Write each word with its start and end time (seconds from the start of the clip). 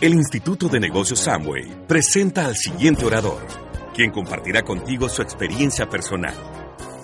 El 0.00 0.14
Instituto 0.14 0.68
de 0.68 0.78
Negocios 0.78 1.18
Samway 1.18 1.88
presenta 1.88 2.44
al 2.44 2.54
siguiente 2.54 3.04
orador, 3.04 3.44
quien 3.92 4.12
compartirá 4.12 4.62
contigo 4.62 5.08
su 5.08 5.22
experiencia 5.22 5.88
personal. 5.88 6.36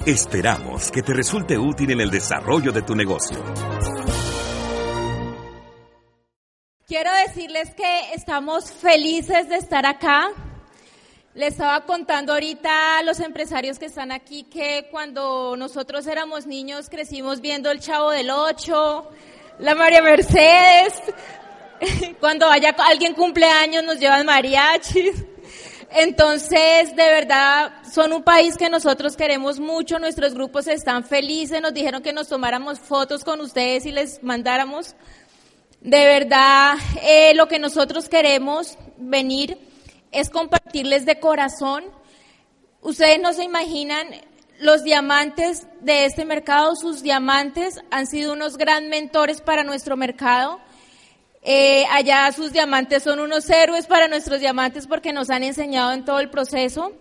Esperamos 0.06 0.92
que 0.92 1.02
te 1.02 1.12
resulte 1.12 1.58
útil 1.58 1.90
en 1.90 2.00
el 2.00 2.08
desarrollo 2.08 2.70
de 2.70 2.82
tu 2.82 2.94
negocio. 2.94 3.42
Quiero 6.86 7.10
decirles 7.26 7.74
que 7.74 8.12
estamos 8.14 8.70
felices 8.70 9.48
de 9.48 9.56
estar 9.56 9.84
acá. 9.86 10.28
Le 11.34 11.48
estaba 11.48 11.84
contando 11.86 12.32
ahorita 12.32 12.98
a 12.98 13.02
los 13.02 13.18
empresarios 13.18 13.80
que 13.80 13.86
están 13.86 14.12
aquí 14.12 14.44
que 14.44 14.86
cuando 14.92 15.56
nosotros 15.56 16.06
éramos 16.06 16.46
niños 16.46 16.88
crecimos 16.88 17.40
viendo 17.40 17.72
el 17.72 17.80
Chavo 17.80 18.10
del 18.10 18.30
Ocho, 18.30 19.10
la 19.58 19.74
María 19.74 20.00
Mercedes. 20.00 20.92
Cuando 22.20 22.46
vaya 22.46 22.74
alguien 22.90 23.14
cumpleaños 23.14 23.84
nos 23.84 23.98
llevan 23.98 24.26
mariachis. 24.26 25.24
Entonces, 25.90 26.96
de 26.96 27.04
verdad, 27.04 27.72
son 27.92 28.12
un 28.12 28.24
país 28.24 28.56
que 28.56 28.68
nosotros 28.68 29.16
queremos 29.16 29.60
mucho, 29.60 30.00
nuestros 30.00 30.34
grupos 30.34 30.66
están 30.66 31.04
felices, 31.04 31.62
nos 31.62 31.72
dijeron 31.72 32.02
que 32.02 32.12
nos 32.12 32.28
tomáramos 32.28 32.80
fotos 32.80 33.22
con 33.22 33.40
ustedes 33.40 33.86
y 33.86 33.92
les 33.92 34.20
mandáramos. 34.22 34.96
De 35.80 36.04
verdad, 36.04 36.74
eh, 37.02 37.32
lo 37.34 37.46
que 37.46 37.60
nosotros 37.60 38.08
queremos 38.08 38.76
venir 38.96 39.56
es 40.10 40.30
compartirles 40.30 41.06
de 41.06 41.20
corazón. 41.20 41.84
Ustedes 42.80 43.20
no 43.20 43.32
se 43.32 43.44
imaginan 43.44 44.08
los 44.58 44.82
diamantes 44.82 45.66
de 45.80 46.06
este 46.06 46.24
mercado, 46.24 46.74
sus 46.74 47.02
diamantes 47.02 47.80
han 47.90 48.06
sido 48.06 48.32
unos 48.32 48.56
gran 48.56 48.88
mentores 48.88 49.40
para 49.40 49.62
nuestro 49.62 49.96
mercado. 49.96 50.58
Eh, 51.46 51.84
allá 51.90 52.32
sus 52.32 52.52
diamantes 52.52 53.02
son 53.02 53.20
unos 53.20 53.48
héroes 53.50 53.86
para 53.86 54.08
nuestros 54.08 54.40
diamantes 54.40 54.86
porque 54.86 55.12
nos 55.12 55.28
han 55.28 55.42
enseñado 55.42 55.92
en 55.92 56.04
todo 56.04 56.18
el 56.20 56.30
proceso. 56.30 56.92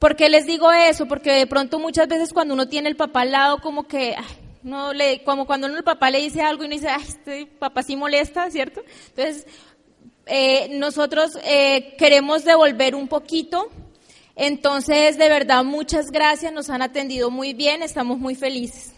¿Por 0.00 0.16
qué 0.16 0.28
les 0.28 0.44
digo 0.44 0.72
eso? 0.72 1.06
Porque 1.06 1.30
de 1.30 1.46
pronto 1.46 1.78
muchas 1.78 2.08
veces 2.08 2.32
cuando 2.32 2.54
uno 2.54 2.68
tiene 2.68 2.88
el 2.88 2.96
papá 2.96 3.20
al 3.20 3.30
lado, 3.30 3.58
como 3.60 3.86
que 3.86 4.16
no 4.62 4.92
le, 4.92 5.22
como 5.22 5.46
cuando 5.46 5.68
uno 5.68 5.76
el 5.76 5.84
papá 5.84 6.10
le 6.10 6.20
dice 6.20 6.42
algo 6.42 6.64
y 6.64 6.66
uno 6.66 6.74
dice, 6.74 6.88
ay, 6.88 7.04
este 7.06 7.46
papá 7.46 7.82
sí 7.82 7.94
molesta, 7.94 8.50
¿cierto? 8.50 8.82
Entonces, 9.10 9.46
eh, 10.26 10.68
nosotros 10.72 11.38
eh, 11.44 11.94
queremos 11.96 12.44
devolver 12.44 12.94
un 12.94 13.08
poquito. 13.08 13.68
Entonces, 14.34 15.18
de 15.18 15.28
verdad, 15.28 15.64
muchas 15.64 16.10
gracias, 16.10 16.52
nos 16.52 16.70
han 16.70 16.82
atendido 16.82 17.30
muy 17.30 17.52
bien, 17.52 17.82
estamos 17.82 18.18
muy 18.18 18.34
felices. 18.34 18.94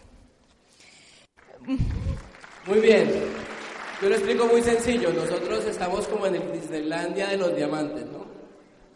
Muy 2.65 2.79
bien. 2.79 3.09
Yo 4.03 4.09
lo 4.09 4.15
explico 4.15 4.45
muy 4.47 4.61
sencillo. 4.61 5.13
Nosotros 5.13 5.65
estamos 5.65 6.07
como 6.09 6.27
en 6.27 6.35
el 6.35 6.51
Disneylandia 6.51 7.29
de 7.29 7.37
los 7.37 7.55
diamantes, 7.55 8.05
¿no? 8.05 8.25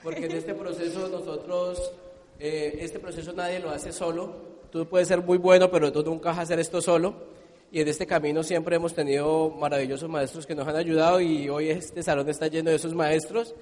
Porque 0.03 0.25
en 0.25 0.33
este 0.33 0.53
proceso 0.53 1.07
nosotros, 1.07 1.93
eh, 2.39 2.77
este 2.81 2.99
proceso 2.99 3.31
nadie 3.31 3.59
lo 3.59 3.69
hace 3.69 3.93
solo 3.93 4.57
tú 4.69 4.85
puedes 4.85 5.07
ser 5.07 5.21
muy 5.21 5.37
bueno, 5.37 5.71
pero 5.71 5.91
tú 5.91 6.03
nunca 6.03 6.29
vas 6.29 6.39
a 6.39 6.41
hacer 6.41 6.59
esto 6.59 6.81
solo. 6.81 7.37
Y 7.71 7.81
en 7.81 7.87
este 7.87 8.05
camino 8.05 8.43
siempre 8.43 8.75
hemos 8.75 8.93
tenido 8.93 9.49
maravillosos 9.49 10.09
maestros 10.09 10.45
que 10.45 10.55
nos 10.55 10.67
han 10.67 10.75
ayudado 10.75 11.19
y 11.19 11.49
hoy 11.49 11.69
este 11.69 12.03
salón 12.03 12.29
está 12.29 12.47
lleno 12.47 12.69
de 12.69 12.75
esos 12.75 12.93
maestros. 12.93 13.55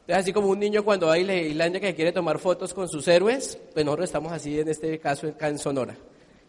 Entonces, 0.00 0.16
así 0.16 0.32
como 0.32 0.48
un 0.48 0.58
niño 0.58 0.84
cuando 0.84 1.08
va 1.08 1.14
a 1.14 1.18
Islandia 1.18 1.80
que 1.80 1.94
quiere 1.94 2.12
tomar 2.12 2.38
fotos 2.38 2.72
con 2.72 2.88
sus 2.88 3.06
héroes, 3.08 3.58
pues 3.74 3.84
nosotros 3.84 4.08
estamos 4.08 4.32
así 4.32 4.58
en 4.58 4.68
este 4.68 4.98
caso 4.98 5.28
acá 5.28 5.48
en 5.48 5.58
Sonora 5.58 5.96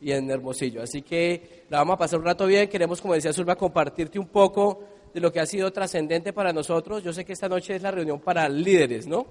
y 0.02 0.11
en 0.11 0.30
Hermosillo. 0.30 0.81
Así 0.81 1.02
que 1.02 1.66
la 1.69 1.80
vamos 1.80 1.95
a 1.95 1.97
pasar 1.97 2.19
un 2.19 2.25
rato 2.25 2.45
bien. 2.45 2.69
Queremos, 2.69 3.02
como 3.02 3.14
decía 3.14 3.33
Zulma, 3.33 3.55
compartirte 3.55 4.19
un 4.19 4.28
poco 4.28 4.83
de 5.14 5.19
lo 5.19 5.31
que 5.31 5.39
ha 5.39 5.45
sido 5.45 5.72
trascendente 5.72 6.33
para 6.33 6.53
nosotros. 6.53 7.03
Yo 7.03 7.14
sé 7.14 7.25
que 7.25 7.33
esta 7.33 7.50
noche 7.50 7.75
es 7.75 7.81
la 7.81 7.92
reunión 7.92 8.20
para 8.20 8.47
líderes, 8.47 9.08
¿no? 9.08 9.25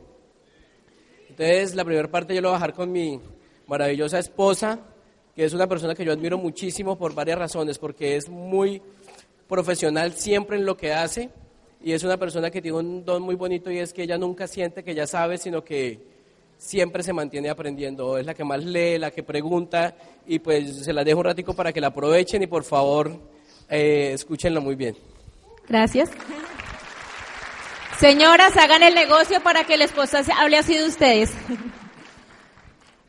Entonces, 1.28 1.74
la 1.74 1.84
primera 1.84 2.10
parte 2.10 2.34
yo 2.34 2.40
lo 2.40 2.48
voy 2.48 2.56
a 2.56 2.58
bajar 2.58 2.74
con 2.74 2.90
mi 2.90 3.20
maravillosa 3.66 4.18
esposa, 4.18 4.80
que 5.34 5.44
es 5.44 5.52
una 5.52 5.66
persona 5.66 5.94
que 5.94 6.04
yo 6.04 6.12
admiro 6.12 6.36
muchísimo 6.38 6.96
por 6.96 7.14
varias 7.14 7.38
razones, 7.38 7.78
porque 7.78 8.16
es 8.16 8.28
muy 8.28 8.82
profesional 9.46 10.12
siempre 10.12 10.56
en 10.56 10.66
lo 10.66 10.76
que 10.76 10.92
hace 10.92 11.30
y 11.82 11.92
es 11.92 12.02
una 12.02 12.16
persona 12.16 12.50
que 12.50 12.60
tiene 12.60 12.76
un 12.76 13.04
don 13.04 13.22
muy 13.22 13.34
bonito 13.34 13.70
y 13.70 13.78
es 13.78 13.92
que 13.92 14.02
ella 14.02 14.18
nunca 14.18 14.46
siente 14.46 14.82
que 14.82 14.94
ya 14.94 15.06
sabe, 15.06 15.38
sino 15.38 15.64
que 15.64 16.17
siempre 16.58 17.02
se 17.02 17.12
mantiene 17.12 17.48
aprendiendo. 17.48 18.18
Es 18.18 18.26
la 18.26 18.34
que 18.34 18.44
más 18.44 18.62
lee, 18.62 18.98
la 18.98 19.10
que 19.10 19.22
pregunta 19.22 19.94
y 20.26 20.40
pues 20.40 20.84
se 20.84 20.92
la 20.92 21.04
dejo 21.04 21.20
un 21.20 21.26
ratico 21.26 21.54
para 21.54 21.72
que 21.72 21.80
la 21.80 21.86
aprovechen 21.86 22.42
y 22.42 22.46
por 22.46 22.64
favor 22.64 23.18
eh, 23.70 24.10
escúchenlo 24.12 24.60
muy 24.60 24.74
bien. 24.74 24.96
Gracias. 25.68 26.10
Señoras, 27.98 28.56
hagan 28.56 28.82
el 28.82 28.94
negocio 28.94 29.42
para 29.42 29.64
que 29.64 29.76
la 29.76 29.84
esposa 29.84 30.22
hable 30.36 30.58
así 30.58 30.76
de 30.76 30.86
ustedes. 30.86 31.32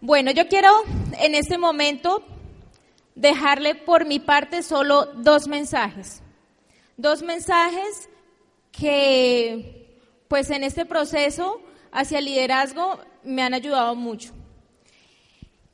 Bueno, 0.02 0.32
yo 0.32 0.48
quiero 0.48 0.70
en 1.20 1.36
este 1.36 1.58
momento 1.58 2.24
dejarle 3.16 3.76
por 3.76 4.06
mi 4.06 4.20
parte 4.20 4.64
solo 4.64 5.08
dos 5.16 5.48
mensajes. 5.48 6.22
Dos 6.96 7.22
mensajes 7.22 8.10
que 8.72 10.00
pues 10.28 10.50
en 10.52 10.64
este 10.64 10.86
proceso 10.86 11.62
hacia 11.92 12.20
el 12.20 12.26
liderazgo 12.26 13.00
me 13.24 13.42
han 13.42 13.54
ayudado 13.54 13.96
mucho. 13.96 14.34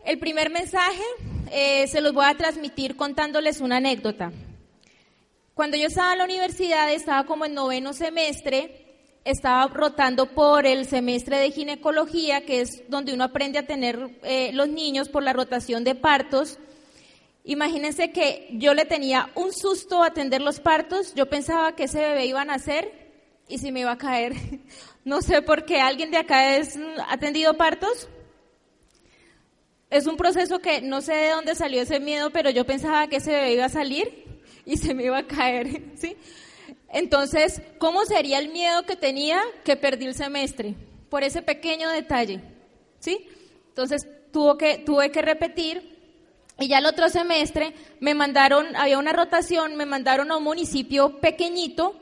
El 0.04 0.20
primer 0.20 0.50
mensaje 0.50 1.04
eh, 1.52 1.88
se 1.88 2.02
los 2.02 2.14
voy 2.14 2.26
a 2.26 2.38
transmitir 2.38 2.96
contándoles 2.96 3.62
una 3.62 3.78
anécdota. 3.78 4.32
Cuando 5.54 5.78
yo 5.78 5.88
estaba 5.88 6.12
en 6.12 6.20
la 6.20 6.26
universidad, 6.26 6.92
estaba 6.92 7.26
como 7.26 7.46
en 7.46 7.54
noveno 7.54 7.94
semestre, 7.94 8.86
estaba 9.24 9.68
rotando 9.68 10.28
por 10.28 10.68
el 10.68 10.86
semestre 10.86 11.38
de 11.38 11.52
ginecología, 11.52 12.46
que 12.46 12.62
es 12.62 12.84
donde 12.90 13.14
uno 13.14 13.24
aprende 13.24 13.58
a 13.58 13.66
tener 13.66 14.20
eh, 14.24 14.52
los 14.54 14.68
niños 14.68 15.10
por 15.10 15.24
la 15.24 15.34
rotación 15.34 15.84
de 15.84 15.96
partos. 15.96 16.60
Imagínense 17.44 18.12
que 18.12 18.50
yo 18.54 18.74
le 18.74 18.86
tenía 18.86 19.30
un 19.36 19.54
susto 19.54 20.04
a 20.04 20.08
atender 20.08 20.42
los 20.42 20.60
partos, 20.60 21.14
yo 21.16 21.28
pensaba 21.28 21.76
que 21.76 21.86
ese 21.86 22.00
bebé 22.00 22.26
iba 22.26 22.42
a 22.42 22.46
nacer 22.46 23.05
y 23.48 23.58
si 23.58 23.72
me 23.72 23.82
iba 23.82 23.92
a 23.92 23.98
caer. 23.98 24.34
No 25.06 25.22
sé 25.22 25.44
por 25.44 25.66
qué 25.66 25.80
alguien 25.80 26.10
de 26.10 26.18
acá 26.18 26.58
es 26.58 26.80
atendido 27.08 27.54
partos. 27.54 28.10
Es 29.92 30.08
un 30.08 30.18
proceso 30.18 30.58
que 30.58 30.82
no 30.82 31.00
sé 31.02 31.14
de 31.14 31.30
dónde 31.30 31.54
salió 31.54 31.84
ese 31.84 32.00
miedo, 32.00 32.32
pero 32.32 32.50
yo 32.50 32.66
pensaba 32.66 33.06
que 33.06 33.18
ese 33.18 33.32
bebé 33.32 33.54
iba 33.54 33.66
a 33.66 33.70
salir 33.70 34.40
y 34.66 34.78
se 34.78 34.96
me 34.96 35.04
iba 35.04 35.20
a 35.20 35.28
caer, 35.28 35.84
¿sí? 35.96 36.18
Entonces, 36.90 37.62
¿cómo 37.78 38.04
sería 38.06 38.40
el 38.40 38.50
miedo 38.50 38.82
que 38.88 38.96
tenía 38.96 39.40
que 39.64 39.76
perdí 39.76 40.06
el 40.06 40.16
semestre? 40.16 40.74
Por 41.10 41.24
ese 41.24 41.44
pequeño 41.44 41.88
detalle, 41.92 42.42
¿sí? 43.00 43.28
Entonces, 43.68 44.08
que, 44.58 44.80
tuve 44.80 45.12
que 45.12 45.22
repetir 45.22 45.96
y 46.60 46.68
ya 46.68 46.80
el 46.80 46.86
otro 46.86 47.10
semestre 47.10 47.74
me 48.00 48.14
mandaron, 48.14 48.76
había 48.76 48.98
una 48.98 49.14
rotación, 49.14 49.76
me 49.76 49.86
mandaron 49.86 50.32
a 50.32 50.38
un 50.38 50.44
municipio 50.44 51.20
pequeño 51.20 51.94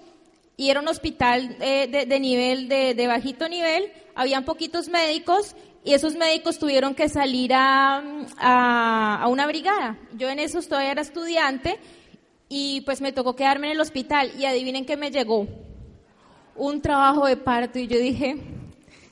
y 0.56 0.70
era 0.70 0.80
un 0.80 0.88
hospital 0.88 1.58
eh, 1.60 2.06
de, 2.08 2.20
nivel, 2.20 2.68
de, 2.68 3.08
bajito 3.08 3.50
nivel, 3.50 3.92
habían 4.16 4.46
poquitos 4.46 4.88
médicos 4.90 5.56
y 5.84 5.94
esos 5.94 6.16
médicos 6.16 6.60
tuvieron 6.60 6.96
que 6.96 7.10
salir 7.10 7.54
a, 7.54 8.04
a, 8.38 9.24
a 9.24 9.28
una 9.28 9.48
brigada. 9.48 9.98
Yo 10.16 10.30
en 10.30 10.40
eso 10.40 10.62
todavía 10.62 10.92
era 10.92 11.02
estudiante 11.02 11.80
y 12.50 12.82
pues 12.82 13.02
me 13.02 13.12
tocó 13.12 13.36
quedarme 13.36 13.68
en 13.68 13.74
el 13.74 13.82
hospital 13.82 14.32
y 14.38 14.46
adivinen 14.46 14.86
qué 14.86 14.96
me 14.96 15.12
llegó. 15.12 15.48
Un 16.56 16.82
trabajo 16.82 17.26
de 17.26 17.36
parto 17.36 17.80
y 17.80 17.88
yo 17.88 17.98
dije, 17.98 18.38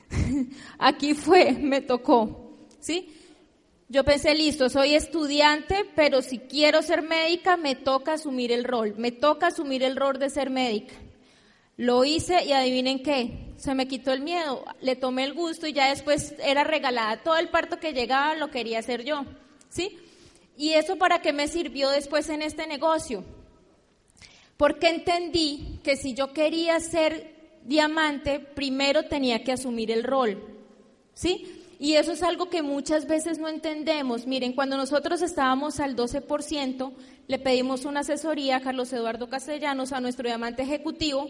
aquí 0.77 1.15
fue, 1.15 1.53
me 1.53 1.81
tocó, 1.81 2.59
¿sí? 2.79 3.17
Yo 3.89 4.05
pensé, 4.05 4.35
listo, 4.35 4.69
soy 4.69 4.95
estudiante, 4.95 5.85
pero 5.95 6.21
si 6.21 6.39
quiero 6.39 6.81
ser 6.81 7.01
médica, 7.01 7.57
me 7.57 7.75
toca 7.75 8.13
asumir 8.13 8.51
el 8.51 8.63
rol, 8.63 8.93
me 8.97 9.11
toca 9.11 9.47
asumir 9.47 9.83
el 9.83 9.97
rol 9.97 10.17
de 10.17 10.29
ser 10.29 10.49
médica. 10.49 10.93
Lo 11.81 12.05
hice 12.05 12.45
y 12.45 12.51
adivinen 12.51 13.01
qué, 13.01 13.55
se 13.57 13.73
me 13.73 13.87
quitó 13.87 14.13
el 14.13 14.21
miedo, 14.21 14.63
le 14.81 14.95
tomé 14.95 15.23
el 15.23 15.33
gusto 15.33 15.65
y 15.65 15.73
ya 15.73 15.89
después 15.89 16.35
era 16.43 16.63
regalada. 16.63 17.23
Todo 17.23 17.37
el 17.37 17.49
parto 17.49 17.79
que 17.79 17.91
llegaba 17.91 18.35
lo 18.35 18.51
quería 18.51 18.77
hacer 18.77 19.03
yo, 19.03 19.25
¿sí? 19.67 19.97
¿Y 20.55 20.73
eso 20.73 20.97
para 20.97 21.23
qué 21.23 21.33
me 21.33 21.47
sirvió 21.47 21.89
después 21.89 22.29
en 22.29 22.43
este 22.43 22.67
negocio? 22.67 23.23
Porque 24.57 24.89
entendí 24.89 25.79
que 25.83 25.97
si 25.97 26.13
yo 26.13 26.33
quería 26.33 26.79
ser 26.79 27.57
diamante, 27.63 28.39
primero 28.39 29.05
tenía 29.05 29.43
que 29.43 29.53
asumir 29.53 29.89
el 29.89 30.03
rol. 30.03 30.39
¿Sí? 31.15 31.63
Y 31.79 31.95
eso 31.95 32.11
es 32.11 32.21
algo 32.21 32.47
que 32.47 32.61
muchas 32.61 33.07
veces 33.07 33.39
no 33.39 33.47
entendemos. 33.47 34.27
Miren, 34.27 34.53
cuando 34.53 34.77
nosotros 34.77 35.23
estábamos 35.23 35.79
al 35.79 35.95
12%, 35.95 36.93
le 37.27 37.39
pedimos 37.39 37.85
una 37.85 38.01
asesoría 38.01 38.57
a 38.57 38.61
Carlos 38.61 38.93
Eduardo 38.93 39.29
Castellanos, 39.29 39.93
a 39.93 39.99
nuestro 39.99 40.27
diamante 40.27 40.61
ejecutivo, 40.61 41.27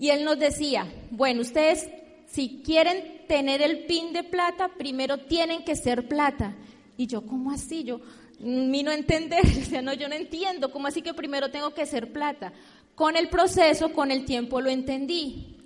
y 0.00 0.08
él 0.08 0.24
nos 0.24 0.38
decía, 0.38 0.86
bueno, 1.10 1.42
ustedes 1.42 1.88
si 2.26 2.62
quieren 2.64 3.26
tener 3.28 3.60
el 3.60 3.84
pin 3.84 4.12
de 4.12 4.24
plata, 4.24 4.68
primero 4.68 5.18
tienen 5.18 5.62
que 5.62 5.76
ser 5.76 6.08
plata. 6.08 6.54
Y 6.96 7.06
yo, 7.06 7.26
¿cómo 7.26 7.52
así? 7.52 7.84
Yo, 7.84 8.00
mi 8.38 8.82
no 8.82 8.92
entender, 8.92 9.40
o 9.62 9.64
sea, 9.64 9.82
no, 9.82 9.92
yo 9.92 10.08
no 10.08 10.14
entiendo, 10.14 10.72
¿cómo 10.72 10.86
así 10.86 11.02
que 11.02 11.12
primero 11.12 11.50
tengo 11.50 11.74
que 11.74 11.84
ser 11.84 12.12
plata? 12.12 12.52
Con 12.94 13.14
el 13.14 13.28
proceso, 13.28 13.92
con 13.92 14.10
el 14.10 14.24
tiempo 14.24 14.60
lo 14.60 14.70
entendí. 14.70 15.56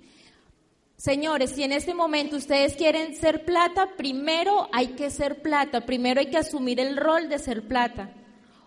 Señores, 0.97 1.51
si 1.51 1.63
en 1.63 1.71
este 1.71 1.93
momento 1.93 2.35
ustedes 2.35 2.75
quieren 2.75 3.15
ser 3.15 3.45
plata, 3.45 3.91
primero 3.95 4.67
hay 4.73 4.89
que 4.89 5.09
ser 5.09 5.41
plata, 5.41 5.85
primero 5.85 6.19
hay 6.19 6.27
que 6.27 6.37
asumir 6.37 6.79
el 6.81 6.97
rol 6.97 7.29
de 7.29 7.39
ser 7.39 7.67
plata. 7.67 8.11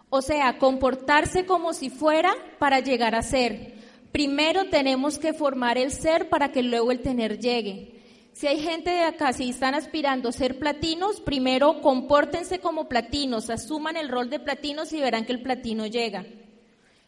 O 0.08 0.22
sea, 0.22 0.56
comportarse 0.56 1.44
como 1.44 1.74
si 1.74 1.90
fuera 1.90 2.34
para 2.58 2.80
llegar 2.80 3.14
a 3.14 3.22
ser. 3.22 3.77
Primero 4.18 4.64
tenemos 4.64 5.16
que 5.16 5.32
formar 5.32 5.78
el 5.78 5.92
ser 5.92 6.28
para 6.28 6.50
que 6.50 6.64
luego 6.64 6.90
el 6.90 7.02
tener 7.02 7.38
llegue. 7.38 8.02
Si 8.32 8.48
hay 8.48 8.58
gente 8.58 8.90
de 8.90 9.04
acá, 9.04 9.32
si 9.32 9.48
están 9.48 9.76
aspirando 9.76 10.28
a 10.28 10.32
ser 10.32 10.58
platinos, 10.58 11.20
primero 11.20 11.80
compórtense 11.82 12.58
como 12.58 12.88
platinos, 12.88 13.48
asuman 13.48 13.96
el 13.96 14.08
rol 14.08 14.28
de 14.28 14.40
platinos 14.40 14.92
y 14.92 14.98
verán 14.98 15.24
que 15.24 15.30
el 15.30 15.40
platino 15.40 15.86
llega. 15.86 16.26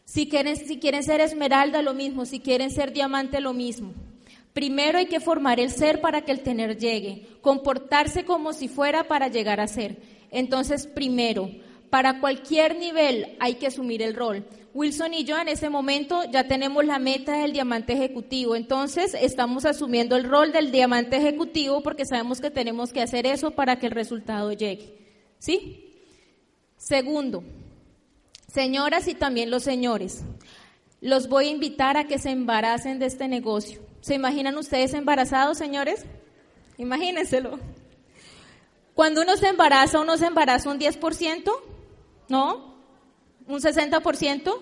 Si 0.05 0.29
quieren, 0.29 0.55
si 0.55 0.79
quieren 0.79 1.03
ser 1.03 1.19
esmeralda, 1.19 1.81
lo 1.81 1.93
mismo. 1.93 2.25
Si 2.25 2.39
quieren 2.39 2.71
ser 2.71 2.93
diamante, 2.93 3.41
lo 3.41 3.51
mismo. 3.51 3.93
Primero 4.53 4.97
hay 4.97 5.07
que 5.07 5.19
formar 5.19 5.59
el 5.59 5.69
ser 5.69 5.99
para 5.99 6.21
que 6.21 6.31
el 6.31 6.39
tener 6.39 6.77
llegue. 6.77 7.27
Comportarse 7.41 8.23
como 8.23 8.53
si 8.53 8.69
fuera 8.69 9.09
para 9.09 9.27
llegar 9.27 9.59
a 9.59 9.67
ser. 9.67 9.97
Entonces, 10.29 10.87
primero, 10.87 11.51
para 11.89 12.21
cualquier 12.21 12.77
nivel 12.77 13.35
hay 13.41 13.55
que 13.55 13.67
asumir 13.67 14.01
el 14.01 14.15
rol. 14.15 14.45
Wilson 14.73 15.13
y 15.13 15.23
yo 15.25 15.37
en 15.37 15.49
ese 15.49 15.69
momento 15.69 16.23
ya 16.31 16.47
tenemos 16.47 16.85
la 16.85 16.97
meta 16.97 17.33
del 17.33 17.51
diamante 17.51 17.93
ejecutivo, 17.93 18.55
entonces 18.55 19.15
estamos 19.19 19.65
asumiendo 19.65 20.15
el 20.15 20.23
rol 20.23 20.51
del 20.51 20.71
diamante 20.71 21.17
ejecutivo 21.17 21.81
porque 21.83 22.05
sabemos 22.05 22.39
que 22.39 22.51
tenemos 22.51 22.93
que 22.93 23.01
hacer 23.01 23.25
eso 23.25 23.51
para 23.51 23.79
que 23.79 23.87
el 23.87 23.91
resultado 23.91 24.51
llegue. 24.53 24.97
¿Sí? 25.39 25.93
Segundo, 26.77 27.43
señoras 28.47 29.07
y 29.07 29.13
también 29.13 29.51
los 29.51 29.63
señores, 29.63 30.23
los 31.01 31.27
voy 31.27 31.47
a 31.47 31.51
invitar 31.51 31.97
a 31.97 32.05
que 32.05 32.19
se 32.19 32.29
embaracen 32.29 32.99
de 32.99 33.07
este 33.07 33.27
negocio. 33.27 33.81
¿Se 34.01 34.15
imaginan 34.15 34.57
ustedes 34.57 34.93
embarazados, 34.93 35.57
señores? 35.57 36.05
Imagínenselo. 36.77 37.59
Cuando 38.93 39.21
uno 39.21 39.35
se 39.37 39.47
embaraza, 39.47 39.99
uno 39.99 40.17
se 40.17 40.27
embaraza 40.27 40.69
un 40.69 40.79
10%, 40.79 41.51
¿no? 42.29 42.70
¿Un 43.51 43.59
60%? 43.59 44.61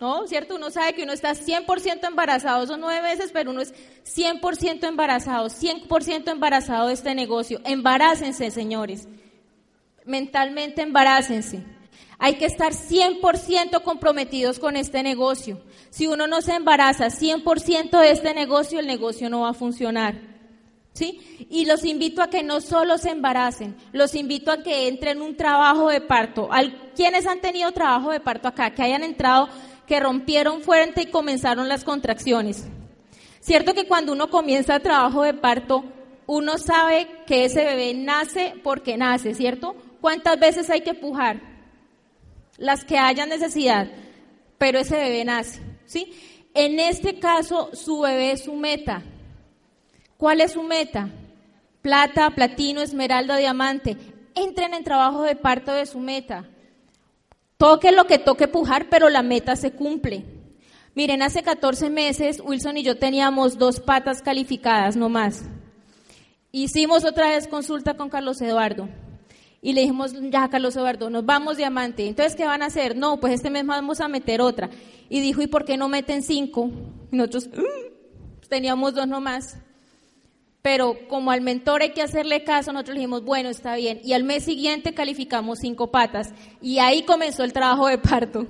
¿No? 0.00 0.26
¿Cierto? 0.28 0.54
Uno 0.54 0.70
sabe 0.70 0.94
que 0.94 1.02
uno 1.02 1.12
está 1.12 1.32
100% 1.32 2.06
embarazado, 2.06 2.66
son 2.68 2.80
nueve 2.80 3.02
veces, 3.02 3.30
pero 3.32 3.50
uno 3.50 3.60
es 3.60 3.74
100% 4.04 4.84
embarazado, 4.86 5.48
100% 5.48 6.30
embarazado 6.30 6.86
de 6.86 6.94
este 6.94 7.16
negocio. 7.16 7.60
Embarácense, 7.64 8.52
señores. 8.52 9.08
Mentalmente 10.04 10.82
embarácense. 10.82 11.64
Hay 12.18 12.34
que 12.34 12.46
estar 12.46 12.72
100% 12.72 13.82
comprometidos 13.82 14.60
con 14.60 14.76
este 14.76 15.02
negocio. 15.02 15.60
Si 15.90 16.06
uno 16.06 16.28
no 16.28 16.42
se 16.42 16.54
embaraza 16.54 17.06
100% 17.06 18.00
de 18.00 18.10
este 18.12 18.34
negocio, 18.34 18.78
el 18.78 18.86
negocio 18.86 19.30
no 19.30 19.40
va 19.40 19.50
a 19.50 19.54
funcionar. 19.54 20.31
¿Sí? 20.92 21.46
Y 21.48 21.64
los 21.64 21.84
invito 21.84 22.22
a 22.22 22.28
que 22.28 22.42
no 22.42 22.60
solo 22.60 22.98
se 22.98 23.10
embaracen, 23.10 23.74
los 23.92 24.14
invito 24.14 24.50
a 24.50 24.62
que 24.62 24.88
entren 24.88 25.18
en 25.18 25.22
un 25.22 25.36
trabajo 25.36 25.88
de 25.88 26.02
parto. 26.02 26.50
¿Quiénes 26.94 27.26
han 27.26 27.40
tenido 27.40 27.72
trabajo 27.72 28.10
de 28.10 28.20
parto 28.20 28.48
acá? 28.48 28.74
Que 28.74 28.82
hayan 28.82 29.02
entrado, 29.02 29.48
que 29.86 30.00
rompieron 30.00 30.62
fuerte 30.62 31.02
y 31.02 31.06
comenzaron 31.06 31.68
las 31.68 31.84
contracciones. 31.84 32.66
Cierto 33.40 33.74
que 33.74 33.86
cuando 33.86 34.12
uno 34.12 34.28
comienza 34.28 34.80
trabajo 34.80 35.22
de 35.22 35.34
parto, 35.34 35.84
uno 36.26 36.58
sabe 36.58 37.08
que 37.26 37.46
ese 37.46 37.64
bebé 37.64 37.94
nace 37.94 38.54
porque 38.62 38.96
nace, 38.96 39.34
¿cierto? 39.34 39.74
¿Cuántas 40.00 40.38
veces 40.38 40.70
hay 40.70 40.82
que 40.82 40.94
pujar? 40.94 41.40
Las 42.58 42.84
que 42.84 42.98
haya 42.98 43.26
necesidad, 43.26 43.88
pero 44.58 44.78
ese 44.78 44.96
bebé 44.96 45.24
nace, 45.24 45.60
¿sí? 45.86 46.12
En 46.54 46.78
este 46.78 47.18
caso, 47.18 47.70
su 47.72 48.00
bebé 48.00 48.32
es 48.32 48.44
su 48.44 48.54
meta. 48.54 49.02
¿Cuál 50.22 50.40
es 50.40 50.52
su 50.52 50.62
meta? 50.62 51.08
Plata, 51.80 52.30
platino, 52.30 52.80
esmeralda, 52.80 53.36
diamante. 53.38 53.96
Entren 54.36 54.72
en 54.72 54.84
trabajo 54.84 55.24
de 55.24 55.34
parto 55.34 55.72
de 55.72 55.84
su 55.84 55.98
meta. 55.98 56.48
Toque 57.56 57.90
lo 57.90 58.06
que 58.06 58.20
toque 58.20 58.46
pujar, 58.46 58.88
pero 58.88 59.08
la 59.08 59.24
meta 59.24 59.56
se 59.56 59.72
cumple. 59.72 60.24
Miren, 60.94 61.22
hace 61.22 61.42
14 61.42 61.90
meses 61.90 62.40
Wilson 62.40 62.76
y 62.76 62.84
yo 62.84 62.98
teníamos 62.98 63.58
dos 63.58 63.80
patas 63.80 64.22
calificadas, 64.22 64.94
no 64.94 65.08
más. 65.08 65.42
Hicimos 66.52 67.04
otra 67.04 67.30
vez 67.30 67.48
consulta 67.48 67.94
con 67.94 68.08
Carlos 68.08 68.40
Eduardo. 68.42 68.88
Y 69.60 69.72
le 69.72 69.80
dijimos, 69.80 70.14
ya, 70.30 70.48
Carlos 70.48 70.76
Eduardo, 70.76 71.10
nos 71.10 71.26
vamos 71.26 71.56
diamante. 71.56 72.06
Entonces, 72.06 72.36
¿qué 72.36 72.46
van 72.46 72.62
a 72.62 72.66
hacer? 72.66 72.94
No, 72.94 73.18
pues 73.18 73.34
este 73.34 73.50
mes 73.50 73.66
vamos 73.66 74.00
a 74.00 74.06
meter 74.06 74.40
otra. 74.40 74.70
Y 75.08 75.18
dijo, 75.18 75.42
¿y 75.42 75.48
por 75.48 75.64
qué 75.64 75.76
no 75.76 75.88
meten 75.88 76.22
cinco? 76.22 76.70
Y 77.10 77.16
nosotros, 77.16 77.48
mm, 77.48 78.46
teníamos 78.48 78.94
dos 78.94 79.08
nomás 79.08 79.58
pero 80.62 80.96
como 81.08 81.32
al 81.32 81.40
mentor 81.40 81.82
hay 81.82 81.90
que 81.90 82.02
hacerle 82.02 82.44
caso, 82.44 82.72
nosotros 82.72 82.94
dijimos, 82.94 83.24
bueno, 83.24 83.48
está 83.48 83.74
bien. 83.74 84.00
Y 84.04 84.12
al 84.12 84.22
mes 84.22 84.44
siguiente 84.44 84.94
calificamos 84.94 85.58
cinco 85.58 85.90
patas. 85.90 86.32
Y 86.60 86.78
ahí 86.78 87.02
comenzó 87.02 87.42
el 87.42 87.52
trabajo 87.52 87.88
de 87.88 87.98
parto. 87.98 88.46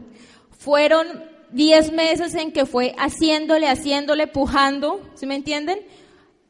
Fueron 0.50 1.06
diez 1.50 1.90
meses 1.90 2.34
en 2.34 2.52
que 2.52 2.66
fue 2.66 2.94
haciéndole, 2.98 3.66
haciéndole, 3.66 4.26
pujando, 4.26 5.00
¿sí 5.14 5.24
me 5.24 5.36
entienden? 5.36 5.80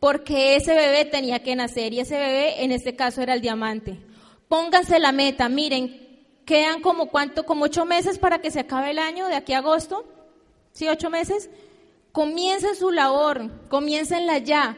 Porque 0.00 0.56
ese 0.56 0.74
bebé 0.74 1.04
tenía 1.04 1.44
que 1.44 1.54
nacer 1.54 1.94
y 1.94 2.00
ese 2.00 2.18
bebé 2.18 2.64
en 2.64 2.72
este 2.72 2.96
caso 2.96 3.22
era 3.22 3.34
el 3.34 3.40
diamante. 3.40 4.00
Pónganse 4.48 4.98
la 4.98 5.12
meta, 5.12 5.48
miren, 5.48 6.26
quedan 6.44 6.80
como 6.80 7.06
cuánto, 7.06 7.46
como 7.46 7.66
ocho 7.66 7.84
meses 7.84 8.18
para 8.18 8.40
que 8.40 8.50
se 8.50 8.60
acabe 8.60 8.90
el 8.90 8.98
año 8.98 9.28
de 9.28 9.36
aquí 9.36 9.52
a 9.52 9.58
agosto. 9.58 10.04
¿Sí, 10.72 10.88
ocho 10.88 11.08
meses? 11.08 11.50
Comiencen 12.10 12.74
su 12.74 12.90
labor, 12.90 13.68
comiencenla 13.68 14.38
ya 14.38 14.76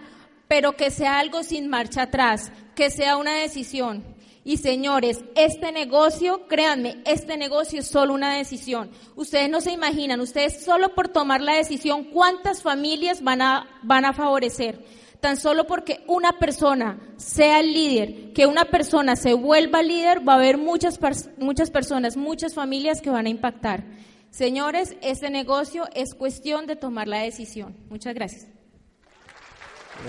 pero 0.48 0.76
que 0.76 0.90
sea 0.90 1.18
algo 1.18 1.42
sin 1.42 1.68
marcha 1.68 2.02
atrás, 2.02 2.52
que 2.74 2.90
sea 2.90 3.16
una 3.16 3.34
decisión. 3.36 4.04
Y 4.46 4.58
señores, 4.58 5.24
este 5.36 5.72
negocio, 5.72 6.46
créanme, 6.48 6.98
este 7.06 7.38
negocio 7.38 7.80
es 7.80 7.88
solo 7.88 8.12
una 8.12 8.36
decisión. 8.36 8.90
Ustedes 9.16 9.48
no 9.48 9.62
se 9.62 9.72
imaginan, 9.72 10.20
ustedes 10.20 10.62
solo 10.62 10.94
por 10.94 11.08
tomar 11.08 11.40
la 11.40 11.54
decisión, 11.54 12.04
cuántas 12.04 12.62
familias 12.62 13.22
van 13.22 13.40
a, 13.40 13.66
van 13.82 14.04
a 14.04 14.12
favorecer. 14.12 14.84
Tan 15.20 15.38
solo 15.38 15.66
porque 15.66 16.04
una 16.06 16.38
persona 16.38 17.00
sea 17.16 17.60
el 17.60 17.72
líder, 17.72 18.34
que 18.34 18.44
una 18.44 18.66
persona 18.66 19.16
se 19.16 19.32
vuelva 19.32 19.82
líder, 19.82 20.28
va 20.28 20.34
a 20.34 20.36
haber 20.36 20.58
muchas, 20.58 21.00
muchas 21.38 21.70
personas, 21.70 22.18
muchas 22.18 22.52
familias 22.52 23.00
que 23.00 23.08
van 23.08 23.24
a 23.24 23.30
impactar. 23.30 23.84
Señores, 24.28 24.94
este 25.00 25.30
negocio 25.30 25.84
es 25.94 26.14
cuestión 26.14 26.66
de 26.66 26.76
tomar 26.76 27.08
la 27.08 27.20
decisión. 27.20 27.74
Muchas 27.88 28.14
gracias. 28.14 28.53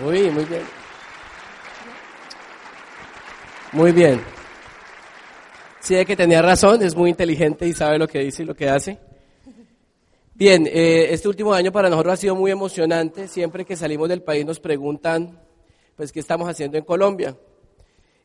Muy, 0.01 0.29
muy 0.29 0.45
bien. 0.45 0.63
Muy 3.71 3.91
bien. 3.91 4.21
Sí, 5.79 6.03
que 6.05 6.15
tenía 6.15 6.41
razón, 6.41 6.81
es 6.81 6.95
muy 6.95 7.09
inteligente 7.09 7.67
y 7.67 7.73
sabe 7.73 7.99
lo 7.99 8.07
que 8.07 8.19
dice 8.19 8.43
y 8.43 8.45
lo 8.45 8.55
que 8.55 8.69
hace. 8.69 8.97
Bien, 10.33 10.67
eh, 10.67 11.07
este 11.11 11.27
último 11.27 11.53
año 11.53 11.71
para 11.71 11.89
nosotros 11.89 12.13
ha 12.13 12.17
sido 12.17 12.35
muy 12.35 12.51
emocionante. 12.51 13.27
Siempre 13.27 13.63
que 13.63 13.75
salimos 13.75 14.09
del 14.09 14.21
país 14.21 14.45
nos 14.45 14.59
preguntan, 14.59 15.39
pues, 15.95 16.11
qué 16.11 16.19
estamos 16.19 16.49
haciendo 16.49 16.77
en 16.77 16.83
Colombia. 16.83 17.37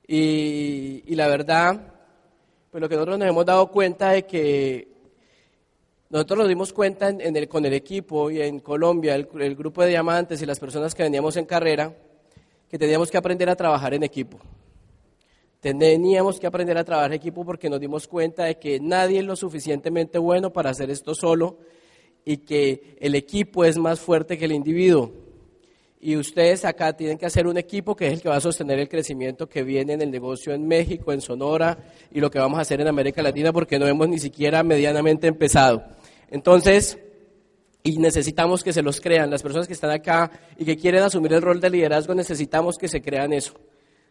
Y, 0.09 1.05
y 1.07 1.15
la 1.15 1.29
verdad, 1.29 1.81
pues 2.71 2.81
lo 2.81 2.89
que 2.89 2.97
nosotros 2.97 3.19
nos 3.19 3.29
hemos 3.29 3.47
dado 3.47 3.71
cuenta 3.71 4.11
de 4.11 4.27
que 4.27 4.90
nosotros 6.11 6.41
nos 6.41 6.49
dimos 6.49 6.73
cuenta 6.73 7.09
en, 7.09 7.37
el, 7.37 7.49
con 7.49 7.65
el 7.65 7.73
equipo 7.73 8.33
y 8.33 8.43
en 8.43 8.59
Colombia, 8.59 9.15
el, 9.15 9.55
grupo 9.55 9.83
de 9.83 9.91
diamantes 9.91 10.43
y 10.43 10.47
las 10.47 10.59
personas 10.59 10.93
que 10.93 11.05
veníamos 11.05 11.37
en 11.37 11.45
carrera, 11.45 11.95
que 12.69 12.79
teníamos 12.79 13.13
que 13.13 13.17
aprender 13.17 13.49
a 13.49 13.55
trabajar 13.55 13.95
en 13.95 14.03
equipo. 14.03 14.41
Teníamos 15.61 16.41
que 16.41 16.49
aprender 16.49 16.77
a 16.77 16.83
trabajar 16.83 17.13
en 17.13 17.19
equipo 17.19 17.45
porque 17.45 17.71
nos 17.71 17.79
dimos 17.79 18.09
cuenta 18.09 18.45
de 18.45 18.59
que 18.59 18.81
nadie 18.81 19.21
es 19.21 19.25
lo 19.25 19.37
suficientemente 19.37 20.19
bueno 20.19 20.53
para 20.53 20.71
hacer 20.71 20.91
esto 20.91 21.15
solo 21.15 21.59
y 22.25 22.39
que 22.39 22.97
el 22.99 23.15
equipo 23.15 23.65
es 23.65 23.79
más 23.79 24.01
fuerte 24.01 24.37
que 24.37 24.47
el 24.47 24.53
individuo. 24.53 25.13
Y 26.01 26.17
ustedes 26.17 26.65
acá 26.65 26.93
tienen 26.97 27.19
que 27.19 27.27
hacer 27.27 27.47
un 27.47 27.57
equipo 27.57 27.95
que 27.95 28.09
es 28.09 28.15
el 28.15 28.21
que 28.21 28.31
va 28.31 28.37
a 28.37 28.41
sostener 28.41 28.81
el 28.81 28.89
crecimiento 28.89 29.49
que 29.49 29.63
viene 29.63 29.93
en 29.93 30.03
el 30.03 30.11
negocio 30.11 30.53
en 30.55 30.67
México, 30.67 31.13
en 31.13 31.21
Sonora 31.21 31.79
y 32.11 32.19
lo 32.19 32.33
que 32.33 32.41
vamos 32.41 32.59
a 32.59 32.63
hacer 32.63 32.81
en 32.81 32.89
América 32.89 33.23
Latina 33.23 33.53
porque 33.53 33.79
no 33.79 33.87
hemos 33.87 34.09
ni 34.09 34.19
siquiera 34.19 34.65
medianamente 34.65 35.29
empezado. 35.29 36.00
Entonces, 36.31 36.99
y 37.83 37.99
necesitamos 37.99 38.63
que 38.63 38.73
se 38.73 38.83
los 38.83 39.01
crean. 39.01 39.31
Las 39.31 39.43
personas 39.43 39.67
que 39.67 39.73
están 39.73 39.91
acá 39.91 40.31
y 40.57 40.65
que 40.65 40.77
quieren 40.77 41.03
asumir 41.03 41.33
el 41.33 41.43
rol 41.43 41.61
de 41.61 41.71
liderazgo, 41.71 42.15
necesitamos 42.15 42.79
que 42.79 42.89
se 42.89 43.01
crean 43.01 43.33
eso. 43.33 43.55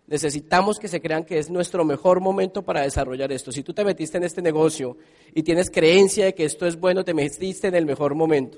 Necesitamos 0.08 0.80
que 0.80 0.88
se 0.88 1.02
crean 1.02 1.24
que 1.24 1.38
es 1.38 1.52
nuestro 1.52 1.86
mejor 1.86 2.20
momento 2.20 2.64
para 2.64 2.82
desarrollar 2.82 3.32
esto. 3.32 3.52
Si 3.52 3.62
tú 3.62 3.74
te 3.74 3.86
metiste 3.86 4.18
en 4.18 4.24
este 4.24 4.42
negocio 4.42 4.98
y 5.36 5.44
tienes 5.44 5.70
creencia 5.70 6.26
de 6.26 6.34
que 6.34 6.46
esto 6.46 6.66
es 6.66 6.80
bueno, 6.80 7.04
te 7.04 7.14
metiste 7.14 7.68
en 7.68 7.76
el 7.76 7.86
mejor 7.86 8.16
momento. 8.16 8.58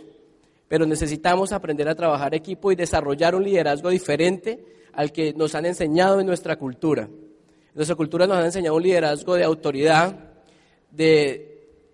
Pero 0.70 0.86
necesitamos 0.86 1.51
aprender 1.51 1.89
a 1.89 1.96
trabajar 1.96 2.34
equipo 2.34 2.72
y 2.72 2.75
desarrollar 2.75 3.36
un 3.36 3.44
liderazgo 3.44 3.89
diferente 3.89 4.63
al 4.94 5.12
que 5.12 5.34
nos 5.34 5.53
han 5.53 5.65
enseñado 5.65 6.22
en 6.22 6.27
nuestra 6.27 6.56
cultura. 6.56 7.10
Nuestra 7.74 7.98
cultura 7.98 8.25
nos 8.27 8.38
han 8.38 8.46
enseñado 8.46 8.77
un 8.77 8.84
liderazgo 8.84 9.36
de 9.36 9.44
autoridad, 9.44 10.32
de 10.89 11.50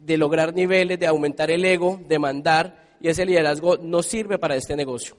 de 0.07 0.17
lograr 0.17 0.55
niveles, 0.55 0.97
de 0.97 1.05
aumentar 1.05 1.51
el 1.51 1.65
ego, 1.65 1.99
de 2.07 2.17
mandar, 2.17 2.95
y 3.01 3.09
ese 3.09 3.25
liderazgo 3.25 3.77
no 3.77 4.01
sirve 4.01 4.39
para 4.39 4.55
este 4.55 4.73
negocio. 4.73 5.17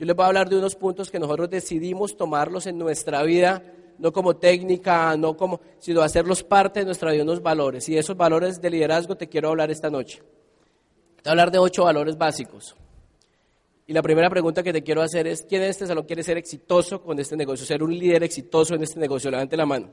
Yo 0.00 0.04
les 0.04 0.16
voy 0.16 0.24
a 0.24 0.26
hablar 0.26 0.48
de 0.48 0.58
unos 0.58 0.74
puntos 0.74 1.12
que 1.12 1.20
nosotros 1.20 1.48
decidimos 1.48 2.16
tomarlos 2.16 2.66
en 2.66 2.76
nuestra 2.76 3.22
vida, 3.22 3.62
no 3.98 4.12
como 4.12 4.34
técnica, 4.34 5.16
no 5.16 5.36
como, 5.36 5.60
sino 5.78 6.02
hacerlos 6.02 6.42
parte 6.42 6.80
de 6.80 6.86
nuestra 6.86 7.12
vida, 7.12 7.22
unos 7.22 7.40
valores. 7.40 7.88
Y 7.88 7.96
esos 7.96 8.16
valores 8.16 8.60
de 8.60 8.70
liderazgo 8.70 9.16
te 9.16 9.28
quiero 9.28 9.50
hablar 9.50 9.70
esta 9.70 9.90
noche. 9.90 10.18
Te 10.18 10.24
voy 10.24 11.28
a 11.28 11.30
hablar 11.30 11.52
de 11.52 11.58
ocho 11.58 11.84
valores 11.84 12.18
básicos. 12.18 12.74
Y 13.86 13.92
la 13.92 14.02
primera 14.02 14.28
pregunta 14.28 14.64
que 14.64 14.72
te 14.72 14.82
quiero 14.82 15.02
hacer 15.02 15.28
es, 15.28 15.42
¿quién 15.42 15.62
en 15.62 15.70
este 15.70 15.86
salón 15.86 16.04
quiere 16.04 16.24
ser 16.24 16.36
exitoso 16.36 17.00
con 17.00 17.16
este 17.20 17.36
negocio? 17.36 17.64
Ser 17.64 17.80
un 17.82 17.96
líder 17.96 18.24
exitoso 18.24 18.74
en 18.74 18.82
este 18.82 18.98
negocio. 18.98 19.30
Levante 19.30 19.56
la 19.56 19.66
mano. 19.66 19.88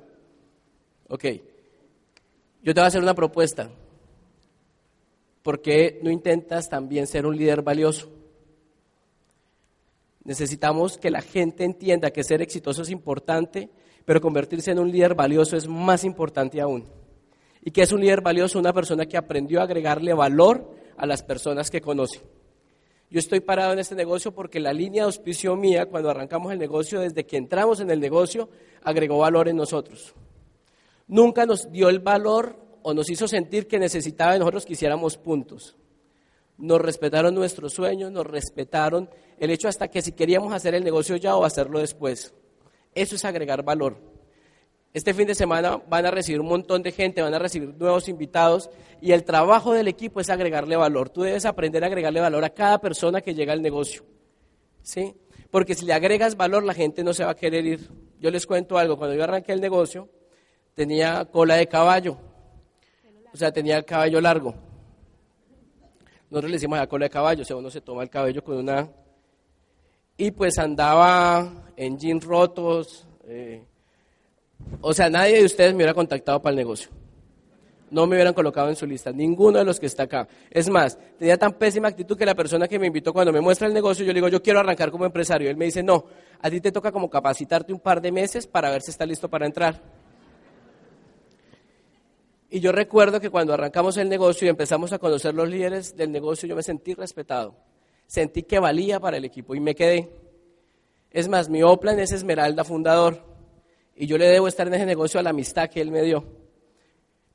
Ok. 1.08 1.26
Yo 2.64 2.74
te 2.74 2.80
voy 2.80 2.86
a 2.86 2.88
hacer 2.88 3.02
una 3.02 3.14
propuesta. 3.14 3.70
¿Por 5.48 5.62
qué 5.62 6.02
no 6.04 6.12
intentas 6.12 6.68
también 6.68 7.08
ser 7.08 7.26
un 7.26 7.38
líder 7.38 7.62
valioso? 7.62 8.12
Necesitamos 10.26 10.98
que 10.98 11.10
la 11.10 11.22
gente 11.22 11.64
entienda 11.64 12.12
que 12.12 12.26
ser 12.26 12.42
exitoso 12.42 12.82
es 12.82 12.90
importante, 12.90 13.70
pero 14.04 14.20
convertirse 14.20 14.72
en 14.72 14.80
un 14.80 14.92
líder 14.92 15.16
valioso 15.16 15.56
es 15.56 15.66
más 15.66 16.04
importante 16.04 16.60
aún. 16.60 16.84
¿Y 17.62 17.72
que 17.72 17.84
es 17.84 17.94
un 17.94 18.02
líder 18.02 18.20
valioso? 18.20 18.60
Una 18.60 18.74
persona 18.74 19.06
que 19.06 19.16
aprendió 19.16 19.62
a 19.62 19.64
agregarle 19.64 20.14
valor 20.14 20.70
a 20.98 21.06
las 21.06 21.24
personas 21.24 21.72
que 21.72 21.80
conoce. 21.80 22.20
Yo 23.10 23.20
estoy 23.20 23.40
parado 23.40 23.72
en 23.72 23.80
este 23.80 23.96
negocio 23.96 24.34
porque 24.34 24.60
la 24.60 24.74
línea 24.74 25.04
de 25.04 25.06
auspicio 25.06 25.56
mía, 25.56 25.86
cuando 25.86 26.10
arrancamos 26.10 26.52
el 26.52 26.60
negocio, 26.60 27.00
desde 27.00 27.26
que 27.26 27.38
entramos 27.38 27.80
en 27.80 27.90
el 27.90 28.02
negocio, 28.02 28.50
agregó 28.84 29.20
valor 29.20 29.48
en 29.48 29.56
nosotros. 29.56 30.14
Nunca 31.08 31.46
nos 31.46 31.72
dio 31.72 31.88
el 31.88 32.00
valor 32.00 32.67
o 32.88 32.94
nos 32.94 33.10
hizo 33.10 33.28
sentir 33.28 33.68
que 33.68 33.80
necesitaba 33.80 34.32
de 34.32 34.40
nosotros 34.40 34.66
que 34.66 34.72
hiciéramos 34.72 35.18
puntos. 35.18 35.76
Nos 36.58 36.80
respetaron 36.80 37.36
nuestros 37.36 37.74
sueños, 37.74 38.14
nos 38.14 38.26
respetaron 38.26 39.10
el 39.38 39.50
hecho 39.50 39.68
hasta 39.68 39.90
que 39.90 40.02
si 40.02 40.14
queríamos 40.14 40.54
hacer 40.54 40.74
el 40.74 40.86
negocio 40.86 41.18
ya 41.18 41.36
o 41.36 41.44
hacerlo 41.44 41.80
después. 41.80 42.34
Eso 42.96 43.16
es 43.16 43.26
agregar 43.26 43.62
valor. 43.62 43.98
Este 44.94 45.14
fin 45.14 45.28
de 45.28 45.36
semana 45.36 45.82
van 45.90 46.06
a 46.06 46.12
recibir 46.12 46.40
un 46.40 46.48
montón 46.48 46.82
de 46.82 46.94
gente, 46.94 47.22
van 47.22 47.34
a 47.34 47.40
recibir 47.40 47.76
nuevos 47.78 48.08
invitados 48.08 48.70
y 49.02 49.12
el 49.12 49.26
trabajo 49.26 49.74
del 49.74 49.90
equipo 49.90 50.22
es 50.22 50.30
agregarle 50.30 50.78
valor. 50.78 51.10
Tú 51.10 51.24
debes 51.24 51.46
aprender 51.46 51.84
a 51.84 51.88
agregarle 51.88 52.22
valor 52.22 52.46
a 52.46 52.52
cada 52.52 52.80
persona 52.80 53.20
que 53.20 53.34
llega 53.34 53.52
al 53.52 53.62
negocio. 53.62 54.06
¿Sí? 54.82 55.14
Porque 55.52 55.76
si 55.76 55.86
le 55.86 55.92
agregas 55.92 56.38
valor, 56.38 56.64
la 56.64 56.74
gente 56.74 57.04
no 57.04 57.14
se 57.14 57.26
va 57.26 57.32
a 57.32 57.36
querer 57.36 57.66
ir. 57.66 57.90
Yo 58.22 58.32
les 58.32 58.48
cuento 58.48 58.78
algo, 58.78 58.98
cuando 58.98 59.14
yo 59.14 59.26
arranqué 59.26 59.52
el 59.52 59.60
negocio, 59.60 60.08
tenía 60.74 61.26
cola 61.26 61.56
de 61.56 61.68
caballo. 61.68 62.18
O 63.38 63.40
sea, 63.40 63.52
tenía 63.52 63.78
el 63.78 63.86
caballo 63.86 64.20
largo. 64.20 64.56
Nosotros 66.32 66.50
le 66.50 66.56
decimos 66.56 66.80
a 66.80 66.88
cola 66.88 67.06
de 67.06 67.12
caballo, 67.12 67.44
o 67.44 67.46
sea, 67.46 67.56
uno 67.56 67.70
se 67.70 67.82
toma 67.82 68.02
el 68.02 68.10
cabello 68.10 68.44
con 68.44 68.58
una... 68.58 68.90
Y 70.18 70.32
pues 70.32 70.58
andaba 70.58 71.72
en 71.76 72.00
jeans 72.00 72.26
rotos, 72.26 73.08
eh, 73.28 73.64
o 74.82 74.92
sea, 74.92 75.08
nadie 75.12 75.38
de 75.38 75.46
ustedes 75.46 75.74
me 75.74 75.78
hubiera 75.78 75.94
contactado 75.94 76.42
para 76.42 76.50
el 76.50 76.58
negocio. 76.58 76.90
No 77.92 78.08
me 78.08 78.16
hubieran 78.16 78.34
colocado 78.34 78.70
en 78.70 78.76
su 78.76 78.88
lista, 78.88 79.12
ninguno 79.12 79.60
de 79.60 79.66
los 79.66 79.80
que 79.80 79.86
está 79.86 80.04
acá. 80.04 80.28
Es 80.50 80.68
más, 80.68 80.98
tenía 81.20 81.38
tan 81.38 81.54
pésima 81.54 81.90
actitud 81.90 82.18
que 82.18 82.26
la 82.26 82.34
persona 82.34 82.68
que 82.68 82.80
me 82.80 82.88
invitó 82.88 83.14
cuando 83.14 83.32
me 83.32 83.40
muestra 83.40 83.68
el 83.68 83.74
negocio, 83.76 84.04
yo 84.04 84.14
le 84.14 84.18
digo, 84.18 84.30
yo 84.30 84.42
quiero 84.42 84.60
arrancar 84.60 84.90
como 84.90 85.06
empresario. 85.06 85.48
Él 85.48 85.58
me 85.58 85.66
dice, 85.66 85.84
no, 85.84 86.06
a 86.42 86.50
ti 86.50 86.60
te 86.60 86.72
toca 86.72 86.92
como 86.92 87.08
capacitarte 87.08 87.72
un 87.72 87.82
par 87.82 88.02
de 88.02 88.12
meses 88.12 88.48
para 88.48 88.72
ver 88.72 88.82
si 88.82 88.90
está 88.90 89.06
listo 89.06 89.30
para 89.30 89.46
entrar. 89.46 89.80
Y 92.50 92.60
yo 92.62 92.72
recuerdo 92.72 93.20
que 93.20 93.30
cuando 93.30 93.54
arrancamos 93.54 93.98
el 93.98 94.08
negocio 94.08 94.46
y 94.46 94.50
empezamos 94.50 94.94
a 94.94 95.00
conocer 95.00 95.34
los 95.34 95.50
líderes 95.50 95.96
del 95.96 96.12
negocio, 96.12 96.48
yo 96.48 96.56
me 96.56 96.64
sentí 96.64 96.94
respetado. 96.94 97.56
Sentí 98.06 98.44
que 98.44 98.60
valía 98.60 99.00
para 99.00 99.18
el 99.18 99.26
equipo 99.26 99.54
y 99.54 99.60
me 99.60 99.76
quedé. 99.76 100.10
Es 101.12 101.28
más, 101.28 101.50
mi 101.50 101.62
Oplan 101.64 102.00
es 102.00 102.14
Esmeralda 102.14 102.64
fundador. 102.64 103.22
Y 103.96 104.08
yo 104.08 104.18
le 104.18 104.28
debo 104.28 104.48
estar 104.48 104.68
en 104.68 104.76
ese 104.76 104.86
negocio 104.86 105.20
a 105.20 105.24
la 105.24 105.32
amistad 105.32 105.70
que 105.70 105.82
él 105.82 105.92
me 105.92 106.04
dio. 106.04 106.24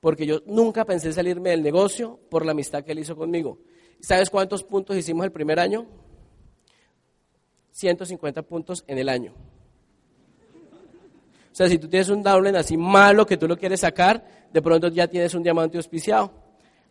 Porque 0.01 0.25
yo 0.25 0.41
nunca 0.47 0.85
pensé 0.85 1.13
salirme 1.13 1.51
del 1.51 1.63
negocio 1.63 2.19
por 2.31 2.47
la 2.47 2.53
amistad 2.53 2.83
que 2.83 2.93
él 2.93 3.01
hizo 3.01 3.15
conmigo. 3.15 3.59
¿Sabes 4.01 4.31
cuántos 4.31 4.65
puntos 4.65 4.97
hicimos 4.97 5.25
el 5.25 5.33
primer 5.33 5.61
año? 5.61 5.87
150 7.73 8.43
puntos 8.43 8.85
en 8.87 8.99
el 8.99 9.09
año. 9.09 9.35
O 11.53 11.55
sea, 11.55 11.69
si 11.69 11.79
tú 11.79 11.89
tienes 11.89 12.09
un 12.09 12.23
downline 12.23 12.57
así 12.57 12.77
malo 12.77 13.27
que 13.27 13.37
tú 13.37 13.47
lo 13.47 13.59
quieres 13.59 13.81
sacar, 13.81 14.25
de 14.51 14.63
pronto 14.63 14.89
ya 14.89 15.07
tienes 15.07 15.35
un 15.35 15.43
diamante 15.43 15.77
auspiciado. 15.77 16.33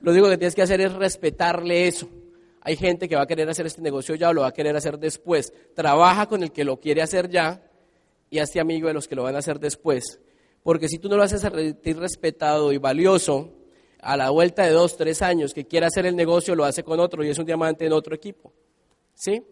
Lo 0.01 0.11
único 0.11 0.29
que 0.29 0.37
tienes 0.37 0.53
que 0.53 0.61
hacer 0.61 0.81
es 0.81 0.93
respetarle 0.93 1.87
eso. 1.87 2.07
Hay 2.61 2.75
gente 2.75 3.09
que 3.09 3.15
va 3.15 3.23
a 3.23 3.27
querer 3.27 3.49
hacer 3.49 3.65
este 3.65 3.81
negocio 3.81 4.13
ya 4.15 4.29
o 4.29 4.33
lo 4.33 4.41
va 4.41 4.47
a 4.47 4.53
querer 4.53 4.75
hacer 4.75 4.99
después. 4.99 5.51
Trabaja 5.73 6.27
con 6.27 6.43
el 6.43 6.51
que 6.51 6.63
lo 6.63 6.79
quiere 6.79 7.01
hacer 7.01 7.29
ya 7.29 7.63
y 8.29 8.37
hazte 8.37 8.59
amigo 8.59 8.87
de 8.87 8.93
los 8.93 9.07
que 9.07 9.15
lo 9.15 9.23
van 9.23 9.35
a 9.35 9.39
hacer 9.39 9.59
después. 9.59 10.19
Porque 10.63 10.87
si 10.87 10.99
tú 10.99 11.09
no 11.09 11.17
lo 11.17 11.23
haces 11.23 11.41
sentir 11.41 11.97
respetado 11.97 12.71
y 12.71 12.77
valioso, 12.77 13.51
a 14.01 14.17
la 14.17 14.29
vuelta 14.31 14.63
de 14.63 14.71
dos, 14.71 14.97
tres 14.97 15.21
años 15.21 15.53
que 15.53 15.65
quiera 15.65 15.87
hacer 15.87 16.05
el 16.05 16.15
negocio, 16.15 16.55
lo 16.55 16.65
hace 16.65 16.83
con 16.83 16.99
otro 16.99 17.23
y 17.23 17.29
es 17.29 17.37
un 17.37 17.45
diamante 17.45 17.85
en 17.85 17.93
otro 17.93 18.15
equipo. 18.15 18.51
¿Sí? 19.13 19.43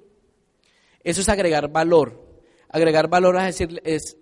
Eso 1.04 1.22
es 1.22 1.30
agregar 1.30 1.72
valor. 1.72 2.28
Agregar 2.70 3.08
valor 3.08 3.36
es, 3.38 3.58
decir, 3.58 3.82
es, 3.84 4.18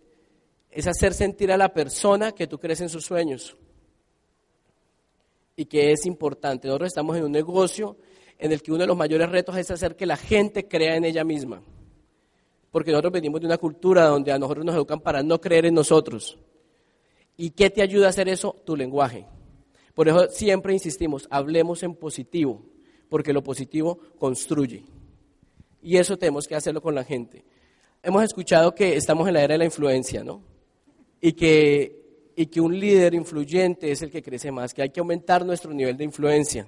es 0.77 0.87
hacer 0.87 1.13
sentir 1.13 1.51
a 1.51 1.57
la 1.57 1.73
persona 1.73 2.33
que 2.33 2.47
tú 2.47 2.59
crees 2.59 2.81
en 2.81 2.89
sus 2.89 3.05
sueños 3.05 3.55
y 5.55 5.65
que 5.65 5.91
es 5.91 6.05
importante. 6.05 6.67
Nosotros 6.67 6.87
estamos 6.87 7.17
en 7.17 7.23
un 7.23 7.31
negocio 7.31 7.97
en 8.37 8.51
el 8.51 8.61
que 8.61 8.71
uno 8.71 8.81
de 8.81 8.87
los 8.87 8.97
mayores 8.97 9.29
retos 9.29 9.57
es 9.57 9.71
hacer 9.71 9.95
que 9.95 10.05
la 10.05 10.17
gente 10.17 10.67
crea 10.67 10.95
en 10.95 11.05
ella 11.05 11.23
misma 11.23 11.63
porque 12.71 12.91
nosotros 12.91 13.13
venimos 13.13 13.41
de 13.41 13.47
una 13.47 13.57
cultura 13.57 14.05
donde 14.05 14.31
a 14.31 14.37
nosotros 14.37 14.63
nos 14.63 14.75
educan 14.75 14.99
para 14.99 15.23
no 15.23 15.41
creer 15.41 15.65
en 15.65 15.73
nosotros. 15.73 16.37
¿Y 17.35 17.49
qué 17.49 17.71
te 17.71 17.81
ayuda 17.81 18.07
a 18.07 18.09
hacer 18.09 18.29
eso? 18.29 18.55
Tu 18.65 18.75
lenguaje. 18.75 19.25
Por 19.93 20.07
eso 20.07 20.27
siempre 20.29 20.73
insistimos, 20.73 21.27
hablemos 21.31 21.81
en 21.83 21.95
positivo, 21.95 22.61
porque 23.09 23.33
lo 23.33 23.41
positivo 23.43 23.97
construye. 24.19 24.83
Y 25.81 25.97
eso 25.97 26.17
tenemos 26.17 26.47
que 26.47 26.53
hacerlo 26.55 26.79
con 26.81 26.93
la 26.93 27.03
gente. 27.03 27.45
Hemos 28.03 28.23
escuchado 28.23 28.75
que 28.75 28.95
estamos 28.95 29.27
en 29.27 29.33
la 29.33 29.41
era 29.41 29.53
de 29.53 29.57
la 29.59 29.65
influencia, 29.65 30.23
¿no? 30.23 30.43
Y 31.21 31.33
que, 31.33 32.31
y 32.35 32.45
que 32.45 32.61
un 32.61 32.79
líder 32.79 33.13
influyente 33.13 33.91
es 33.91 34.01
el 34.01 34.11
que 34.11 34.21
crece 34.21 34.51
más, 34.51 34.73
que 34.73 34.83
hay 34.83 34.89
que 34.89 34.99
aumentar 34.99 35.45
nuestro 35.45 35.73
nivel 35.73 35.97
de 35.97 36.03
influencia. 36.03 36.67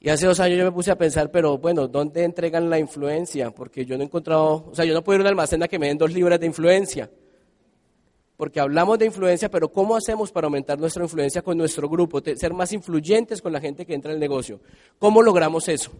Y 0.00 0.08
hace 0.08 0.26
dos 0.26 0.40
años 0.40 0.58
yo 0.58 0.64
me 0.64 0.72
puse 0.72 0.90
a 0.90 0.98
pensar, 0.98 1.30
pero 1.30 1.58
bueno, 1.58 1.86
¿dónde 1.86 2.24
entregan 2.24 2.68
la 2.68 2.78
influencia? 2.78 3.52
Porque 3.52 3.86
yo 3.86 3.96
no 3.96 4.02
he 4.02 4.06
encontrado, 4.06 4.66
o 4.70 4.74
sea, 4.74 4.84
yo 4.84 4.94
no 4.94 5.04
puedo 5.04 5.16
ir 5.16 5.20
a 5.20 5.22
una 5.22 5.30
almacén 5.30 5.62
a 5.62 5.68
que 5.68 5.78
me 5.78 5.86
den 5.86 5.96
dos 5.96 6.12
libras 6.12 6.40
de 6.40 6.46
influencia. 6.46 7.08
Porque 8.36 8.58
hablamos 8.58 8.98
de 8.98 9.06
influencia, 9.06 9.48
pero 9.48 9.70
¿cómo 9.70 9.94
hacemos 9.94 10.32
para 10.32 10.46
aumentar 10.46 10.76
nuestra 10.76 11.04
influencia 11.04 11.42
con 11.42 11.56
nuestro 11.56 11.88
grupo? 11.88 12.20
Ser 12.34 12.52
más 12.52 12.72
influyentes 12.72 13.40
con 13.40 13.52
la 13.52 13.60
gente 13.60 13.86
que 13.86 13.94
entra 13.94 14.10
en 14.10 14.16
el 14.16 14.20
negocio. 14.20 14.60
¿Cómo 14.98 15.22
logramos 15.22 15.68
eso? 15.68 15.92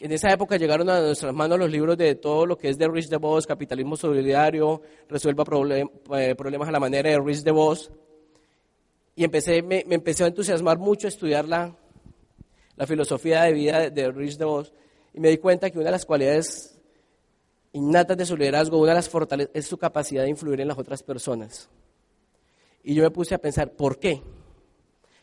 En 0.00 0.10
esa 0.10 0.32
época 0.32 0.56
llegaron 0.56 0.88
a 0.90 1.00
nuestras 1.00 1.32
manos 1.32 1.58
los 1.58 1.70
libros 1.70 1.96
de 1.96 2.14
todo 2.14 2.46
lo 2.46 2.56
que 2.58 2.68
es 2.68 2.78
de 2.78 2.88
Rich 2.88 3.08
DeVos, 3.08 3.46
Capitalismo 3.46 3.96
Solidario, 3.96 4.82
Resuelva 5.08 5.44
eh, 6.18 6.34
Problemas 6.34 6.68
a 6.68 6.72
la 6.72 6.80
manera 6.80 7.10
de 7.10 7.20
Rich 7.20 7.42
DeVos. 7.42 7.90
Y 9.14 9.24
empecé, 9.24 9.62
me, 9.62 9.84
empecé 9.88 10.24
a 10.24 10.28
entusiasmar 10.28 10.78
mucho 10.78 11.06
a 11.06 11.10
estudiar 11.10 11.46
la, 11.46 11.76
la 12.76 12.86
filosofía 12.86 13.42
de 13.42 13.52
vida 13.52 13.90
de 13.90 14.10
Rich 14.10 14.38
DeVos 14.38 14.72
y 15.14 15.20
me 15.20 15.28
di 15.28 15.38
cuenta 15.38 15.70
que 15.70 15.78
una 15.78 15.86
de 15.86 15.92
las 15.92 16.06
cualidades 16.06 16.78
innatas 17.72 18.16
de 18.16 18.26
su 18.26 18.36
liderazgo, 18.36 18.78
una 18.78 18.90
de 18.90 18.96
las 18.96 19.08
fortalezas, 19.08 19.54
es 19.54 19.66
su 19.66 19.78
capacidad 19.78 20.22
de 20.22 20.30
influir 20.30 20.60
en 20.60 20.68
las 20.68 20.78
otras 20.78 21.02
personas. 21.02 21.68
Y 22.82 22.94
yo 22.94 23.02
me 23.02 23.10
puse 23.10 23.34
a 23.34 23.38
pensar, 23.38 23.72
¿por 23.72 23.98
qué? 23.98 24.22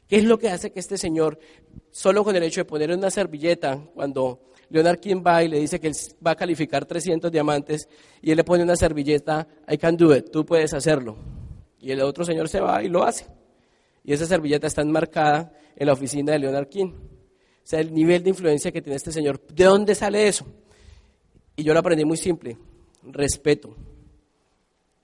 ¿Qué 0.08 0.18
es 0.18 0.24
lo 0.24 0.40
que 0.40 0.50
hace 0.50 0.72
que 0.72 0.80
este 0.80 0.98
señor, 0.98 1.40
solo 1.92 2.24
con 2.24 2.36
el 2.36 2.44
hecho 2.44 2.62
de 2.62 2.66
poner 2.66 2.92
una 2.92 3.12
servilleta, 3.12 3.80
cuando 3.94 4.49
Leonard 4.70 5.00
King 5.00 5.24
va 5.26 5.44
y 5.44 5.48
le 5.48 5.60
dice 5.60 5.80
que 5.80 5.88
él 5.88 5.94
va 6.26 6.32
a 6.32 6.36
calificar 6.36 6.86
300 6.86 7.32
diamantes, 7.32 7.88
y 8.22 8.32
él 8.32 8.38
le 8.38 8.44
pone 8.44 8.64
una 8.64 8.76
servilleta, 8.76 9.48
I 9.68 9.78
can 9.78 9.98
do 9.98 10.16
it, 10.16 10.30
tú 10.32 10.46
puedes 10.46 10.74
hacerlo. 10.74 11.18
Y 11.80 11.92
el 11.92 12.02
otro 12.02 12.24
señor 12.26 12.50
se 12.50 12.60
va 12.60 12.84
y 12.84 12.90
lo 12.90 13.04
hace. 13.04 13.26
Y 14.04 14.14
esa 14.14 14.26
servilleta 14.26 14.68
está 14.68 14.82
enmarcada 14.82 15.52
en 15.76 15.88
la 15.88 15.94
oficina 15.94 16.34
de 16.34 16.40
Leonard 16.40 16.68
King 16.68 16.92
sea, 17.70 17.82
el 17.82 17.94
nivel 17.94 18.24
de 18.24 18.32
influencia 18.32 18.72
que 18.72 18.82
tiene 18.82 18.96
este 18.96 19.12
señor. 19.12 19.40
¿De 19.48 19.66
dónde 19.66 19.94
sale 19.94 20.28
eso? 20.28 20.44
Y 21.56 21.62
yo 21.62 21.72
lo 21.72 21.80
aprendí 21.80 22.04
muy 22.04 22.18
simple, 22.18 22.58
respeto. 23.04 23.76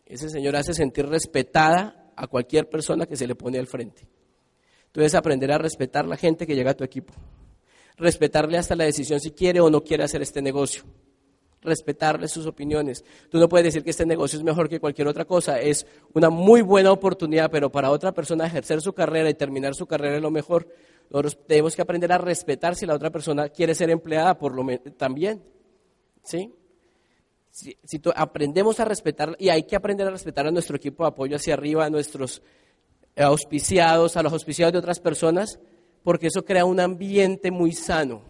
Ese 0.04 0.30
señor 0.30 0.56
hace 0.56 0.74
sentir 0.74 1.06
respetada 1.06 2.12
a 2.16 2.26
cualquier 2.26 2.68
persona 2.68 3.06
que 3.06 3.16
se 3.16 3.28
le 3.28 3.36
pone 3.36 3.60
al 3.60 3.68
frente. 3.68 4.08
Tú 4.92 5.00
debes 5.00 5.14
aprender 5.14 5.52
a 5.52 5.60
respetar 5.60 6.08
la 6.08 6.18
gente 6.18 6.48
que 6.48 6.56
llega 6.56 6.72
a 6.72 6.74
tu 6.74 6.84
equipo. 6.84 7.14
Respetarle 7.98 8.58
hasta 8.58 8.76
la 8.76 8.84
decisión 8.84 9.20
si 9.20 9.32
quiere 9.32 9.62
o 9.62 9.70
no 9.70 9.82
quiere 9.82 10.04
hacer 10.04 10.22
este 10.22 10.42
negocio. 10.42 10.84
Respetarle 11.62 12.28
sus 12.28 12.46
opiniones. 12.46 13.04
Tú 13.30 13.40
no 13.40 13.48
puedes 13.48 13.66
decir 13.66 13.84
que 13.84 13.90
este 13.90 14.06
negocio 14.06 14.38
es 14.38 14.44
mejor 14.44 14.70
que 14.70 14.80
cualquier 14.80 15.08
otra 15.08 15.26
cosa. 15.26 15.60
Es 15.60 15.88
una 16.14 16.30
muy 16.30 16.62
buena 16.62 16.92
oportunidad, 16.92 17.50
pero 17.50 17.72
para 17.72 17.90
otra 17.90 18.14
persona 18.14 18.46
ejercer 18.46 18.82
su 18.82 18.94
carrera 18.94 19.30
y 19.30 19.34
terminar 19.34 19.74
su 19.76 19.88
carrera 19.88 20.18
es 20.18 20.22
lo 20.22 20.32
mejor 20.32 20.68
Nosotros 21.10 21.40
tenemos 21.48 21.76
que 21.76 21.82
aprender 21.82 22.12
a 22.12 22.18
respetar 22.18 22.76
si 22.76 22.86
la 22.86 22.96
otra 22.96 23.10
persona 23.10 23.50
quiere 23.50 23.74
ser 23.74 23.90
empleada 23.90 24.38
por 24.38 24.54
lo 24.54 24.66
también. 24.98 25.42
¿Sí? 26.24 26.54
Si, 27.52 27.78
aprendemos 28.16 28.82
a 28.82 28.86
respetar, 28.86 29.34
y 29.40 29.48
hay 29.48 29.64
que 29.64 29.78
aprender 29.78 30.06
a 30.06 30.12
respetar 30.12 30.46
a 30.46 30.52
nuestro 30.52 30.76
equipo 30.76 31.04
de 31.04 31.08
apoyo 31.08 31.38
hacia 31.38 31.54
arriba, 31.54 31.86
a 31.86 31.90
nuestros 31.90 32.42
auspiciados, 33.16 34.18
a 34.18 34.24
los 34.24 34.34
auspiciados 34.34 34.74
de 34.74 34.80
otras 34.80 35.00
personas, 35.00 35.58
porque 36.06 36.28
eso 36.28 36.46
crea 36.46 36.66
un 36.66 36.80
ambiente 36.80 37.50
muy 37.50 37.72
sano. 37.72 38.22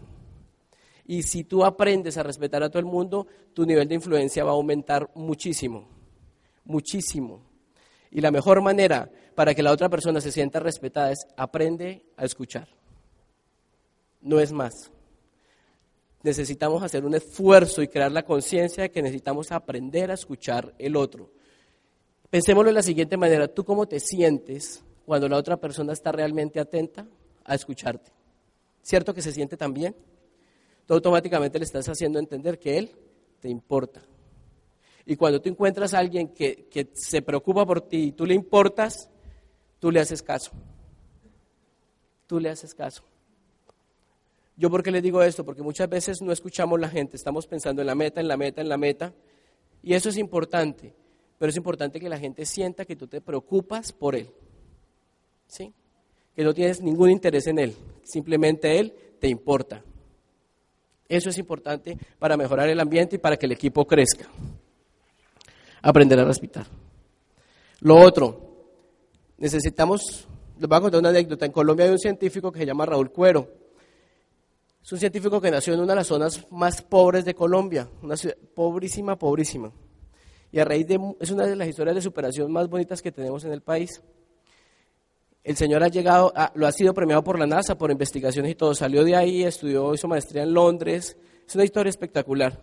Y 1.04 1.24
si 1.24 1.44
tú 1.44 1.62
aprendes 1.62 2.16
a 2.16 2.22
respetar 2.22 2.62
a 2.62 2.70
todo 2.70 2.78
el 2.78 2.86
mundo, 2.86 3.26
tu 3.52 3.66
nivel 3.66 3.86
de 3.86 3.96
influencia 3.96 4.44
va 4.44 4.52
a 4.52 4.54
aumentar 4.54 5.10
muchísimo, 5.14 5.86
muchísimo. 6.64 7.42
Y 8.10 8.22
la 8.22 8.30
mejor 8.30 8.62
manera 8.62 9.10
para 9.34 9.54
que 9.54 9.62
la 9.62 9.72
otra 9.72 9.90
persona 9.90 10.22
se 10.22 10.32
sienta 10.32 10.58
respetada 10.58 11.12
es 11.12 11.26
aprende 11.36 12.02
a 12.16 12.24
escuchar. 12.24 12.66
No 14.22 14.40
es 14.40 14.52
más. 14.52 14.90
Necesitamos 16.22 16.82
hacer 16.82 17.04
un 17.04 17.14
esfuerzo 17.14 17.82
y 17.82 17.88
crear 17.88 18.10
la 18.10 18.24
conciencia 18.24 18.84
de 18.84 18.90
que 18.90 19.02
necesitamos 19.02 19.52
aprender 19.52 20.10
a 20.10 20.14
escuchar 20.14 20.74
el 20.78 20.96
otro. 20.96 21.30
Pensémoslo 22.30 22.70
de 22.70 22.74
la 22.74 22.82
siguiente 22.82 23.18
manera, 23.18 23.48
¿tú 23.48 23.66
cómo 23.66 23.86
te 23.86 24.00
sientes 24.00 24.82
cuando 25.04 25.28
la 25.28 25.36
otra 25.36 25.58
persona 25.58 25.92
está 25.92 26.10
realmente 26.10 26.58
atenta 26.58 27.06
a 27.46 27.54
escucharte? 27.54 28.12
¿Cierto 28.82 29.14
que 29.14 29.22
se 29.22 29.32
siente 29.32 29.56
tan 29.56 29.72
bien? 29.72 29.96
Tú 30.86 30.94
automáticamente 30.94 31.58
le 31.58 31.64
estás 31.64 31.88
haciendo 31.88 32.18
entender 32.18 32.58
que 32.58 32.78
él 32.78 32.90
te 33.40 33.48
importa. 33.48 34.02
Y 35.04 35.16
cuando 35.16 35.40
tú 35.40 35.48
encuentras 35.48 35.94
a 35.94 35.98
alguien 35.98 36.28
que, 36.28 36.66
que 36.68 36.90
se 36.94 37.22
preocupa 37.22 37.64
por 37.64 37.80
ti 37.80 38.04
y 38.04 38.12
tú 38.12 38.26
le 38.26 38.34
importas, 38.34 39.08
tú 39.78 39.90
le 39.90 40.00
haces 40.00 40.22
caso. 40.22 40.52
Tú 42.26 42.40
le 42.40 42.50
haces 42.50 42.74
caso. 42.74 43.04
Yo 44.56 44.70
por 44.70 44.82
qué 44.82 44.90
le 44.90 45.02
digo 45.02 45.22
esto? 45.22 45.44
Porque 45.44 45.62
muchas 45.62 45.88
veces 45.88 46.22
no 46.22 46.32
escuchamos 46.32 46.80
la 46.80 46.88
gente, 46.88 47.16
estamos 47.16 47.46
pensando 47.46 47.82
en 47.82 47.86
la 47.86 47.94
meta, 47.94 48.20
en 48.20 48.28
la 48.28 48.36
meta, 48.36 48.62
en 48.62 48.68
la 48.68 48.78
meta, 48.78 49.12
y 49.82 49.94
eso 49.94 50.08
es 50.08 50.16
importante, 50.16 50.94
pero 51.38 51.50
es 51.50 51.56
importante 51.56 52.00
que 52.00 52.08
la 52.08 52.18
gente 52.18 52.46
sienta 52.46 52.86
que 52.86 52.96
tú 52.96 53.06
te 53.06 53.20
preocupas 53.20 53.92
por 53.92 54.16
él, 54.16 54.30
¿sí? 55.46 55.74
Que 56.36 56.44
no 56.44 56.54
tienes 56.54 56.80
ningún 56.80 57.10
interés 57.10 57.48
en 57.48 57.58
él, 57.58 57.74
simplemente 58.04 58.78
él 58.78 58.94
te 59.18 59.26
importa. 59.26 59.82
Eso 61.08 61.30
es 61.30 61.38
importante 61.38 61.98
para 62.18 62.36
mejorar 62.36 62.68
el 62.68 62.78
ambiente 62.78 63.16
y 63.16 63.18
para 63.18 63.36
que 63.36 63.46
el 63.46 63.52
equipo 63.52 63.86
crezca 63.86 64.28
aprender 65.86 66.18
a 66.18 66.24
respetar. 66.24 66.66
Lo 67.80 67.96
otro, 67.96 68.74
necesitamos, 69.38 70.26
les 70.58 70.68
voy 70.68 70.76
a 70.76 70.80
contar 70.80 71.00
una 71.00 71.10
anécdota. 71.10 71.46
En 71.46 71.52
Colombia 71.52 71.86
hay 71.86 71.92
un 71.92 71.98
científico 71.98 72.50
que 72.50 72.58
se 72.58 72.66
llama 72.66 72.86
Raúl 72.86 73.12
Cuero. 73.12 73.48
Es 74.82 74.92
un 74.92 74.98
científico 74.98 75.40
que 75.40 75.50
nació 75.50 75.74
en 75.74 75.80
una 75.80 75.92
de 75.92 75.96
las 75.96 76.08
zonas 76.08 76.46
más 76.50 76.82
pobres 76.82 77.24
de 77.24 77.34
Colombia, 77.34 77.88
una 78.02 78.16
ciudad 78.16 78.36
pobrísima, 78.54 79.16
pobrísima. 79.16 79.72
Y 80.50 80.58
a 80.58 80.64
raíz 80.64 80.86
de, 80.86 80.98
es 81.20 81.30
una 81.30 81.46
de 81.46 81.56
las 81.56 81.68
historias 81.68 81.96
de 81.96 82.02
superación 82.02 82.50
más 82.50 82.68
bonitas 82.68 83.02
que 83.02 83.12
tenemos 83.12 83.44
en 83.44 83.52
el 83.52 83.62
país. 83.62 84.00
El 85.46 85.56
señor 85.56 85.84
ha 85.84 85.88
llegado, 85.88 86.34
lo 86.56 86.66
ha 86.66 86.72
sido 86.72 86.92
premiado 86.92 87.22
por 87.22 87.38
la 87.38 87.46
NASA 87.46 87.78
por 87.78 87.92
investigaciones 87.92 88.50
y 88.50 88.54
todo. 88.56 88.74
Salió 88.74 89.04
de 89.04 89.14
ahí, 89.14 89.44
estudió, 89.44 89.94
hizo 89.94 90.08
maestría 90.08 90.42
en 90.42 90.52
Londres. 90.52 91.16
Es 91.46 91.54
una 91.54 91.62
historia 91.62 91.88
espectacular. 91.88 92.60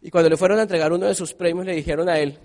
Y 0.00 0.10
cuando 0.10 0.30
le 0.30 0.38
fueron 0.38 0.58
a 0.58 0.62
entregar 0.62 0.90
uno 0.90 1.04
de 1.04 1.14
sus 1.14 1.34
premios, 1.34 1.66
le 1.66 1.74
dijeron 1.74 2.08
a 2.08 2.18
él 2.18 2.38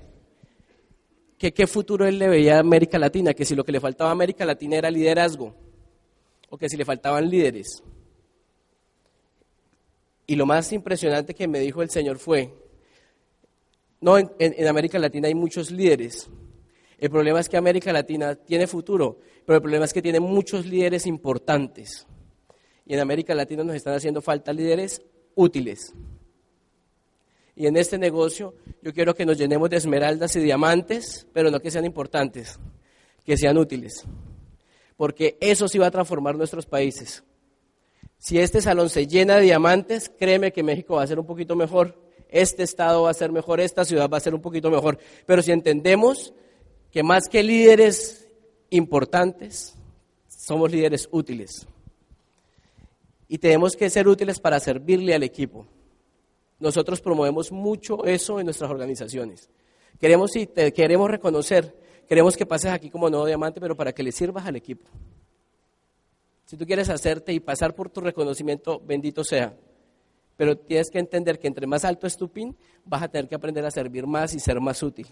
que 1.38 1.54
qué 1.54 1.66
futuro 1.66 2.06
él 2.06 2.20
le 2.20 2.28
veía 2.28 2.58
a 2.58 2.60
América 2.60 3.00
Latina, 3.00 3.34
que 3.34 3.46
si 3.46 3.56
lo 3.56 3.64
que 3.64 3.72
le 3.72 3.80
faltaba 3.80 4.10
a 4.10 4.12
América 4.12 4.44
Latina 4.44 4.76
era 4.76 4.92
liderazgo, 4.92 5.56
o 6.50 6.58
que 6.58 6.68
si 6.68 6.76
le 6.76 6.84
faltaban 6.84 7.30
líderes. 7.30 7.82
Y 10.26 10.36
lo 10.36 10.46
más 10.46 10.74
impresionante 10.74 11.34
que 11.34 11.48
me 11.48 11.60
dijo 11.60 11.82
el 11.82 11.90
Señor 11.90 12.18
fue, 12.18 12.54
no, 14.02 14.18
en, 14.18 14.30
en, 14.40 14.68
América 14.68 15.00
Latina 15.00 15.30
hay 15.30 15.36
muchos 15.36 15.72
líderes. 15.72 16.30
El 16.98 17.10
problema 17.12 17.40
es 17.40 17.48
que 17.48 17.58
América 17.58 17.94
Latina 17.94 18.36
tiene 18.36 18.66
futuro, 18.66 19.20
pero 19.46 19.58
el 19.58 19.62
problema 19.62 19.86
es 19.86 19.94
que 19.94 20.02
tiene 20.02 20.20
muchos 20.20 20.66
líderes 20.66 21.06
importantes. 21.06 22.08
Y 22.86 22.94
en 22.94 23.00
América 23.00 23.36
Latina 23.36 23.64
nos 23.64 23.76
están 23.76 23.94
haciendo 23.94 24.22
falta 24.22 24.52
líderes 24.52 25.02
útiles. 25.36 25.94
Y 27.56 27.68
en 27.68 27.78
este 27.78 27.98
negocio 27.98 28.56
yo 28.82 28.94
quiero 28.94 29.16
que 29.16 29.26
nos 29.26 29.38
llenemos 29.38 29.70
de 29.70 29.78
esmeraldas 29.78 30.36
y 30.36 30.40
diamantes, 30.40 31.28
pero 31.34 31.52
no 31.52 31.60
que 31.60 31.72
sean 31.72 31.86
importantes, 31.86 32.60
que 33.26 33.38
sean 33.38 33.58
útiles. 33.58 34.04
Porque 34.96 35.38
eso 35.40 35.68
sí 35.68 35.78
va 35.78 35.88
a 35.88 35.92
transformar 35.92 36.36
nuestros 36.36 36.66
países. 36.66 37.24
Si 38.18 38.40
este 38.40 38.62
salón 38.62 38.90
se 38.90 39.06
llena 39.06 39.36
de 39.36 39.44
diamantes, 39.44 40.10
créeme 40.10 40.52
que 40.52 40.64
México 40.64 40.96
va 40.96 41.04
a 41.04 41.08
ser 41.08 41.20
un 41.20 41.26
poquito 41.26 41.56
mejor, 41.56 41.96
este 42.30 42.64
estado 42.64 43.04
va 43.04 43.12
a 43.12 43.14
ser 43.14 43.32
mejor, 43.32 43.60
esta 43.60 43.86
ciudad 43.86 44.10
va 44.10 44.18
a 44.18 44.22
ser 44.22 44.34
un 44.34 44.42
poquito 44.42 44.72
mejor. 44.72 44.98
Pero 45.26 45.42
si 45.42 45.52
entendemos 45.52 46.34
que 46.92 47.04
más 47.04 47.28
que 47.30 47.44
líderes 47.44 48.28
importantes, 48.70 49.76
somos 50.28 50.72
líderes 50.72 51.08
útiles. 51.12 51.68
Y 53.28 53.38
tenemos 53.38 53.76
que 53.76 53.90
ser 53.90 54.08
útiles 54.08 54.40
para 54.40 54.60
servirle 54.60 55.14
al 55.14 55.24
equipo. 55.24 55.68
Nosotros 56.60 57.02
promovemos 57.02 57.52
mucho 57.52 58.06
eso 58.06 58.40
en 58.40 58.46
nuestras 58.46 58.72
organizaciones. 58.72 59.50
Queremos, 60.00 60.32
sí, 60.32 60.48
te 60.48 60.72
queremos 60.74 61.10
reconocer, 61.10 61.76
queremos 62.08 62.38
que 62.38 62.46
pases 62.46 62.72
aquí 62.72 62.90
como 62.90 63.10
nuevo 63.10 63.26
diamante, 63.26 63.60
pero 63.60 63.76
para 63.76 63.92
que 63.92 64.04
le 64.04 64.12
sirvas 64.12 64.46
al 64.46 64.56
equipo. 64.56 64.88
Si 66.46 66.56
tú 66.56 66.66
quieres 66.66 66.90
hacerte 66.90 67.34
y 67.34 67.42
pasar 67.42 67.76
por 67.76 67.90
tu 67.90 68.00
reconocimiento, 68.00 68.80
bendito 68.80 69.24
sea. 69.24 69.54
Pero 70.38 70.58
tienes 70.58 70.90
que 70.90 71.00
entender 71.00 71.40
que 71.40 71.48
entre 71.48 71.68
más 71.68 71.84
alto 71.84 72.08
es 72.08 72.16
tu 72.16 72.30
pin, 72.30 72.56
vas 72.86 73.04
a 73.04 73.10
tener 73.10 73.28
que 73.28 73.36
aprender 73.36 73.66
a 73.66 73.72
servir 73.72 74.08
más 74.08 74.34
y 74.34 74.40
ser 74.40 74.62
más 74.62 74.82
útil. 74.82 75.08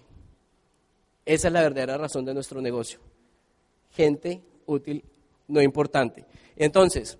Esa 1.25 1.47
es 1.47 1.53
la 1.53 1.61
verdadera 1.61 1.97
razón 1.97 2.23
de 2.23 2.33
nuestro 2.33 2.61
negocio. 2.61 2.99
Gente 3.91 4.41
útil, 4.67 5.03
no 5.47 5.61
importante. 5.61 6.25
Entonces, 6.55 7.17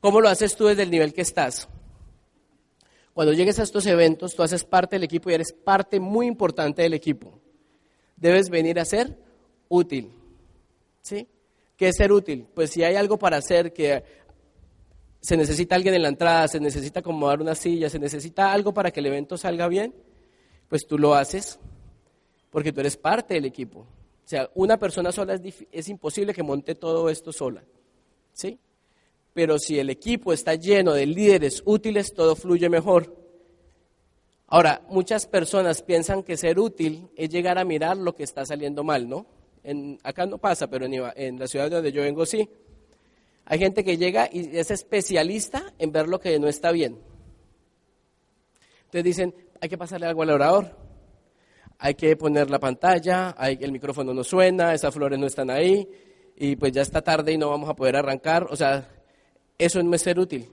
¿cómo 0.00 0.20
lo 0.20 0.28
haces 0.28 0.56
tú 0.56 0.66
desde 0.66 0.82
el 0.82 0.90
nivel 0.90 1.14
que 1.14 1.22
estás? 1.22 1.68
Cuando 3.14 3.32
llegues 3.32 3.58
a 3.58 3.62
estos 3.62 3.86
eventos, 3.86 4.34
tú 4.34 4.42
haces 4.42 4.64
parte 4.64 4.96
del 4.96 5.04
equipo 5.04 5.30
y 5.30 5.34
eres 5.34 5.52
parte 5.52 6.00
muy 6.00 6.26
importante 6.26 6.82
del 6.82 6.94
equipo. 6.94 7.38
Debes 8.16 8.50
venir 8.50 8.80
a 8.80 8.84
ser 8.84 9.16
útil. 9.68 10.10
¿Sí? 11.02 11.26
¿Qué 11.76 11.88
es 11.88 11.96
ser 11.96 12.12
útil? 12.12 12.46
Pues 12.52 12.70
si 12.70 12.82
hay 12.82 12.96
algo 12.96 13.18
para 13.18 13.38
hacer 13.38 13.72
que 13.72 14.04
se 15.20 15.36
necesita 15.36 15.76
alguien 15.76 15.94
en 15.94 16.02
la 16.02 16.08
entrada, 16.08 16.48
se 16.48 16.60
necesita 16.60 17.00
acomodar 17.00 17.40
una 17.40 17.54
silla, 17.54 17.88
se 17.88 17.98
necesita 17.98 18.52
algo 18.52 18.74
para 18.74 18.90
que 18.90 19.00
el 19.00 19.06
evento 19.06 19.36
salga 19.36 19.68
bien, 19.68 19.94
pues 20.68 20.86
tú 20.86 20.98
lo 20.98 21.14
haces 21.14 21.58
porque 22.50 22.72
tú 22.72 22.80
eres 22.80 22.96
parte 22.96 23.34
del 23.34 23.44
equipo. 23.44 23.80
O 23.80 24.28
sea, 24.30 24.50
una 24.54 24.78
persona 24.78 25.12
sola 25.12 25.40
es, 25.72 25.88
imposible 25.88 26.34
que 26.34 26.42
monte 26.42 26.74
todo 26.74 27.08
esto 27.08 27.32
sola. 27.32 27.64
¿Sí? 28.32 28.58
pero 29.32 29.58
si 29.58 29.78
el 29.78 29.90
equipo 29.90 30.32
está 30.32 30.54
lleno 30.54 30.92
de 30.92 31.06
líderes 31.06 31.62
útiles, 31.64 32.12
todo 32.14 32.34
fluye 32.34 32.68
mejor. 32.68 33.16
Ahora, 34.48 34.82
muchas 34.88 35.26
personas 35.26 35.82
piensan 35.82 36.22
que 36.22 36.36
ser 36.36 36.58
útil 36.58 37.08
es 37.16 37.30
llegar 37.30 37.58
a 37.58 37.64
mirar 37.64 37.96
lo 37.96 38.14
que 38.14 38.24
está 38.24 38.44
saliendo 38.44 38.82
mal, 38.82 39.08
¿no? 39.08 39.26
acá 40.02 40.24
no 40.24 40.38
pasa, 40.38 40.68
pero 40.68 40.86
en, 40.86 40.94
en 41.16 41.38
la 41.38 41.46
ciudad 41.46 41.70
donde 41.70 41.92
yo 41.92 42.02
vengo 42.02 42.24
sí. 42.24 42.48
Hay 43.44 43.58
gente 43.58 43.84
que 43.84 43.98
llega 43.98 44.28
y 44.32 44.56
es 44.56 44.70
especialista 44.70 45.74
en 45.78 45.92
ver 45.92 46.08
lo 46.08 46.18
que 46.18 46.38
no 46.38 46.48
está 46.48 46.72
bien. 46.72 46.98
Entonces 48.84 49.04
dicen, 49.04 49.34
hay 49.60 49.68
que 49.68 49.78
pasarle 49.78 50.06
algo 50.06 50.22
al 50.22 50.30
orador, 50.30 50.76
hay 51.82 51.94
que 51.94 52.14
poner 52.14 52.50
la 52.50 52.60
pantalla, 52.60 53.34
hay, 53.38 53.58
el 53.62 53.72
micrófono 53.72 54.12
no 54.12 54.22
suena, 54.22 54.74
esas 54.74 54.92
flores 54.92 55.18
no 55.18 55.26
están 55.26 55.50
ahí, 55.50 55.88
y 56.36 56.54
pues 56.56 56.72
ya 56.72 56.82
está 56.82 57.00
tarde 57.00 57.32
y 57.32 57.38
no 57.38 57.48
vamos 57.48 57.70
a 57.70 57.74
poder 57.74 57.96
arrancar. 57.96 58.46
O 58.50 58.56
sea, 58.56 58.86
eso 59.58 59.82
no 59.82 59.94
es 59.94 60.02
ser 60.02 60.18
útil. 60.18 60.46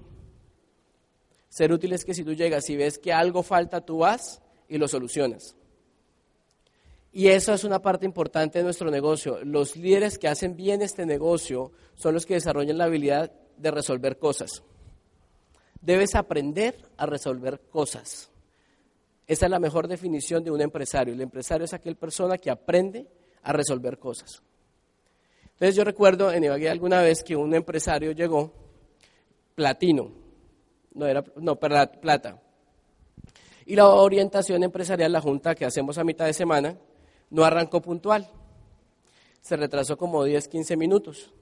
Ser 1.50 1.74
útil 1.74 1.92
es 1.92 2.06
que 2.06 2.14
si 2.14 2.24
tú 2.24 2.34
llegas 2.34 2.70
y 2.70 2.78
ves 2.78 2.98
que 2.98 3.12
algo 3.12 3.44
falta, 3.44 3.82
tú 3.82 4.00
vas 4.00 4.42
y 4.70 4.78
lo 4.78 4.88
solucionas. 4.88 5.56
Y 7.12 7.28
eso 7.28 7.54
es 7.54 7.66
una 7.66 7.82
parte 7.82 8.06
importante 8.06 8.60
de 8.60 8.64
nuestro 8.64 8.90
negocio. 8.90 9.44
Los 9.44 9.76
líderes 9.76 10.18
que 10.18 10.30
hacen 10.30 10.56
bien 10.56 10.82
este 10.82 11.06
negocio 11.06 11.74
son 11.96 12.14
los 12.14 12.26
que 12.26 12.36
desarrollan 12.36 12.78
la 12.78 12.86
habilidad 12.86 13.34
de 13.58 13.72
resolver 13.72 14.18
cosas. 14.18 14.64
Debes 15.82 16.16
aprender 16.16 16.78
a 16.96 17.06
resolver 17.06 17.60
cosas. 17.70 18.30
Esa 19.28 19.46
es 19.46 19.52
la 19.52 19.60
mejor 19.60 19.88
definición 19.88 20.44
de 20.44 20.52
un 20.52 20.62
empresario. 20.62 21.14
El 21.14 21.22
empresario 21.22 21.66
es 21.66 21.74
aquel 21.74 21.98
persona 21.98 22.38
que 22.38 22.50
aprende 22.50 23.06
a 23.44 23.52
resolver 23.52 24.00
cosas. 24.00 24.42
Entonces 25.44 25.76
yo 25.76 25.84
recuerdo 25.84 26.32
en 26.32 26.44
Ibagué 26.44 26.70
alguna 26.70 27.02
vez 27.02 27.24
que 27.24 27.36
un 27.36 27.54
empresario 27.54 28.12
llegó 28.12 28.54
platino, 29.56 30.12
no 30.94 31.08
era, 31.08 31.24
no, 31.36 31.56
plata. 31.58 32.40
Y 33.66 33.76
la 33.76 33.88
orientación 33.88 34.64
empresarial, 34.64 35.12
la 35.12 35.20
junta 35.20 35.56
que 35.56 35.66
hacemos 35.66 35.98
a 35.98 36.04
mitad 36.04 36.26
de 36.26 36.34
semana, 36.34 36.78
no 37.32 37.44
arrancó 37.44 37.82
puntual. 37.82 38.30
Se 39.42 39.58
retrasó 39.58 39.98
como 39.98 40.24
10, 40.24 40.48
15 40.48 40.78
minutos. 40.78 41.34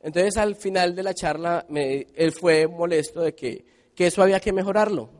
Entonces 0.00 0.36
al 0.36 0.54
final 0.54 0.94
de 0.94 1.02
la 1.02 1.12
charla 1.12 1.66
él 1.68 2.32
fue 2.32 2.66
molesto 2.66 3.22
de 3.22 3.34
que, 3.34 3.64
que 3.94 4.06
eso 4.06 4.22
había 4.22 4.38
que 4.38 4.52
mejorarlo, 4.52 5.10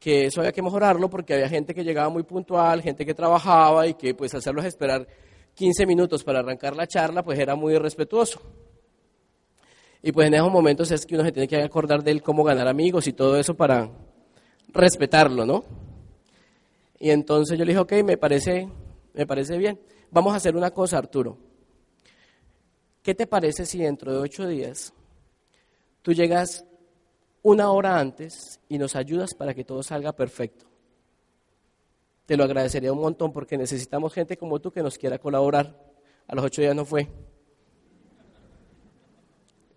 que 0.00 0.24
eso 0.24 0.40
había 0.40 0.50
que 0.50 0.62
mejorarlo 0.62 1.10
porque 1.10 1.34
había 1.34 1.48
gente 1.48 1.74
que 1.74 1.84
llegaba 1.84 2.08
muy 2.08 2.22
puntual, 2.22 2.80
gente 2.80 3.04
que 3.04 3.14
trabajaba 3.14 3.86
y 3.86 3.94
que 3.94 4.14
pues 4.14 4.34
hacerlos 4.34 4.64
esperar 4.64 5.06
15 5.54 5.84
minutos 5.84 6.24
para 6.24 6.40
arrancar 6.40 6.74
la 6.74 6.86
charla 6.86 7.22
pues 7.22 7.38
era 7.38 7.54
muy 7.54 7.74
irrespetuoso. 7.74 8.40
Y 10.02 10.10
pues 10.12 10.28
en 10.28 10.34
esos 10.34 10.50
momentos 10.50 10.90
es 10.90 11.04
que 11.04 11.14
uno 11.14 11.24
se 11.24 11.32
tiene 11.32 11.46
que 11.46 11.62
acordar 11.62 12.02
de 12.02 12.12
él 12.12 12.22
cómo 12.22 12.42
ganar 12.42 12.66
amigos 12.66 13.06
y 13.06 13.12
todo 13.12 13.36
eso 13.36 13.54
para 13.54 13.90
respetarlo, 14.68 15.44
¿no? 15.44 15.64
Y 16.98 17.10
entonces 17.10 17.58
yo 17.58 17.64
le 17.66 17.72
dije, 17.72 17.80
ok, 17.80 17.92
me 18.02 18.16
parece, 18.16 18.66
me 19.12 19.26
parece 19.26 19.58
bien. 19.58 19.78
Vamos 20.10 20.32
a 20.32 20.36
hacer 20.36 20.56
una 20.56 20.70
cosa, 20.70 20.96
Arturo. 20.96 21.36
¿Qué 23.02 23.14
te 23.14 23.26
parece 23.26 23.66
si 23.66 23.78
dentro 23.78 24.12
de 24.12 24.18
ocho 24.18 24.46
días 24.46 24.94
tú 26.00 26.14
llegas 26.14 26.64
una 27.42 27.70
hora 27.70 27.98
antes 27.98 28.60
y 28.68 28.78
nos 28.78 28.96
ayudas 28.96 29.34
para 29.34 29.54
que 29.54 29.64
todo 29.64 29.82
salga 29.82 30.12
perfecto? 30.12 30.66
Te 32.26 32.36
lo 32.36 32.44
agradecería 32.44 32.92
un 32.92 33.00
montón 33.00 33.32
porque 33.32 33.58
necesitamos 33.58 34.14
gente 34.14 34.36
como 34.36 34.60
tú 34.60 34.70
que 34.70 34.82
nos 34.82 34.96
quiera 34.96 35.18
colaborar. 35.18 35.76
A 36.28 36.34
los 36.34 36.44
ocho 36.44 36.62
días 36.62 36.76
no 36.76 36.84
fue. 36.84 37.08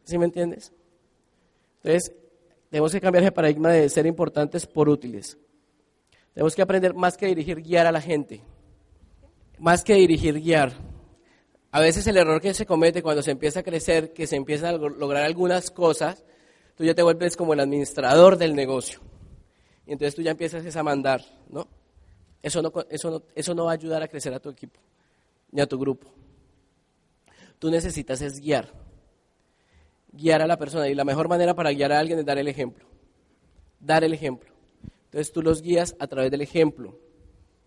¿Sí 0.04 0.18
me 0.18 0.26
entiendes? 0.26 0.72
Entonces, 1.78 2.14
tenemos 2.70 2.92
que 2.92 3.02
cambiar 3.02 3.24
el 3.24 3.34
paradigma 3.34 3.72
de 3.72 3.90
ser 3.90 4.06
importantes 4.06 4.68
por 4.68 4.88
útiles. 4.88 5.38
Tenemos 6.34 6.56
que 6.56 6.62
aprender 6.62 6.94
más 6.94 7.18
que 7.18 7.28
dirigir, 7.28 7.62
guiar 7.62 7.88
a 7.88 7.92
la 7.92 8.02
gente. 8.02 8.42
Más 9.60 9.84
que 9.84 9.96
dirigir, 9.96 10.40
guiar. 10.40 10.74
A 11.72 11.80
veces 11.80 12.06
el 12.06 12.18
error 12.18 12.40
que 12.40 12.54
se 12.54 12.66
comete 12.66 13.02
cuando 13.02 13.24
se 13.24 13.32
empieza 13.32 13.62
a 13.62 13.64
crecer, 13.64 14.14
que 14.14 14.28
se 14.28 14.36
empiezan 14.36 14.76
a 14.76 14.78
lograr 14.78 15.24
algunas 15.24 15.72
cosas, 15.72 16.24
tú 16.76 16.84
ya 16.84 16.94
te 16.94 17.04
vuelves 17.04 17.36
como 17.36 17.54
el 17.54 17.60
administrador 17.60 18.38
del 18.38 18.56
negocio. 18.56 19.00
Y 19.86 19.92
entonces 19.92 20.16
tú 20.16 20.22
ya 20.22 20.32
empiezas 20.32 20.76
a 20.76 20.84
mandar, 20.84 21.22
¿no? 21.50 21.68
Eso 22.42 22.62
no, 22.62 22.72
eso 22.90 23.24
eso 23.36 23.54
no 23.54 23.66
va 23.66 23.72
a 23.72 23.76
ayudar 23.76 24.04
a 24.04 24.08
crecer 24.08 24.34
a 24.34 24.40
tu 24.40 24.50
equipo, 24.50 24.80
ni 25.52 25.62
a 25.62 25.68
tu 25.68 25.80
grupo. 25.80 26.08
Tú 27.60 27.70
necesitas 27.70 28.22
es 28.22 28.40
guiar 28.40 28.70
guiar 30.14 30.42
a 30.42 30.48
la 30.48 30.58
persona. 30.58 30.88
Y 30.88 30.96
la 30.96 31.04
mejor 31.04 31.28
manera 31.28 31.54
para 31.54 31.72
guiar 31.72 31.92
a 31.92 32.00
alguien 32.00 32.20
es 32.20 32.26
dar 32.26 32.38
el 32.38 32.48
ejemplo. 32.48 32.86
Dar 33.80 34.04
el 34.04 34.14
ejemplo. 34.14 34.54
Entonces 35.06 35.34
tú 35.34 35.42
los 35.42 35.62
guías 35.62 35.96
a 36.00 36.08
través 36.08 36.32
del 36.32 36.42
ejemplo. 36.42 36.98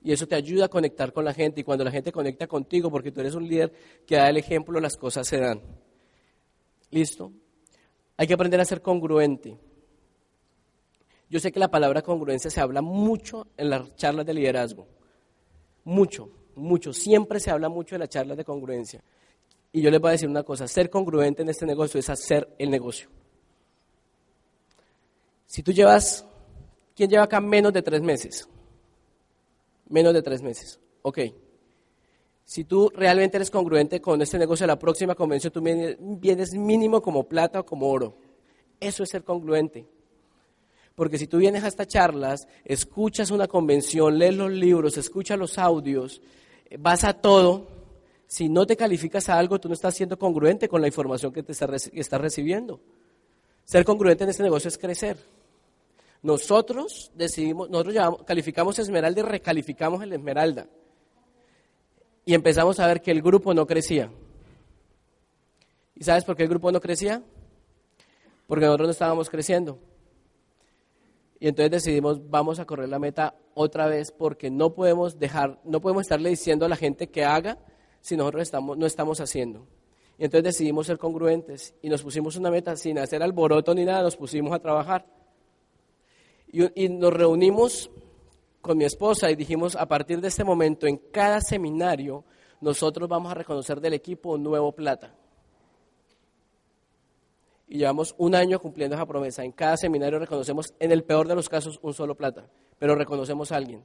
Y 0.03 0.13
eso 0.13 0.27
te 0.27 0.37
ayuda 0.37 0.67
a 0.67 0.69
conectar 0.69 1.13
con 1.13 1.25
la 1.25 1.35
gente. 1.35 1.61
Y 1.61 1.65
cuando 1.65 1.85
la 1.85 1.91
gente 1.91 2.13
conecta 2.13 2.47
contigo, 2.47 2.91
porque 2.91 3.11
tú 3.11 3.21
eres 3.21 3.35
un 3.35 3.47
líder 3.47 3.73
que 4.07 4.17
da 4.17 4.31
el 4.31 4.37
ejemplo, 4.37 4.81
las 4.81 4.97
cosas 4.97 5.27
se 5.27 5.39
dan. 5.39 5.61
¿Listo? 6.91 7.33
Hay 8.17 8.27
que 8.27 8.35
aprender 8.35 8.61
a 8.61 8.65
ser 8.65 8.81
congruente. 8.81 9.59
Yo 11.29 11.41
sé 11.41 11.51
que 11.51 11.61
la 11.61 11.69
palabra 11.69 12.03
congruencia 12.03 12.51
se 12.51 12.61
habla 12.61 12.83
mucho 12.83 13.49
en 13.57 13.71
las 13.71 13.95
charlas 13.97 14.25
de 14.25 14.35
liderazgo. 14.35 14.87
Mucho, 15.85 16.31
mucho. 16.55 16.93
Siempre 16.93 17.41
se 17.41 17.51
habla 17.51 17.69
mucho 17.69 17.95
de 17.95 18.01
las 18.01 18.09
charlas 18.09 18.37
de 18.37 18.45
congruencia. 18.45 19.03
Y 19.73 19.83
yo 19.83 19.91
les 19.91 20.01
voy 20.01 20.09
a 20.09 20.13
decir 20.13 20.29
una 20.29 20.43
cosa, 20.43 20.67
ser 20.67 20.89
congruente 20.89 21.43
en 21.43 21.51
este 21.51 21.67
negocio 21.67 22.01
es 22.01 22.09
hacer 22.09 22.49
el 22.59 22.71
negocio. 22.71 23.11
Si 25.47 25.63
tú 25.63 25.73
llevas, 25.73 26.27
¿quién 26.95 27.11
lleva 27.11 27.25
acá 27.25 27.41
menos 27.41 27.73
de 27.73 27.83
tres 27.83 28.01
meses? 28.01 28.49
Menos 29.89 30.15
de 30.15 30.23
tres 30.23 30.43
meses, 30.43 30.81
ok. 31.03 31.19
Si 32.47 32.63
tú 32.63 32.93
realmente 32.95 33.39
eres 33.39 33.51
congruente 33.51 34.01
con 34.01 34.23
este 34.23 34.39
negocio, 34.39 34.69
la 34.69 34.79
próxima 34.79 35.17
convención 35.17 35.53
tú 35.53 35.61
vienes 35.61 36.55
mínimo 36.55 37.03
como 37.03 37.25
plata 37.25 37.59
o 37.59 37.67
como 37.67 37.91
oro. 37.91 38.17
Eso 38.79 39.03
es 39.03 39.11
ser 39.11 39.25
congruente. 39.25 39.85
Porque 40.95 41.19
si 41.19 41.27
tú 41.27 41.39
vienes 41.39 41.65
a 41.65 41.69
estas 41.69 41.89
charlas, 41.89 42.47
escuchas 42.65 43.33
una 43.33 43.49
convención, 43.49 44.17
lees 44.17 44.37
los 44.37 44.53
libros, 44.53 44.97
escuchas 44.97 45.37
los 45.37 45.59
audios, 45.59 46.23
vas 46.79 47.03
a 47.03 47.15
todo, 47.15 47.67
si 48.29 48.49
no 48.49 48.65
te 48.65 48.77
calificas 48.77 49.29
a 49.29 49.39
algo, 49.39 49.59
tú 49.59 49.67
no 49.69 49.75
estás 49.75 49.97
siendo 49.97 50.17
congruente 50.17 50.69
con 50.69 50.81
la 50.81 50.87
información 50.87 51.33
que 51.33 51.43
te 51.43 51.51
estás 51.51 52.21
recibiendo. 52.21 52.81
Ser 53.65 53.85
congruente 53.85 54.23
en 54.23 54.31
este 54.31 54.45
negocio 54.45 54.69
es 54.69 54.79
crecer. 54.79 55.19
Nosotros 56.23 57.11
decidimos, 57.17 57.69
nosotros 57.69 58.23
calificamos 58.25 58.79
Esmeralda 58.79 59.21
y 59.21 59.25
recalificamos 59.25 60.01
el 60.05 60.13
Esmeralda. 60.13 60.69
Y 62.27 62.35
empezamos 62.35 62.81
a 62.81 62.87
ver 62.89 63.01
que 63.01 63.13
el 63.13 63.23
grupo 63.23 63.55
no 63.55 63.67
crecía. 63.67 64.11
¿Y 65.95 66.03
sabes 66.03 66.25
por 66.25 66.37
qué 66.37 66.43
el 66.43 66.49
grupo 66.49 66.73
no 66.73 66.81
crecía? 66.81 67.23
Porque 68.49 68.65
nosotros 68.67 68.89
no 68.89 68.93
estábamos 68.93 69.31
creciendo. 69.31 69.79
Y 71.39 71.47
entonces 71.47 71.71
decidimos, 71.71 72.29
vamos 72.29 72.59
a 72.59 72.65
correr 72.65 72.89
la 72.89 72.99
meta 72.99 73.37
otra 73.55 73.87
vez 73.87 74.11
porque 74.11 74.51
no 74.51 74.75
podemos 74.75 75.21
dejar, 75.21 75.61
no 75.65 75.81
podemos 75.81 76.03
estarle 76.03 76.31
diciendo 76.31 76.67
a 76.67 76.69
la 76.69 76.77
gente 76.77 77.09
que 77.11 77.25
haga 77.25 77.59
si 78.01 78.17
nosotros 78.17 78.51
no 78.77 78.87
estamos 78.87 79.21
haciendo. 79.21 79.69
Y 80.19 80.25
entonces 80.25 80.45
decidimos 80.45 80.89
ser 80.89 80.99
congruentes 80.99 81.75
y 81.81 81.89
nos 81.89 82.03
pusimos 82.03 82.37
una 82.37 82.51
meta 82.51 82.75
sin 82.77 82.99
hacer 82.99 83.23
alboroto 83.23 83.73
ni 83.73 83.85
nada, 83.85 84.03
nos 84.03 84.17
pusimos 84.17 84.53
a 84.53 84.59
trabajar. 84.59 85.07
Y 86.49 86.89
nos 86.89 87.13
reunimos 87.13 87.89
con 88.67 88.77
mi 88.77 88.85
esposa 88.85 89.31
y 89.31 89.37
dijimos, 89.37 89.77
a 89.77 89.87
partir 89.87 90.21
de 90.21 90.29
este 90.29 90.45
momento, 90.45 90.87
en 90.87 90.99
cada 91.13 91.41
seminario, 91.41 92.25
nosotros 92.61 93.09
vamos 93.09 93.31
a 93.31 93.35
reconocer 93.35 93.81
del 93.81 93.95
equipo 93.95 94.37
nuevo 94.37 94.73
plata. 94.73 95.15
Y 97.69 97.79
llevamos 97.79 98.15
un 98.19 98.35
año 98.35 98.61
cumpliendo 98.61 98.97
esa 98.97 99.07
promesa. 99.07 99.45
En 99.45 99.53
cada 99.53 99.77
seminario 99.77 100.19
reconocemos, 100.19 100.75
en 100.79 100.93
el 100.93 101.05
peor 101.05 101.27
de 101.27 101.35
los 101.35 101.49
casos, 101.49 101.79
un 101.83 101.95
solo 101.95 102.15
plata, 102.15 102.47
pero 102.79 102.95
reconocemos 102.95 103.51
a 103.53 103.57
alguien. 103.57 103.85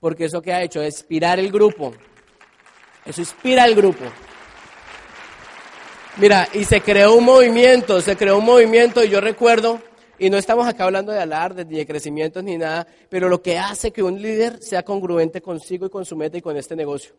Porque 0.00 0.24
eso 0.24 0.42
que 0.42 0.52
ha 0.52 0.62
hecho 0.62 0.82
es 0.82 0.98
inspirar 0.98 1.38
el 1.38 1.52
grupo 1.52 1.92
eso 3.04 3.20
inspira 3.20 3.64
al 3.64 3.74
grupo. 3.74 4.04
Mira, 6.16 6.48
y 6.52 6.64
se 6.64 6.80
creó 6.80 7.14
un 7.14 7.24
movimiento, 7.24 8.00
se 8.00 8.16
creó 8.16 8.38
un 8.38 8.44
movimiento 8.44 9.02
y 9.02 9.08
yo 9.08 9.20
recuerdo, 9.20 9.80
y 10.20 10.28
no 10.28 10.36
estamos 10.36 10.68
acá 10.68 10.84
hablando 10.84 11.12
de 11.12 11.18
alardes, 11.18 11.66
ni 11.66 11.78
de 11.78 11.86
crecimientos, 11.86 12.44
ni 12.44 12.58
nada, 12.58 12.86
pero 13.08 13.30
lo 13.30 13.40
que 13.40 13.56
hace 13.56 13.90
que 13.90 14.02
un 14.02 14.20
líder 14.20 14.62
sea 14.62 14.82
congruente 14.82 15.40
consigo 15.40 15.86
y 15.86 15.88
con 15.88 16.04
su 16.04 16.14
meta 16.14 16.36
y 16.36 16.42
con 16.42 16.58
este 16.58 16.76
negocio. 16.76 17.14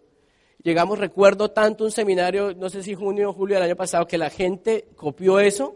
Llegamos, 0.62 1.00
recuerdo 1.00 1.50
tanto 1.50 1.84
un 1.84 1.90
seminario, 1.90 2.54
no 2.54 2.70
sé 2.70 2.84
si 2.84 2.94
junio 2.94 3.32
o 3.32 3.34
julio 3.34 3.56
del 3.56 3.64
año 3.64 3.76
pasado, 3.76 4.06
que 4.06 4.20
la 4.20 4.30
gente 4.30 4.86
copió 4.96 5.40
eso 5.40 5.76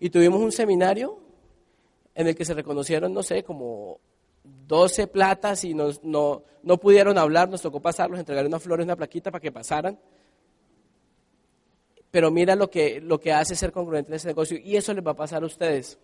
y 0.00 0.08
tuvimos 0.08 0.40
un 0.40 0.50
seminario 0.50 1.18
en 2.14 2.26
el 2.26 2.34
que 2.34 2.46
se 2.46 2.54
reconocieron, 2.54 3.12
no 3.12 3.22
sé, 3.22 3.42
como 3.42 4.00
12 4.42 5.08
platas 5.08 5.62
y 5.62 5.74
no, 5.74 5.90
no 6.02 6.78
pudieron 6.78 7.18
hablar, 7.18 7.50
nos 7.50 7.60
tocó 7.60 7.80
pasarlos, 7.80 8.18
entregar 8.18 8.46
unas 8.46 8.62
flores, 8.62 8.84
una 8.84 8.96
plaquita 8.96 9.30
para 9.30 9.42
que 9.42 9.52
pasaran. 9.52 10.00
Pero 12.10 12.30
mira 12.30 12.56
lo 12.56 12.70
que, 12.70 12.98
lo 13.02 13.20
que 13.20 13.34
hace 13.34 13.54
ser 13.54 13.72
congruente 13.72 14.10
en 14.10 14.16
ese 14.16 14.28
negocio 14.28 14.56
y 14.56 14.76
eso 14.76 14.94
les 14.94 15.06
va 15.06 15.10
a 15.10 15.16
pasar 15.16 15.42
a 15.42 15.46
ustedes. 15.46 15.98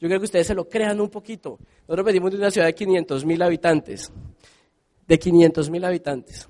Yo 0.00 0.08
creo 0.08 0.18
que 0.18 0.24
ustedes 0.24 0.46
se 0.46 0.54
lo 0.54 0.66
crean 0.68 0.98
un 1.00 1.10
poquito. 1.10 1.58
Nosotros 1.82 2.06
venimos 2.06 2.30
de 2.30 2.38
una 2.38 2.50
ciudad 2.50 2.66
de 2.66 2.74
500 2.74 3.24
mil 3.26 3.42
habitantes, 3.42 4.10
de 5.06 5.18
500 5.18 5.68
mil 5.68 5.84
habitantes, 5.84 6.48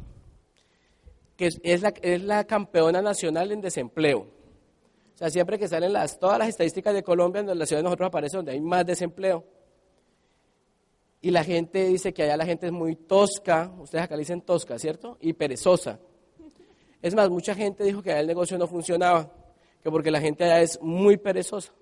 que 1.36 1.48
es, 1.62 1.82
la, 1.82 1.88
es 2.00 2.22
la 2.22 2.44
campeona 2.44 3.02
nacional 3.02 3.50
en 3.50 3.60
desempleo. 3.60 4.20
O 4.20 5.18
sea, 5.18 5.30
siempre 5.30 5.58
que 5.58 5.66
salen 5.66 5.92
las, 5.92 6.18
todas 6.18 6.38
las 6.38 6.48
estadísticas 6.48 6.94
de 6.94 7.02
Colombia, 7.02 7.40
en 7.40 7.58
la 7.58 7.66
ciudad 7.66 7.80
de 7.80 7.84
nosotros 7.84 8.06
aparece 8.06 8.36
donde 8.36 8.52
hay 8.52 8.60
más 8.60 8.86
desempleo. 8.86 9.44
Y 11.20 11.30
la 11.30 11.42
gente 11.44 11.86
dice 11.86 12.14
que 12.14 12.22
allá 12.22 12.36
la 12.36 12.46
gente 12.46 12.66
es 12.66 12.72
muy 12.72 12.94
tosca, 12.94 13.70
ustedes 13.78 14.04
acá 14.04 14.16
dicen 14.16 14.42
tosca, 14.42 14.78
¿cierto? 14.78 15.18
Y 15.20 15.32
perezosa. 15.32 15.98
Es 17.02 17.14
más, 17.14 17.28
mucha 17.28 17.54
gente 17.54 17.82
dijo 17.84 18.00
que 18.00 18.12
allá 18.12 18.20
el 18.20 18.26
negocio 18.28 18.56
no 18.56 18.66
funcionaba, 18.66 19.30
que 19.82 19.90
porque 19.90 20.10
la 20.10 20.20
gente 20.20 20.44
allá 20.44 20.60
es 20.60 20.80
muy 20.80 21.16
perezosa, 21.16 21.72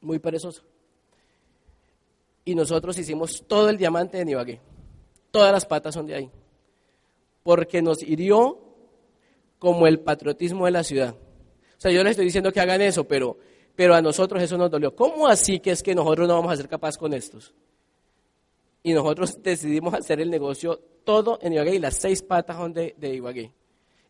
muy 0.00 0.18
perezosa. 0.18 0.62
Y 2.44 2.54
nosotros 2.54 2.96
hicimos 2.98 3.44
todo 3.46 3.68
el 3.68 3.76
diamante 3.76 4.18
de 4.18 4.24
Nibagué, 4.24 4.60
todas 5.30 5.52
las 5.52 5.66
patas 5.66 5.94
son 5.94 6.06
de 6.06 6.14
ahí, 6.14 6.30
porque 7.42 7.82
nos 7.82 8.02
hirió 8.02 8.58
como 9.58 9.86
el 9.86 10.00
patriotismo 10.00 10.64
de 10.64 10.70
la 10.70 10.84
ciudad. 10.84 11.14
O 11.14 11.80
sea, 11.80 11.90
yo 11.90 12.02
les 12.02 12.12
estoy 12.12 12.24
diciendo 12.24 12.52
que 12.52 12.60
hagan 12.60 12.80
eso, 12.80 13.04
pero, 13.04 13.38
pero 13.76 13.94
a 13.94 14.02
nosotros 14.02 14.42
eso 14.42 14.56
nos 14.56 14.70
dolió. 14.70 14.94
¿Cómo 14.94 15.28
así 15.28 15.60
que 15.60 15.72
es 15.72 15.82
que 15.82 15.94
nosotros 15.94 16.26
no 16.26 16.34
vamos 16.34 16.52
a 16.52 16.56
ser 16.56 16.68
capaces 16.68 16.98
con 16.98 17.12
estos? 17.12 17.52
y 18.82 18.92
nosotros 18.92 19.42
decidimos 19.42 19.94
hacer 19.94 20.20
el 20.20 20.30
negocio 20.30 20.80
todo 21.04 21.38
en 21.42 21.52
Ibagué 21.52 21.74
y 21.74 21.78
las 21.78 21.96
seis 21.96 22.22
patas 22.22 22.56
son 22.56 22.72
de, 22.72 22.94
de 22.96 23.14
Ibagué. 23.14 23.52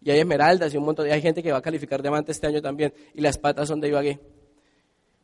Y 0.01 0.11
hay 0.11 0.21
esmeraldas 0.21 0.73
y 0.73 0.77
un 0.77 0.85
montón, 0.85 1.07
de, 1.07 1.13
hay 1.13 1.21
gente 1.21 1.43
que 1.43 1.51
va 1.51 1.59
a 1.59 1.63
calificar 1.63 2.03
diamante 2.03 2.33
este 2.33 2.47
año 2.47 2.63
también 2.63 2.93
y 3.15 3.21
las 3.21 3.39
patas 3.39 3.69
son 3.69 3.81
de 3.81 3.89
Ibagué. 3.89 4.21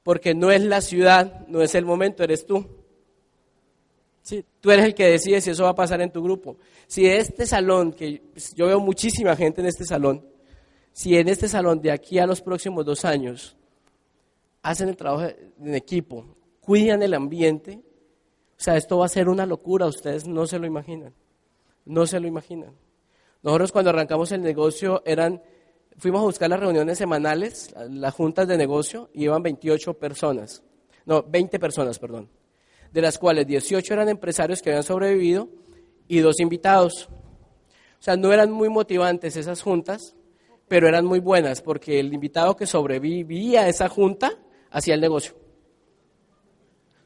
Porque 0.04 0.34
no 0.34 0.52
es 0.52 0.62
la 0.62 0.80
ciudad, 0.80 1.44
no 1.48 1.62
es 1.62 1.74
el 1.74 1.84
momento, 1.84 2.22
eres 2.22 2.46
tú. 2.46 2.64
Sí, 4.22 4.44
tú 4.60 4.70
eres 4.70 4.84
el 4.84 4.94
que 4.94 5.06
decide 5.06 5.40
si 5.40 5.50
eso 5.50 5.64
va 5.64 5.70
a 5.70 5.74
pasar 5.74 6.00
en 6.00 6.12
tu 6.12 6.22
grupo. 6.22 6.56
Si 6.86 7.06
este 7.06 7.44
salón, 7.44 7.92
que 7.92 8.22
yo 8.54 8.66
veo 8.66 8.78
muchísima 8.78 9.34
gente 9.34 9.60
en 9.60 9.66
este 9.66 9.84
salón, 9.84 10.24
si 10.92 11.16
en 11.16 11.28
este 11.28 11.48
salón 11.48 11.80
de 11.80 11.90
aquí 11.90 12.20
a 12.20 12.26
los 12.26 12.40
próximos 12.40 12.86
dos 12.86 13.04
años 13.04 13.56
hacen 14.62 14.88
el 14.88 14.96
trabajo 14.96 15.28
en 15.60 15.74
equipo, 15.74 16.24
cuidan 16.60 17.02
el 17.02 17.14
ambiente, 17.14 17.80
o 18.56 18.62
sea, 18.62 18.76
esto 18.76 18.98
va 18.98 19.06
a 19.06 19.10
ser 19.10 19.28
una 19.28 19.44
locura, 19.44 19.86
ustedes 19.86 20.26
no 20.26 20.46
se 20.46 20.58
lo 20.58 20.66
imaginan, 20.66 21.12
no 21.84 22.06
se 22.06 22.20
lo 22.20 22.26
imaginan. 22.26 22.72
Nosotros 23.42 23.72
cuando 23.72 23.90
arrancamos 23.90 24.32
el 24.32 24.40
negocio 24.40 25.02
eran, 25.04 25.42
fuimos 25.98 26.20
a 26.20 26.24
buscar 26.24 26.50
las 26.50 26.60
reuniones 26.60 26.98
semanales, 26.98 27.74
las 27.90 28.14
juntas 28.14 28.48
de 28.48 28.56
negocio, 28.56 29.10
y 29.12 29.24
iban 29.24 29.42
28 29.42 29.94
personas, 29.94 30.62
no, 31.06 31.22
20 31.22 31.58
personas, 31.58 31.98
perdón, 31.98 32.28
de 32.92 33.02
las 33.02 33.18
cuales 33.18 33.46
18 33.46 33.92
eran 33.92 34.08
empresarios 34.08 34.62
que 34.62 34.70
habían 34.70 34.84
sobrevivido 34.84 35.48
y 36.08 36.20
dos 36.20 36.40
invitados. 36.40 37.08
O 37.98 38.02
sea, 38.04 38.16
no 38.16 38.32
eran 38.32 38.50
muy 38.50 38.68
motivantes 38.68 39.36
esas 39.36 39.62
juntas, 39.62 40.14
pero 40.68 40.88
eran 40.88 41.04
muy 41.04 41.20
buenas 41.20 41.60
porque 41.60 42.00
el 42.00 42.12
invitado 42.12 42.56
que 42.56 42.66
sobrevivía 42.66 43.62
a 43.62 43.68
esa 43.68 43.88
junta 43.88 44.32
hacía 44.70 44.94
el 44.94 45.00
negocio. 45.00 45.34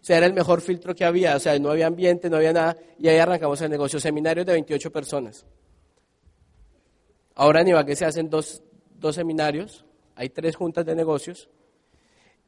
O 0.01 0.05
sea, 0.09 0.19
era 0.19 0.27
el 0.27 0.33
mejor 0.33 0.61
filtro 0.61 0.95
que 0.95 1.05
había, 1.05 1.37
o 1.37 1.41
sea, 1.41 1.59
no 1.59 1.71
había 1.71 1.87
ambiente, 1.87 2.31
no 2.31 2.37
había 2.37 2.53
nada, 2.53 2.77
y 2.99 3.09
ahí 3.09 3.19
arrancamos 3.19 3.61
el 3.61 3.71
negocio, 3.71 4.01
seminarios 4.01 4.47
de 4.47 4.53
28 4.53 4.91
personas. 4.93 5.45
Ahora 7.35 7.61
en 7.61 7.69
Ibagué 7.69 7.95
se 7.95 8.05
hacen 8.05 8.31
dos, 8.31 8.63
dos 8.99 9.15
seminarios, 9.15 9.85
hay 10.15 10.29
tres 10.29 10.57
juntas 10.57 10.85
de 10.85 10.95
negocios, 10.95 11.49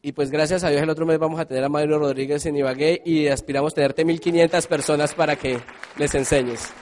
y 0.02 0.12
pues 0.12 0.30
gracias 0.30 0.64
a 0.64 0.70
Dios 0.70 0.82
el 0.82 0.88
otro 0.88 1.04
mes 1.04 1.18
vamos 1.18 1.38
a 1.38 1.44
tener 1.44 1.62
a 1.62 1.68
Mario 1.68 1.98
Rodríguez 1.98 2.46
en 2.46 2.56
Ibagué 2.56 3.02
y 3.04 3.28
aspiramos 3.28 3.72
a 3.72 3.76
tenerte 3.76 4.06
1.500 4.06 4.66
personas 4.66 5.14
para 5.14 5.36
que 5.36 5.58
les 5.98 6.14
enseñes. 6.14 6.72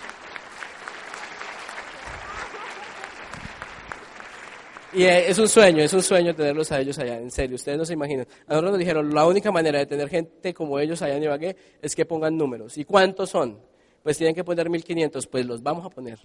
Y 4.92 5.02
eh, 5.02 5.28
es 5.28 5.38
un 5.38 5.48
sueño, 5.48 5.82
es 5.82 5.92
un 5.92 6.02
sueño 6.02 6.34
tenerlos 6.34 6.72
a 6.72 6.80
ellos 6.80 6.98
allá, 6.98 7.18
en 7.18 7.30
serio, 7.30 7.56
ustedes 7.56 7.76
no 7.76 7.84
se 7.84 7.92
imaginan. 7.92 8.26
A 8.46 8.52
nosotros 8.52 8.72
nos 8.72 8.78
dijeron, 8.78 9.12
la 9.12 9.26
única 9.26 9.50
manera 9.50 9.80
de 9.80 9.86
tener 9.86 10.08
gente 10.08 10.54
como 10.54 10.78
ellos 10.78 11.02
allá 11.02 11.16
en 11.16 11.24
Ibagué 11.24 11.56
es 11.82 11.94
que 11.94 12.06
pongan 12.06 12.36
números. 12.36 12.78
¿Y 12.78 12.84
cuántos 12.84 13.30
son? 13.30 13.60
Pues 14.02 14.16
tienen 14.16 14.34
que 14.34 14.44
poner 14.44 14.70
1500, 14.70 15.26
pues 15.26 15.44
los 15.44 15.62
vamos 15.62 15.84
a 15.84 15.90
poner. 15.90 16.18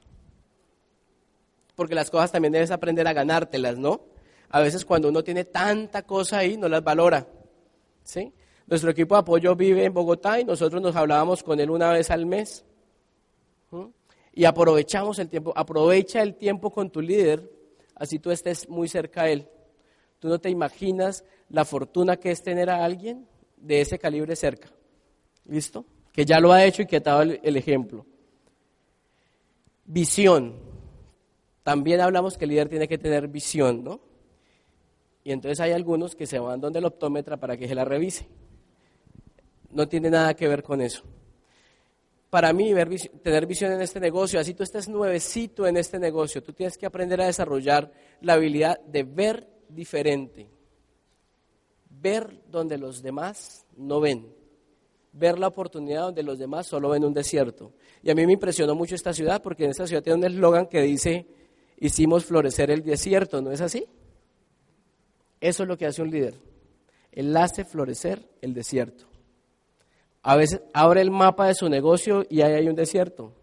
Porque 1.76 1.96
las 1.96 2.12
cosas 2.12 2.32
también 2.32 2.54
debes 2.54 2.72
aprender 2.72 3.08
a 3.08 3.14
ganártelas, 3.14 3.78
¿no? 3.78 4.02
A 4.50 4.60
veces 4.60 4.86
cuando 4.86 5.10
uno 5.10 5.24
tiene 5.24 5.46
tanta 5.46 6.04
cosa 6.04 6.40
ahí, 6.40 6.58
no 6.58 6.70
las 6.70 6.84
valora. 6.84 7.28
¿sí? 8.04 8.32
Nuestro 8.68 8.92
equipo 8.92 9.16
de 9.16 9.22
apoyo 9.22 9.56
vive 9.56 9.86
en 9.86 9.94
Bogotá 9.94 10.40
y 10.40 10.46
nosotros 10.46 10.82
nos 10.82 10.96
hablábamos 10.96 11.42
con 11.42 11.60
él 11.60 11.70
una 11.70 11.92
vez 11.92 12.12
al 12.12 12.26
mes. 12.26 12.64
Y 14.34 14.46
aprovechamos 14.46 15.18
el 15.20 15.30
tiempo, 15.30 15.54
aprovecha 15.56 16.22
el 16.22 16.36
tiempo 16.36 16.72
con 16.72 16.92
tu 16.92 17.02
líder 17.02 17.50
así 17.96 18.20
tú 18.20 18.32
estés 18.32 18.68
muy 18.70 18.88
cerca 18.88 19.24
a 19.24 19.30
Él. 19.30 19.48
Tú 20.20 20.28
no 20.28 20.40
te 20.40 20.50
imaginas 20.50 21.24
la 21.50 21.66
fortuna 21.66 22.18
que 22.18 22.32
es 22.32 22.42
tener 22.42 22.70
a 22.70 22.84
alguien 22.84 23.28
de 23.58 23.82
ese 23.82 24.00
calibre 24.00 24.36
cerca. 24.36 24.70
¿Listo? 25.46 25.86
Que 26.12 26.26
ya 26.26 26.40
lo 26.40 26.54
ha 26.54 26.64
hecho 26.64 26.82
y 26.82 26.86
que 26.86 26.98
ha 26.98 27.02
dado 27.02 27.22
el, 27.24 27.58
ejemplo. 27.58 28.06
Visión. 29.86 30.73
También 31.64 32.02
hablamos 32.02 32.38
que 32.38 32.46
el 32.46 32.52
líder 32.52 32.70
tiene 32.70 32.88
que 32.88 32.98
tener 32.98 33.28
visión, 33.28 33.84
¿no? 33.84 34.02
Y 35.24 35.32
entonces 35.32 35.60
hay 35.62 35.72
algunos 35.72 36.16
que 36.16 36.28
se 36.28 36.38
van 36.40 36.60
donde 36.60 36.80
el 36.80 36.86
optómetra 36.86 37.38
para 37.38 37.56
que 37.58 37.68
se 37.68 37.76
la 37.76 37.86
revise. 37.86 38.28
No 39.72 39.88
tiene 39.88 40.10
nada 40.10 40.34
que 40.34 40.48
ver 40.48 40.62
con 40.62 40.82
eso 40.82 41.04
para 42.34 42.52
mí 42.52 42.74
tener 43.22 43.46
visión 43.46 43.74
en 43.74 43.82
este 43.82 44.00
negocio, 44.00 44.40
así 44.40 44.56
tú 44.56 44.64
estés 44.64 44.90
nuevecito 44.90 45.68
en 45.68 45.78
este 45.78 46.00
negocio, 46.00 46.42
tú 46.42 46.52
tienes 46.52 46.80
que 46.80 46.88
aprender 46.88 47.22
a 47.22 47.28
desarrollar 47.28 47.92
la 48.22 48.34
habilidad 48.34 48.80
de 48.80 49.04
ver 49.04 49.48
diferente, 49.70 50.50
ver 51.92 52.42
donde 52.50 52.80
los 52.80 53.04
demás 53.04 53.68
no 53.78 54.00
ven, 54.00 54.34
ver 55.12 55.38
la 55.38 55.46
oportunidad 55.46 56.06
donde 56.06 56.24
los 56.24 56.40
demás 56.40 56.66
solo 56.66 56.90
ven 56.90 57.06
un 57.06 57.14
desierto. 57.14 57.74
Y 58.02 58.10
a 58.10 58.16
mí 58.16 58.26
me 58.26 58.34
impresionó 58.34 58.74
mucho 58.74 58.96
esta 58.96 59.14
ciudad 59.14 59.40
porque 59.40 59.66
en 59.66 59.70
esta 59.70 59.86
ciudad 59.86 60.02
tiene 60.02 60.18
un 60.18 60.26
eslogan 60.26 60.66
que 60.66 60.82
dice, 60.82 61.28
hicimos 61.88 62.26
florecer 62.26 62.72
el 62.72 62.84
desierto, 62.84 63.42
¿no 63.42 63.52
es 63.52 63.62
así? 63.62 63.86
Eso 65.42 65.64
es 65.64 65.70
lo 65.70 65.78
que 65.78 65.86
hace 65.86 66.02
un 66.02 66.10
líder. 66.10 66.36
Él 67.12 67.36
hace 67.36 67.66
florecer 67.66 68.26
el 68.42 68.54
desierto. 68.54 69.06
A 70.22 70.38
veces 70.38 70.62
abre 70.74 71.02
el 71.02 71.12
mapa 71.12 71.48
de 71.48 71.56
su 71.56 71.68
negocio 71.68 72.26
y 72.30 72.42
ahí 72.42 72.54
hay 72.54 72.70
un 72.70 72.76
desierto. 72.76 73.34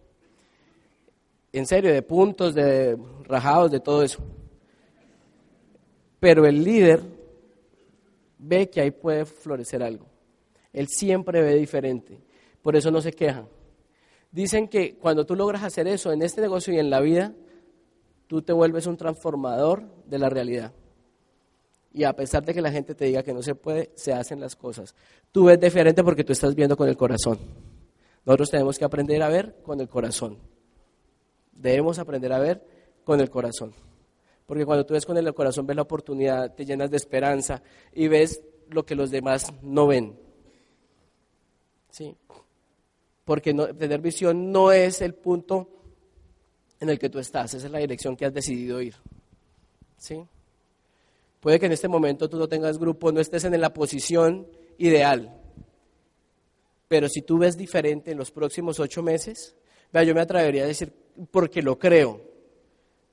En 1.53 1.67
serio, 1.67 1.93
de 1.93 2.01
puntos, 2.01 2.55
de 2.55 2.97
rajados, 3.25 3.71
de 3.71 3.81
todo 3.81 4.03
eso. 4.03 4.23
Pero 6.19 6.47
el 6.47 6.65
líder 6.65 7.03
ve 8.39 8.71
que 8.71 8.81
ahí 8.81 8.91
puede 8.91 9.27
florecer 9.27 9.83
algo. 9.83 10.07
Él 10.73 10.89
siempre 10.89 11.43
ve 11.43 11.57
diferente. 11.57 12.19
Por 12.63 12.77
eso 12.77 12.91
no 12.91 13.03
se 13.03 13.13
queja. 13.13 13.45
Dicen 14.33 14.69
que 14.69 14.95
cuando 14.97 15.27
tú 15.27 15.37
logras 15.37 15.63
hacer 15.63 15.87
eso 15.87 16.13
en 16.13 16.23
este 16.23 16.41
negocio 16.41 16.73
y 16.73 16.79
en 16.79 16.89
la 16.89 17.01
vida, 17.01 17.35
tú 18.31 18.43
te 18.43 18.53
vuelves 18.53 18.87
un 18.87 18.97
transformador 18.97 19.83
de 20.07 20.17
la 20.17 20.31
realidad. 20.31 20.73
Y 21.93 22.05
a 22.05 22.15
pesar 22.15 22.45
de 22.45 22.55
que 22.55 22.61
la 22.61 22.71
gente 22.71 22.95
te 22.95 23.07
diga 23.07 23.25
que 23.25 23.35
no 23.35 23.43
se 23.43 23.57
puede, 23.57 23.91
se 23.97 24.13
hacen 24.13 24.39
las 24.39 24.55
cosas. 24.55 24.95
Tú 25.33 25.47
ves 25.47 25.59
diferente 25.59 26.05
porque 26.05 26.23
tú 26.23 26.33
estás 26.33 26.55
viendo 26.55 26.77
con 26.77 26.89
el 26.89 26.97
corazón. 26.97 27.41
Nosotros 28.25 28.51
tenemos 28.51 28.79
que 28.79 28.85
aprender 28.85 29.21
a 29.25 29.29
ver 29.29 29.57
con 29.65 29.81
el 29.81 29.89
corazón. 29.89 30.39
Debemos 31.51 31.99
aprender 31.99 32.33
a 32.33 32.39
ver 32.39 32.65
con 33.03 33.21
el 33.21 33.29
corazón. 33.31 33.73
Porque 34.47 34.65
cuando 34.65 34.87
tú 34.87 34.95
ves 34.95 35.05
con 35.05 35.17
el 35.19 35.35
corazón, 35.35 35.67
ves 35.67 35.75
la 35.75 35.83
oportunidad, 35.83 36.55
te 36.55 36.65
llenas 36.65 36.89
de 36.89 36.99
esperanza 36.99 37.65
y 37.93 38.07
ves 38.07 38.41
lo 38.69 38.87
que 38.87 38.95
los 38.95 39.11
demás 39.11 39.53
no 39.61 39.89
ven. 39.89 40.17
¿Sí? 41.91 42.15
Porque 43.25 43.53
tener 43.53 44.01
visión 44.01 44.53
no 44.53 44.71
es 44.71 45.01
el 45.03 45.15
punto 45.15 45.80
en 46.81 46.89
el 46.89 46.99
que 46.99 47.11
tú 47.11 47.19
estás, 47.19 47.55
esa 47.55 47.67
es 47.67 47.73
la 47.73 47.79
dirección 47.79 48.17
que 48.17 48.25
has 48.25 48.33
decidido 48.33 48.81
ir. 48.81 48.95
¿Sí? 49.99 50.27
Puede 51.41 51.61
que 51.61 51.67
en 51.67 51.73
este 51.73 51.89
momento 51.89 52.29
tú 52.29 52.39
no 52.39 52.49
tengas 52.49 52.79
grupo, 52.79 53.13
no 53.13 53.21
estés 53.21 53.45
en 53.45 53.61
la 53.61 53.73
posición 53.73 54.47
ideal. 54.79 55.39
Pero 56.89 57.09
si 57.09 57.23
tú 57.23 57.39
ves 57.39 57.57
diferente 57.57 58.11
en 58.11 58.19
los 58.19 58.31
próximos 58.31 58.81
ocho 58.81 59.03
meses, 59.03 59.55
vea, 59.93 60.03
yo 60.03 60.15
me 60.15 60.23
atrevería 60.23 60.65
a 60.65 60.67
decir, 60.67 60.93
porque 61.31 61.63
lo 61.63 61.79
creo, 61.79 62.21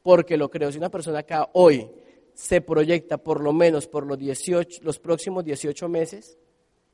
porque 0.02 0.38
lo 0.38 0.50
creo. 0.50 0.72
Si 0.72 0.78
una 0.78 0.90
persona 0.90 1.20
acá 1.20 1.50
hoy 1.54 1.90
se 2.34 2.62
proyecta 2.62 3.18
por 3.18 3.42
lo 3.42 3.54
menos 3.54 3.88
por 3.88 4.06
los, 4.06 4.18
18, 4.18 4.80
los 4.84 5.00
próximos 5.00 5.44
18 5.44 5.90
meses, 5.90 6.38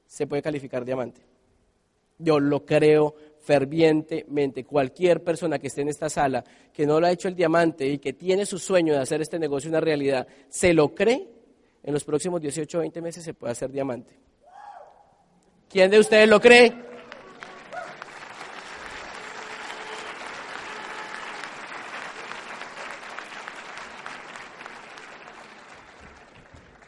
se 0.06 0.28
puede 0.28 0.42
calificar 0.42 0.86
diamante. 0.86 1.22
Yo 2.18 2.40
lo 2.40 2.66
creo 2.66 3.16
fervientemente. 3.44 4.64
Cualquier 4.64 5.22
persona 5.22 5.60
que 5.60 5.68
esté 5.68 5.82
en 5.82 5.90
esta 5.90 6.10
sala 6.10 6.44
que 6.74 6.86
no 6.88 7.00
lo 7.00 7.08
ha 7.08 7.12
hecho 7.12 7.28
el 7.28 7.36
diamante 7.36 7.86
y 7.88 8.00
que 8.00 8.14
tiene 8.14 8.46
su 8.46 8.58
sueño 8.58 8.94
de 8.94 9.00
hacer 9.00 9.22
este 9.22 9.38
negocio 9.38 9.70
una 9.70 9.82
realidad, 9.82 10.26
se 10.50 10.74
lo 10.74 10.96
cree, 10.96 11.30
en 11.84 11.94
los 11.94 12.04
próximos 12.06 12.42
18 12.42 12.78
o 12.78 12.82
20 12.82 13.02
meses 13.02 13.24
se 13.24 13.34
puede 13.34 13.52
hacer 13.52 13.70
diamante. 13.70 14.18
¿Quién 15.70 15.92
de 15.92 16.00
ustedes 16.00 16.30
lo 16.30 16.40
cree? 16.40 16.74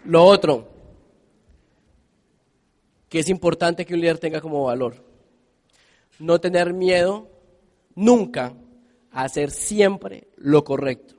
Lo 0.05 0.23
otro, 0.23 0.69
que 3.09 3.19
es 3.19 3.27
importante 3.27 3.85
que 3.85 3.95
un 3.95 4.01
líder 4.01 4.19
tenga 4.19 4.39
como 4.39 4.65
valor, 4.65 5.03
no 6.19 6.39
tener 6.39 6.73
miedo 6.73 7.27
nunca 7.95 8.53
a 9.11 9.23
hacer 9.23 9.51
siempre 9.51 10.27
lo 10.37 10.63
correcto. 10.63 11.15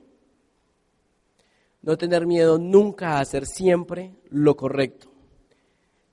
No 1.81 1.97
tener 1.97 2.25
miedo 2.25 2.57
nunca 2.57 3.13
a 3.13 3.19
hacer 3.19 3.45
siempre 3.45 4.13
lo 4.29 4.55
correcto. 4.55 5.11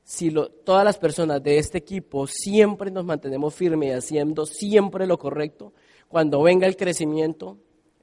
Si 0.05 0.33
todas 0.65 0.85
las 0.85 0.99
personas 0.99 1.43
de 1.43 1.59
este 1.59 1.79
equipo 1.79 2.27
siempre 2.27 2.91
nos 2.91 3.05
mantenemos 3.05 3.55
firmes 3.55 3.89
y 3.89 3.93
haciendo 3.93 4.45
siempre 4.45 5.07
lo 5.07 5.19
correcto, 5.19 5.73
cuando 6.09 6.43
venga 6.43 6.67
el 6.67 6.77
crecimiento 6.77 7.59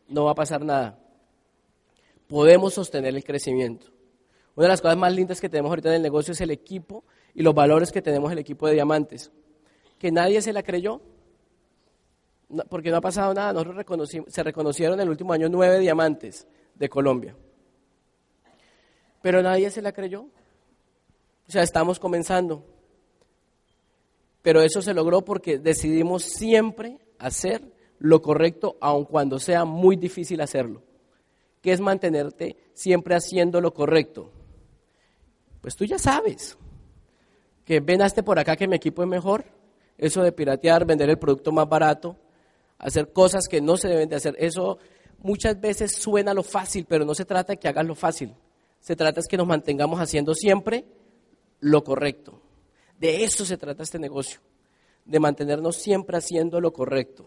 no 0.08 0.26
va 0.26 0.32
a 0.32 0.36
pasar 0.36 0.66
nada. 0.66 1.00
Podemos 2.28 2.74
sostener 2.74 3.16
el 3.16 3.24
crecimiento. 3.24 3.88
Una 4.56 4.66
de 4.66 4.70
las 4.70 4.82
cosas 4.82 4.98
más 4.98 5.14
lindas 5.14 5.40
que 5.40 5.48
tenemos 5.48 5.70
ahorita 5.70 5.90
en 5.90 5.96
el 5.96 6.02
negocio 6.02 6.34
es 6.34 6.42
el 6.42 6.52
equipo 6.52 7.04
y 7.34 7.44
los 7.44 7.54
valores 7.54 7.92
que 7.92 8.02
tenemos 8.02 8.32
el 8.32 8.40
equipo 8.40 8.68
de 8.68 8.74
diamantes 8.74 9.32
que 10.02 10.12
nadie 10.12 10.42
se 10.42 10.52
la 10.52 10.64
creyó, 10.64 11.00
porque 12.70 12.90
no 12.90 12.98
ha 12.98 13.02
pasado 13.02 13.36
nada. 13.36 13.54
Nosotros 13.54 14.10
se 14.30 14.42
reconocieron 14.42 15.00
en 15.00 15.02
el 15.02 15.10
último 15.10 15.32
año 15.32 15.48
nueve 15.48 15.78
diamantes 15.78 16.48
de 16.74 16.90
Colombia. 16.90 17.36
Pero 19.22 19.44
nadie 19.44 19.70
se 19.70 19.80
la 19.80 19.92
creyó. 19.92 20.22
O 20.22 21.52
sea, 21.52 21.62
estamos 21.62 22.00
comenzando. 22.00 22.66
Pero 24.42 24.62
eso 24.62 24.82
se 24.82 24.96
logró 24.96 25.22
porque 25.22 25.60
decidimos 25.60 26.24
siempre 26.24 26.98
hacer 27.20 27.62
lo 28.00 28.24
correcto, 28.24 28.78
aun 28.82 29.06
cuando 29.06 29.38
sea 29.38 29.66
muy 29.66 29.98
difícil 29.98 30.42
hacerlo. 30.42 30.82
¿Qué 31.62 31.74
es 31.74 31.80
mantenerte 31.80 32.58
siempre 32.74 33.14
haciendo 33.14 33.62
lo 33.62 33.72
correcto? 33.72 34.32
Pues 35.62 35.76
tú 35.76 35.86
ya 35.86 36.00
sabes 36.00 36.58
que 37.66 37.82
venaste 37.82 38.24
por 38.24 38.40
acá 38.40 38.56
que 38.56 38.68
mi 38.68 38.78
equipo 38.78 39.04
es 39.04 39.08
mejor, 39.08 39.61
eso 39.98 40.24
de 40.24 40.32
piratear, 40.32 40.86
vender 40.86 41.10
el 41.10 41.20
producto 41.20 41.52
más 41.52 41.68
barato, 41.68 42.18
hacer 42.78 43.12
cosas 43.12 43.48
que 43.48 43.62
no 43.62 43.78
se 43.78 43.88
deben 43.88 44.10
de 44.10 44.16
hacer, 44.16 44.36
eso 44.40 44.80
muchas 45.20 45.60
veces 45.60 45.94
suena 45.96 46.34
lo 46.34 46.44
fácil, 46.44 46.86
pero 46.88 47.06
no 47.06 47.14
se 47.14 47.26
trata 47.26 47.54
de 47.54 47.60
que 47.60 47.68
hagas 47.68 47.86
lo 47.86 47.96
fácil, 47.96 48.34
se 48.80 48.96
trata 48.96 49.22
de 49.22 49.28
que 49.28 49.38
nos 49.38 49.48
mantengamos 49.48 50.00
haciendo 50.00 50.34
siempre 50.34 50.86
lo 51.60 51.84
correcto. 51.84 52.42
De 53.00 53.24
eso 53.24 53.46
se 53.46 53.58
trata 53.58 53.84
este 53.84 54.00
negocio, 54.00 54.40
de 55.06 55.20
mantenernos 55.20 55.76
siempre 55.78 56.18
haciendo 56.18 56.60
lo 56.60 56.74
correcto. 56.74 57.26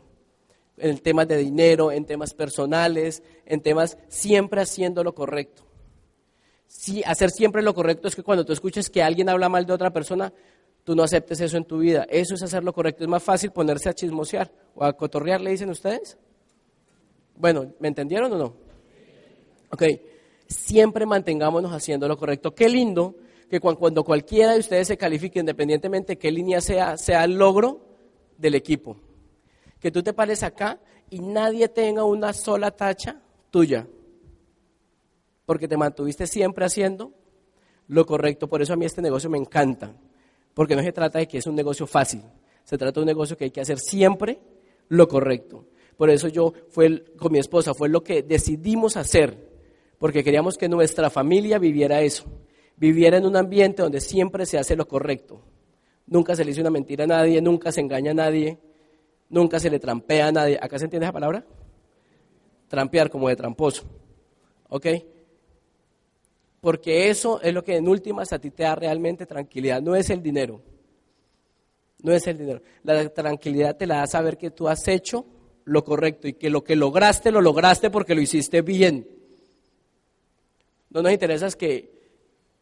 En 0.77 0.99
temas 0.99 1.29
de 1.29 1.37
dinero, 1.37 1.93
en 1.93 2.05
temas 2.05 2.35
personales, 2.35 3.23
en 3.47 3.61
temas 3.61 3.97
siempre 4.09 4.61
haciendo 4.61 5.05
lo 5.05 5.15
correcto. 5.15 5.63
Si 6.67 7.05
hacer 7.05 7.31
siempre 7.31 7.63
lo 7.63 7.75
correcto 7.75 8.09
es 8.09 8.17
que 8.17 8.25
cuando 8.25 8.45
tú 8.45 8.53
escuches 8.53 8.91
que 8.91 9.03
alguien 9.03 9.29
habla 9.29 9.49
mal 9.49 9.65
de 9.65 9.73
otra 9.73 9.93
persona, 9.93 10.33
tú 10.85 10.95
no 10.95 11.03
aceptes 11.03 11.41
eso 11.41 11.57
en 11.57 11.65
tu 11.65 11.79
vida. 11.79 12.07
Eso 12.09 12.35
es 12.35 12.43
hacer 12.43 12.63
lo 12.63 12.73
correcto. 12.73 13.03
Es 13.03 13.09
más 13.09 13.23
fácil 13.23 13.51
ponerse 13.51 13.89
a 13.89 13.95
chismosear 13.95 14.53
o 14.75 14.85
a 14.85 14.93
cotorrear, 14.93 15.41
le 15.41 15.51
dicen 15.51 15.71
ustedes. 15.71 16.17
Bueno, 17.37 17.73
¿me 17.81 17.89
entendieron 17.89 18.33
o 18.33 18.39
no? 18.39 18.55
Ok, 19.71 19.83
siempre 20.47 21.07
mantengámonos 21.07 21.73
haciendo 21.73 22.07
lo 22.07 22.17
correcto. 22.17 22.55
Qué 22.55 22.69
lindo 22.69 23.17
que 23.51 23.61
cuando 23.61 24.05
cualquiera 24.05 24.53
de 24.53 24.61
ustedes 24.61 24.87
se 24.89 24.97
califique, 24.97 25.41
independientemente 25.41 26.13
de 26.13 26.19
qué 26.19 26.31
línea 26.31 26.61
sea, 26.61 26.97
sea 26.97 27.25
el 27.25 27.37
logro 27.37 27.85
del 28.39 28.55
equipo. 28.55 28.97
Que 29.81 29.91
tú 29.91 30.03
te 30.03 30.13
pares 30.13 30.43
acá 30.43 30.79
y 31.11 31.21
nadie 31.21 31.69
tenga 31.69 32.05
una 32.05 32.33
sola 32.33 32.71
tacha 32.71 33.21
tuya. 33.51 33.87
Porque 35.47 35.69
te 35.69 35.77
mantuviste 35.77 36.27
siempre 36.27 36.65
haciendo 36.65 37.13
lo 37.89 38.07
correcto. 38.07 38.49
Por 38.49 38.63
eso 38.63 38.73
a 38.73 38.77
mí 38.77 38.87
este 38.87 39.03
negocio 39.03 39.29
me 39.29 39.39
encanta. 39.39 39.95
Porque 40.55 40.77
no 40.77 40.83
se 40.83 40.93
trata 40.93 41.19
de 41.19 41.29
que 41.29 41.39
es 41.39 41.47
un 41.47 41.55
negocio 41.55 41.87
fácil. 41.87 42.23
Se 42.65 42.79
trata 42.79 43.01
de 43.01 43.01
un 43.01 43.07
negocio 43.07 43.37
que 43.37 43.45
hay 43.45 43.51
que 43.51 43.61
hacer 43.61 43.79
siempre 43.79 44.39
lo 44.89 45.09
correcto. 45.09 45.67
Por 45.97 46.11
eso 46.11 46.29
yo 46.29 46.53
fue 46.71 47.05
con 47.17 47.33
mi 47.33 47.39
esposa, 47.39 47.75
fue 47.75 47.89
lo 47.89 48.03
que 48.03 48.23
decidimos 48.23 48.97
hacer, 48.97 49.53
porque 49.99 50.25
queríamos 50.25 50.57
que 50.57 50.69
nuestra 50.69 51.11
familia 51.11 51.59
viviera 51.59 52.01
eso, 52.01 52.25
viviera 52.77 53.19
en 53.19 53.27
un 53.27 53.37
ambiente 53.37 53.83
donde 53.83 54.01
siempre 54.01 54.47
se 54.47 54.59
hace 54.59 54.77
lo 54.77 54.89
correcto. 54.89 55.43
Nunca 56.07 56.35
se 56.35 56.45
le 56.45 56.51
dice 56.51 56.61
una 56.61 56.71
mentira 56.71 57.05
a 57.05 57.07
nadie, 57.07 57.41
nunca 57.41 57.71
se 57.71 57.81
engaña 57.81 58.11
a 58.11 58.15
nadie, 58.15 58.59
nunca 59.29 59.61
se 59.61 59.71
le 59.71 59.79
trampea 59.79 60.29
a 60.29 60.33
nadie. 60.33 60.59
¿Acá 60.61 60.79
se 60.79 60.85
entiende 60.85 61.07
esa 61.07 61.13
palabra? 61.13 61.45
Trampear 62.69 63.09
como 63.09 63.29
de 63.29 63.37
tramposo. 63.37 63.85
¿Ok? 64.69 64.87
Porque 66.65 67.11
eso 67.11 67.43
es 67.43 67.53
lo 67.53 67.63
que 67.63 67.77
en 67.77 67.87
últimas 67.87 68.33
a 68.33 68.39
ti 68.39 68.51
te 68.51 68.63
da 68.63 68.75
realmente 68.75 69.27
tranquilidad, 69.27 69.83
no 69.83 69.95
es 69.95 70.09
el 70.09 70.23
dinero. 70.23 70.63
No 72.03 72.11
es 72.11 72.27
el 72.27 72.39
dinero. 72.39 72.63
La 72.85 73.07
tranquilidad 73.11 73.77
te 73.77 73.87
la 73.87 73.99
da 73.99 74.07
saber 74.07 74.39
que 74.39 74.51
tú 74.51 74.67
has 74.67 74.89
hecho 74.89 75.27
lo 75.67 75.85
correcto 75.85 76.27
y 76.27 76.33
que 76.33 76.49
lo 76.49 76.65
que 76.65 76.75
lograste, 76.75 77.31
lo 77.31 77.43
lograste 77.43 77.91
porque 77.91 78.15
lo 78.15 78.23
hiciste 78.23 78.63
bien. 78.63 79.07
No 80.89 81.03
nos 81.03 81.13
interesa 81.13 81.51
que, 81.51 81.91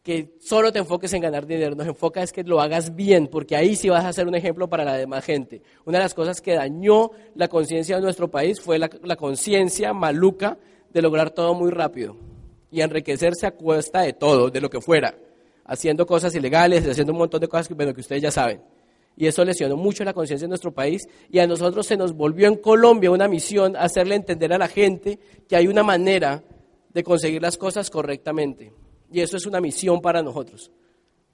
que 0.03 0.35
solo 0.41 0.73
te 0.73 0.79
enfoques 0.79 1.13
en 1.13 1.21
ganar 1.21 1.47
dinero, 1.47 1.73
nos 1.73 1.87
enfoca 1.87 2.21
es 2.23 2.33
que 2.33 2.43
lo 2.43 2.59
hagas 2.59 2.97
bien, 2.97 3.29
porque 3.29 3.55
ahí 3.55 3.77
sí 3.77 3.87
vas 3.87 4.03
a 4.03 4.11
ser 4.11 4.27
un 4.27 4.35
ejemplo 4.35 4.67
para 4.67 4.83
la 4.83 4.97
demás 4.97 5.23
gente. 5.23 5.61
Una 5.85 5.99
de 5.99 6.03
las 6.03 6.13
cosas 6.13 6.41
que 6.41 6.55
dañó 6.55 7.11
la 7.35 7.47
conciencia 7.47 7.95
de 7.95 8.01
nuestro 8.01 8.29
país 8.29 8.59
fue 8.59 8.77
la, 8.77 8.89
la 9.01 9.15
conciencia 9.15 9.93
maluca 9.93 10.57
de 10.91 11.01
lograr 11.01 11.31
todo 11.31 11.53
muy 11.53 11.71
rápido 11.71 12.32
y 12.73 12.81
enriquecerse 12.81 13.45
a 13.45 13.51
cuesta 13.51 14.01
de 14.01 14.13
todo, 14.13 14.49
de 14.49 14.59
lo 14.59 14.67
que 14.67 14.81
fuera, 14.81 15.15
haciendo 15.63 16.07
cosas 16.07 16.33
ilegales, 16.33 16.87
haciendo 16.87 17.13
un 17.13 17.19
montón 17.19 17.39
de 17.39 17.47
cosas 17.47 17.67
que, 17.67 17.75
bueno, 17.75 17.93
que 17.93 18.01
ustedes 18.01 18.23
ya 18.23 18.31
saben. 18.31 18.61
Y 19.15 19.27
eso 19.27 19.45
lesionó 19.45 19.77
mucho 19.77 20.03
la 20.03 20.11
conciencia 20.11 20.45
de 20.45 20.49
nuestro 20.49 20.73
país 20.73 21.03
y 21.29 21.37
a 21.37 21.45
nosotros 21.45 21.85
se 21.85 21.95
nos 21.95 22.13
volvió 22.13 22.47
en 22.47 22.55
Colombia 22.55 23.11
una 23.11 23.27
misión 23.27 23.75
hacerle 23.75 24.15
entender 24.15 24.51
a 24.53 24.57
la 24.57 24.67
gente 24.67 25.19
que 25.47 25.55
hay 25.55 25.67
una 25.67 25.83
manera 25.83 26.43
de 26.91 27.03
conseguir 27.03 27.43
las 27.43 27.59
cosas 27.59 27.91
correctamente. 27.91 28.73
Y 29.11 29.21
eso 29.21 29.37
es 29.37 29.45
una 29.45 29.61
misión 29.61 30.01
para 30.01 30.23
nosotros. 30.23 30.71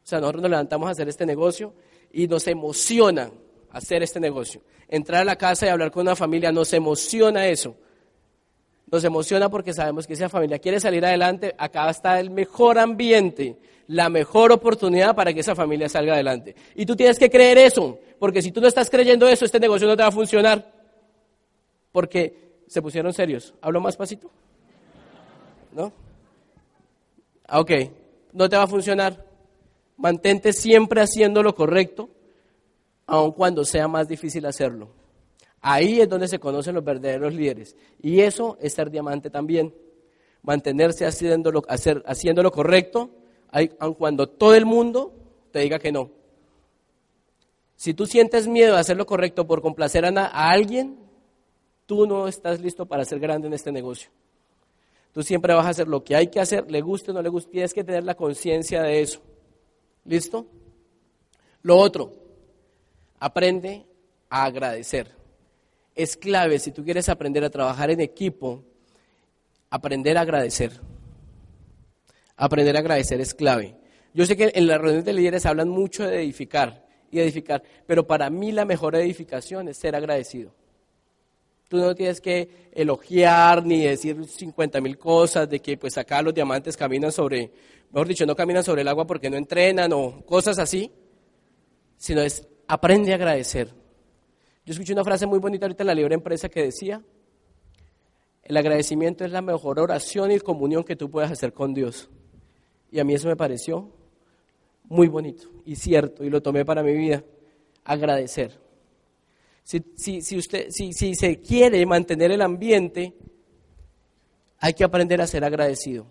O 0.03 0.07
sea, 0.09 0.19
nosotros 0.19 0.41
nos 0.41 0.51
levantamos 0.51 0.89
a 0.89 0.91
hacer 0.91 1.07
este 1.07 1.25
negocio 1.25 1.73
y 2.11 2.27
nos 2.27 2.45
emociona 2.47 3.31
hacer 3.71 4.03
este 4.03 4.19
negocio. 4.19 4.61
Entrar 4.89 5.21
a 5.21 5.25
la 5.25 5.37
casa 5.37 5.67
y 5.67 5.69
hablar 5.69 5.89
con 5.89 6.01
una 6.01 6.17
familia, 6.17 6.51
nos 6.51 6.73
emociona 6.73 7.47
eso. 7.47 7.77
Nos 8.91 9.03
emociona 9.03 9.49
porque 9.49 9.73
sabemos 9.73 10.07
que 10.07 10.13
esa 10.13 10.29
familia 10.29 10.59
quiere 10.59 10.79
salir 10.79 11.05
adelante, 11.05 11.53
acá 11.57 11.89
está 11.89 12.19
el 12.19 12.29
mejor 12.29 12.79
ambiente 12.79 13.57
la 13.89 14.07
mejor 14.07 14.51
oportunidad 14.51 15.15
para 15.15 15.33
que 15.33 15.39
esa 15.39 15.55
familia 15.55 15.89
salga 15.89 16.13
adelante. 16.13 16.55
Y 16.75 16.85
tú 16.85 16.95
tienes 16.95 17.17
que 17.17 17.29
creer 17.29 17.57
eso, 17.57 17.97
porque 18.19 18.43
si 18.43 18.51
tú 18.51 18.61
no 18.61 18.67
estás 18.67 18.87
creyendo 18.87 19.27
eso, 19.27 19.45
este 19.45 19.59
negocio 19.59 19.87
no 19.87 19.97
te 19.97 20.03
va 20.03 20.09
a 20.09 20.11
funcionar. 20.11 20.71
Porque 21.91 22.61
se 22.67 22.83
pusieron 22.83 23.13
serios. 23.13 23.55
¿Hablo 23.61 23.81
más 23.81 23.97
pasito? 23.97 24.29
¿No? 25.71 25.91
Ah, 27.47 27.59
ok, 27.59 27.71
no 28.33 28.47
te 28.47 28.57
va 28.57 28.63
a 28.63 28.67
funcionar. 28.67 29.25
Mantente 29.97 30.53
siempre 30.53 31.01
haciendo 31.01 31.41
lo 31.41 31.55
correcto, 31.55 32.11
aun 33.07 33.31
cuando 33.31 33.65
sea 33.65 33.87
más 33.87 34.07
difícil 34.07 34.45
hacerlo. 34.45 34.89
Ahí 35.61 35.99
es 35.99 36.07
donde 36.07 36.27
se 36.27 36.39
conocen 36.39 36.75
los 36.75 36.83
verdaderos 36.83 37.33
líderes. 37.33 37.75
Y 38.01 38.21
eso 38.21 38.57
es 38.61 38.73
ser 38.73 38.89
diamante 38.89 39.29
también. 39.29 39.73
Mantenerse 40.41 41.05
haciendo 41.05 41.51
lo, 41.51 42.51
correcto, 42.51 43.09
aun 43.79 43.93
cuando 43.95 44.27
todo 44.27 44.55
el 44.55 44.65
mundo 44.65 45.13
te 45.51 45.59
diga 45.59 45.79
que 45.79 45.91
no. 45.91 46.11
Si 47.75 47.93
tú 47.93 48.05
sientes 48.05 48.47
miedo 48.47 48.75
de 48.75 48.79
hacer 48.79 48.97
lo 48.97 49.05
correcto 49.05 49.47
por 49.47 49.61
complacer 49.61 50.05
a, 50.05 50.09
a 50.09 50.49
alguien, 50.49 50.97
tú 51.85 52.05
no 52.05 52.27
estás 52.27 52.61
listo 52.61 52.85
para 52.85 53.05
ser 53.05 53.19
grande 53.19 53.47
en 53.47 53.53
este 53.53 53.71
negocio. 53.71 54.09
Tú 55.13 55.23
siempre 55.23 55.53
vas 55.53 55.65
a 55.65 55.69
hacer 55.69 55.87
lo 55.87 56.03
que 56.03 56.15
hay 56.15 56.27
que 56.27 56.39
hacer, 56.39 56.69
le 56.69 56.81
guste 56.81 57.11
o 57.11 57.13
no 57.13 57.21
le 57.21 57.29
guste, 57.29 57.51
tienes 57.51 57.73
que 57.73 57.83
tener 57.83 58.03
la 58.03 58.15
conciencia 58.15 58.83
de 58.83 59.01
eso. 59.01 59.21
¿Listo? 60.05 60.45
Lo 61.63 61.77
otro, 61.77 62.13
aprende 63.19 63.85
a 64.29 64.45
agradecer. 64.45 65.18
Es 65.99 66.15
clave 66.15 66.59
si 66.59 66.71
tú 66.71 66.85
quieres 66.85 67.09
aprender 67.09 67.43
a 67.43 67.49
trabajar 67.49 67.91
en 67.91 67.99
equipo, 67.99 68.63
aprender 69.69 70.17
a 70.17 70.21
agradecer. 70.21 70.79
Aprender 72.37 72.77
a 72.77 72.79
agradecer 72.79 73.19
es 73.19 73.33
clave. 73.33 73.75
Yo 74.13 74.25
sé 74.25 74.37
que 74.37 74.49
en 74.55 74.65
las 74.65 74.77
reuniones 74.77 75.03
de 75.03 75.11
líderes 75.11 75.45
hablan 75.45 75.67
mucho 75.67 76.07
de 76.07 76.21
edificar 76.21 76.87
y 77.11 77.19
edificar, 77.19 77.61
pero 77.85 78.07
para 78.07 78.29
mí 78.29 78.53
la 78.53 78.63
mejor 78.63 78.95
edificación 78.95 79.67
es 79.67 79.75
ser 79.75 79.93
agradecido. 79.93 80.53
Tú 81.67 81.75
no 81.75 81.93
tienes 81.93 82.21
que 82.21 82.69
elogiar 82.71 83.65
ni 83.65 83.81
decir 83.81 84.25
50 84.25 84.79
mil 84.79 84.97
cosas 84.97 85.49
de 85.49 85.59
que 85.59 85.75
pues 85.75 85.97
acá 85.97 86.21
los 86.21 86.33
diamantes 86.33 86.77
caminan 86.77 87.11
sobre, 87.11 87.51
mejor 87.91 88.07
dicho, 88.07 88.25
no 88.25 88.37
caminan 88.37 88.63
sobre 88.63 88.83
el 88.83 88.87
agua 88.87 89.05
porque 89.05 89.29
no 89.29 89.35
entrenan 89.35 89.91
o 89.91 90.25
cosas 90.25 90.59
así, 90.59 90.93
sino 91.97 92.21
es 92.21 92.47
aprende 92.69 93.11
a 93.11 93.15
agradecer. 93.15 93.78
Yo 94.69 94.73
escuché 94.73 94.93
una 94.93 95.03
frase 95.03 95.25
muy 95.25 95.39
bonita 95.39 95.65
ahorita 95.65 95.81
en 95.81 95.87
la 95.87 95.95
libre 95.95 96.13
empresa 96.13 96.47
que 96.47 96.61
decía, 96.61 97.01
el 98.43 98.55
agradecimiento 98.55 99.25
es 99.25 99.31
la 99.31 99.41
mejor 99.41 99.79
oración 99.79 100.31
y 100.31 100.37
comunión 100.37 100.83
que 100.83 100.95
tú 100.95 101.09
puedes 101.09 101.31
hacer 101.31 101.53
con 101.53 101.73
Dios. 101.73 102.07
Y 102.91 102.99
a 102.99 103.03
mí 103.03 103.15
eso 103.15 103.27
me 103.27 103.35
pareció 103.35 103.91
muy 104.83 105.07
bonito 105.07 105.49
y 105.65 105.75
cierto, 105.75 106.23
y 106.23 106.29
lo 106.29 106.43
tomé 106.43 106.65
para 106.65 106.83
mi 106.83 106.93
vida. 106.93 107.23
Agradecer. 107.83 108.59
Si, 109.63 109.81
si, 109.95 110.37
usted, 110.37 110.67
si, 110.69 110.93
si 110.93 111.15
se 111.15 111.39
quiere 111.41 111.83
mantener 111.87 112.29
el 112.29 112.43
ambiente, 112.43 113.15
hay 114.59 114.75
que 114.75 114.83
aprender 114.83 115.19
a 115.19 115.25
ser 115.25 115.43
agradecido. 115.43 116.05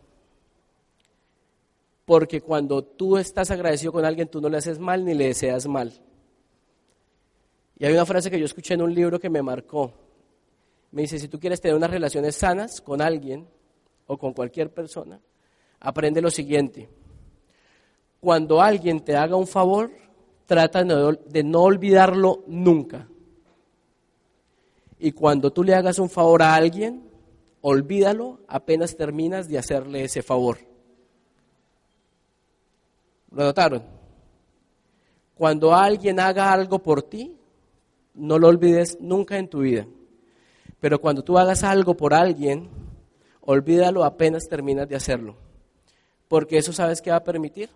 Porque 2.05 2.41
cuando 2.41 2.83
tú 2.83 3.19
estás 3.19 3.53
agradecido 3.53 3.93
con 3.93 4.05
alguien, 4.05 4.27
tú 4.27 4.41
no 4.41 4.49
le 4.49 4.57
haces 4.57 4.81
mal 4.81 5.05
ni 5.05 5.15
le 5.15 5.27
deseas 5.27 5.69
mal. 5.69 6.08
Y 7.79 7.85
hay 7.85 7.93
una 7.93 8.07
frase 8.07 8.31
que 8.31 8.39
yo 8.39 8.45
escuché 8.45 8.75
en 8.75 8.83
un 8.83 8.95
libro 8.95 9.21
que 9.21 9.31
me 9.31 9.43
marcó. 9.43 9.93
Me 10.91 11.03
dice, 11.03 11.19
si 11.19 11.29
tú 11.29 11.39
quieres 11.39 11.61
tener 11.61 11.77
unas 11.77 11.91
relaciones 11.91 12.35
sanas 12.35 12.81
con 12.81 13.01
alguien 13.01 13.47
o 14.07 14.19
con 14.19 14.33
cualquier 14.33 14.73
persona, 14.73 15.21
aprende 15.81 16.21
lo 16.21 16.31
siguiente. 16.31 16.89
Cuando 18.21 18.61
alguien 18.61 19.01
te 19.01 19.15
haga 19.15 19.37
un 19.37 19.47
favor, 19.47 19.93
trata 20.47 20.83
de 20.83 21.45
no 21.45 21.63
olvidarlo 21.63 22.43
nunca. 22.49 23.07
Y 24.99 25.13
cuando 25.13 25.53
tú 25.53 25.63
le 25.63 25.75
hagas 25.75 26.01
un 26.01 26.11
favor 26.11 26.43
a 26.43 26.55
alguien, 26.55 27.09
olvídalo 27.61 28.41
apenas 28.49 28.97
terminas 28.97 29.49
de 29.49 29.59
hacerle 29.59 30.03
ese 30.03 30.23
favor. 30.23 30.59
¿Lo 33.31 33.45
notaron? 33.45 33.85
Cuando 35.37 35.73
alguien 35.73 36.19
haga 36.19 36.53
algo 36.53 36.81
por 36.81 37.03
ti, 37.03 37.38
no 38.19 38.39
lo 38.39 38.49
olvides 38.49 38.99
nunca 39.01 39.39
en 39.39 39.49
tu 39.49 39.61
vida. 39.61 39.87
Pero 40.81 41.01
cuando 41.01 41.23
tú 41.23 41.39
hagas 41.39 41.65
algo 41.65 41.97
por 41.97 42.15
alguien, 42.15 42.69
olvídalo 43.41 44.05
apenas 44.05 44.49
terminas 44.49 44.89
de 44.89 44.97
hacerlo. 44.97 45.37
Porque 46.29 46.59
eso 46.59 46.73
sabes 46.73 47.01
que 47.01 47.11
va 47.11 47.17
a 47.17 47.25
permitir. 47.25 47.71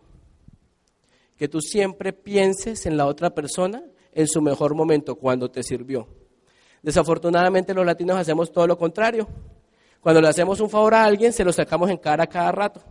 Que 1.37 1.49
tú 1.49 1.61
siempre 1.61 2.13
pienses 2.13 2.87
en 2.87 2.97
la 2.97 3.07
otra 3.07 3.31
persona 3.31 3.83
en 4.13 4.29
su 4.29 4.43
mejor 4.43 4.75
momento, 4.75 5.17
cuando 5.17 5.51
te 5.51 5.63
sirvió. 5.63 6.07
Desafortunadamente 6.83 7.73
los 7.73 7.87
latinos 7.87 8.19
hacemos 8.19 8.53
todo 8.53 8.67
lo 8.67 8.77
contrario. 8.77 9.27
Cuando 10.01 10.21
le 10.21 10.29
hacemos 10.29 10.61
un 10.61 10.69
favor 10.69 10.95
a 10.95 11.05
alguien, 11.05 11.33
se 11.33 11.45
lo 11.45 11.53
sacamos 11.53 11.89
en 11.89 11.97
cara 11.97 12.27
cada 12.27 12.53
rato, 12.53 12.83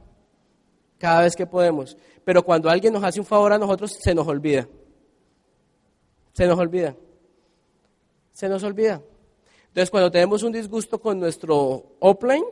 cada 0.97 1.21
vez 1.21 1.35
que 1.35 1.45
podemos. 1.45 1.97
Pero 2.23 2.43
cuando 2.43 2.69
alguien 2.69 2.93
nos 2.93 3.03
hace 3.03 3.19
un 3.19 3.25
favor 3.25 3.53
a 3.53 3.57
nosotros, 3.57 3.91
se 3.91 4.15
nos 4.15 4.27
olvida. 4.27 4.67
Se 6.33 6.47
nos 6.47 6.57
olvida. 6.57 6.95
Se 8.33 8.49
nos 8.49 8.63
olvida. 8.63 9.01
Entonces, 9.67 9.89
cuando 9.89 10.11
tenemos 10.11 10.43
un 10.43 10.51
disgusto 10.51 10.99
con 10.99 11.19
nuestro 11.19 11.95
offline, 11.99 12.43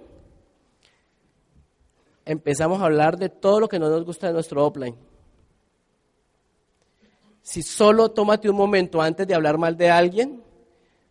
empezamos 2.25 2.81
a 2.81 2.85
hablar 2.85 3.17
de 3.17 3.29
todo 3.29 3.59
lo 3.59 3.67
que 3.67 3.79
no 3.79 3.89
nos 3.89 4.05
gusta 4.05 4.27
de 4.27 4.33
nuestro 4.33 4.65
offline. 4.65 4.95
Si 7.41 7.63
solo 7.63 8.11
tómate 8.11 8.49
un 8.49 8.55
momento 8.55 9.01
antes 9.01 9.27
de 9.27 9.33
hablar 9.33 9.57
mal 9.57 9.75
de 9.75 9.89
alguien, 9.89 10.43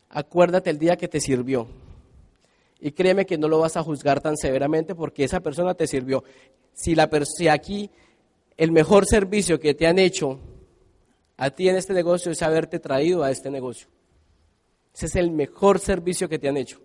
acuérdate 0.08 0.70
el 0.70 0.78
día 0.78 0.96
que 0.96 1.08
te 1.08 1.20
sirvió. 1.20 1.66
Y 2.80 2.92
créeme 2.92 3.26
que 3.26 3.36
no 3.36 3.48
lo 3.48 3.58
vas 3.58 3.76
a 3.76 3.82
juzgar 3.82 4.20
tan 4.20 4.36
severamente 4.36 4.94
porque 4.94 5.24
esa 5.24 5.40
persona 5.40 5.74
te 5.74 5.86
sirvió. 5.86 6.22
Si, 6.72 6.94
la, 6.94 7.10
si 7.36 7.48
aquí 7.48 7.90
el 8.56 8.70
mejor 8.70 9.04
servicio 9.04 9.58
que 9.58 9.74
te 9.74 9.86
han 9.86 9.98
hecho 9.98 10.38
a 11.36 11.50
ti 11.50 11.68
en 11.68 11.76
este 11.76 11.92
negocio 11.92 12.30
es 12.30 12.40
haberte 12.42 12.78
traído 12.78 13.24
a 13.24 13.30
este 13.30 13.50
negocio. 13.50 13.88
Ese 14.98 15.06
es 15.06 15.14
el 15.14 15.30
mejor 15.30 15.78
servicio 15.78 16.28
que 16.28 16.40
te 16.40 16.48
han 16.48 16.56
hecho. 16.56 16.80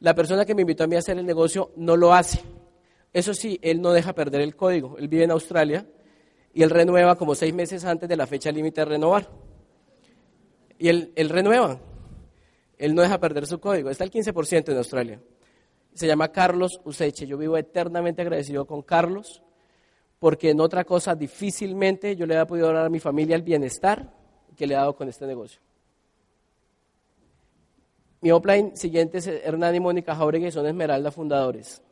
La 0.00 0.14
persona 0.14 0.46
que 0.46 0.54
me 0.54 0.62
invitó 0.62 0.84
a 0.84 0.86
mí 0.86 0.96
a 0.96 1.00
hacer 1.00 1.18
el 1.18 1.26
negocio 1.26 1.72
no 1.76 1.94
lo 1.94 2.14
hace. 2.14 2.40
Eso 3.12 3.34
sí, 3.34 3.58
él 3.60 3.82
no 3.82 3.92
deja 3.92 4.14
perder 4.14 4.40
el 4.40 4.56
código. 4.56 4.96
Él 4.96 5.08
vive 5.08 5.24
en 5.24 5.30
Australia 5.30 5.86
y 6.54 6.62
él 6.62 6.70
renueva 6.70 7.16
como 7.16 7.34
seis 7.34 7.52
meses 7.52 7.84
antes 7.84 8.08
de 8.08 8.16
la 8.16 8.26
fecha 8.26 8.50
límite 8.50 8.80
de 8.80 8.84
renovar. 8.86 9.28
Y 10.78 10.88
él, 10.88 11.12
él 11.16 11.28
renueva. 11.28 11.78
Él 12.78 12.94
no 12.94 13.02
deja 13.02 13.20
perder 13.20 13.46
su 13.46 13.60
código. 13.60 13.90
Está 13.90 14.04
el 14.04 14.10
15% 14.10 14.70
en 14.72 14.78
Australia. 14.78 15.20
Se 15.92 16.06
llama 16.06 16.32
Carlos 16.32 16.80
Useche. 16.84 17.26
Yo 17.26 17.36
vivo 17.36 17.58
eternamente 17.58 18.22
agradecido 18.22 18.66
con 18.66 18.80
Carlos 18.80 19.42
porque 20.18 20.48
en 20.48 20.60
otra 20.62 20.84
cosa 20.84 21.14
difícilmente 21.14 22.16
yo 22.16 22.24
le 22.24 22.40
he 22.40 22.46
podido 22.46 22.72
dar 22.72 22.86
a 22.86 22.88
mi 22.88 23.00
familia 23.00 23.36
el 23.36 23.42
bienestar 23.42 24.14
que 24.56 24.66
le 24.66 24.72
he 24.72 24.78
dado 24.78 24.96
con 24.96 25.10
este 25.10 25.26
negocio. 25.26 25.60
Mi 28.24 28.30
offline 28.30 28.74
siguiente 28.74 29.18
es 29.18 29.26
Hernán 29.26 29.74
y 29.74 29.80
Mónica 29.80 30.14
Jauregui, 30.14 30.50
son 30.50 30.66
Esmeralda 30.66 31.10
fundadores. 31.10 31.82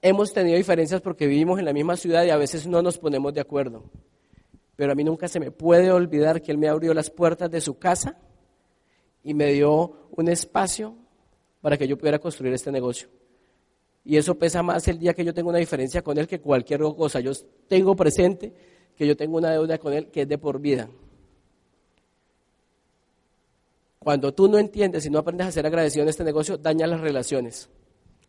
Hemos 0.00 0.32
tenido 0.32 0.56
diferencias 0.56 1.02
porque 1.02 1.26
vivimos 1.26 1.58
en 1.58 1.66
la 1.66 1.74
misma 1.74 1.98
ciudad 1.98 2.24
y 2.24 2.30
a 2.30 2.38
veces 2.38 2.66
no 2.66 2.80
nos 2.80 2.96
ponemos 2.96 3.34
de 3.34 3.42
acuerdo. 3.42 3.84
Pero 4.74 4.92
a 4.92 4.94
mí 4.94 5.04
nunca 5.04 5.28
se 5.28 5.38
me 5.38 5.50
puede 5.50 5.92
olvidar 5.92 6.40
que 6.40 6.50
él 6.50 6.56
me 6.56 6.66
abrió 6.66 6.94
las 6.94 7.10
puertas 7.10 7.50
de 7.50 7.60
su 7.60 7.78
casa 7.78 8.16
y 9.22 9.34
me 9.34 9.52
dio 9.52 10.08
un 10.16 10.28
espacio 10.30 10.94
para 11.60 11.76
que 11.76 11.86
yo 11.86 11.98
pudiera 11.98 12.18
construir 12.18 12.54
este 12.54 12.72
negocio. 12.72 13.10
Y 14.06 14.16
eso 14.16 14.34
pesa 14.34 14.62
más 14.62 14.88
el 14.88 14.98
día 14.98 15.12
que 15.12 15.26
yo 15.26 15.34
tengo 15.34 15.50
una 15.50 15.58
diferencia 15.58 16.00
con 16.00 16.16
él 16.16 16.26
que 16.26 16.40
cualquier 16.40 16.80
cosa. 16.80 17.20
Yo 17.20 17.32
tengo 17.68 17.94
presente 17.94 18.54
que 18.96 19.06
yo 19.06 19.14
tengo 19.14 19.36
una 19.36 19.50
deuda 19.50 19.76
con 19.76 19.92
él 19.92 20.08
que 20.08 20.22
es 20.22 20.28
de 20.28 20.38
por 20.38 20.58
vida. 20.58 20.88
Cuando 24.08 24.32
tú 24.32 24.48
no 24.48 24.58
entiendes 24.58 25.04
y 25.04 25.10
no 25.10 25.18
aprendes 25.18 25.48
a 25.48 25.52
ser 25.52 25.66
agradecido 25.66 26.02
en 26.02 26.08
este 26.08 26.24
negocio, 26.24 26.56
dañas 26.56 26.88
las 26.88 27.02
relaciones, 27.02 27.68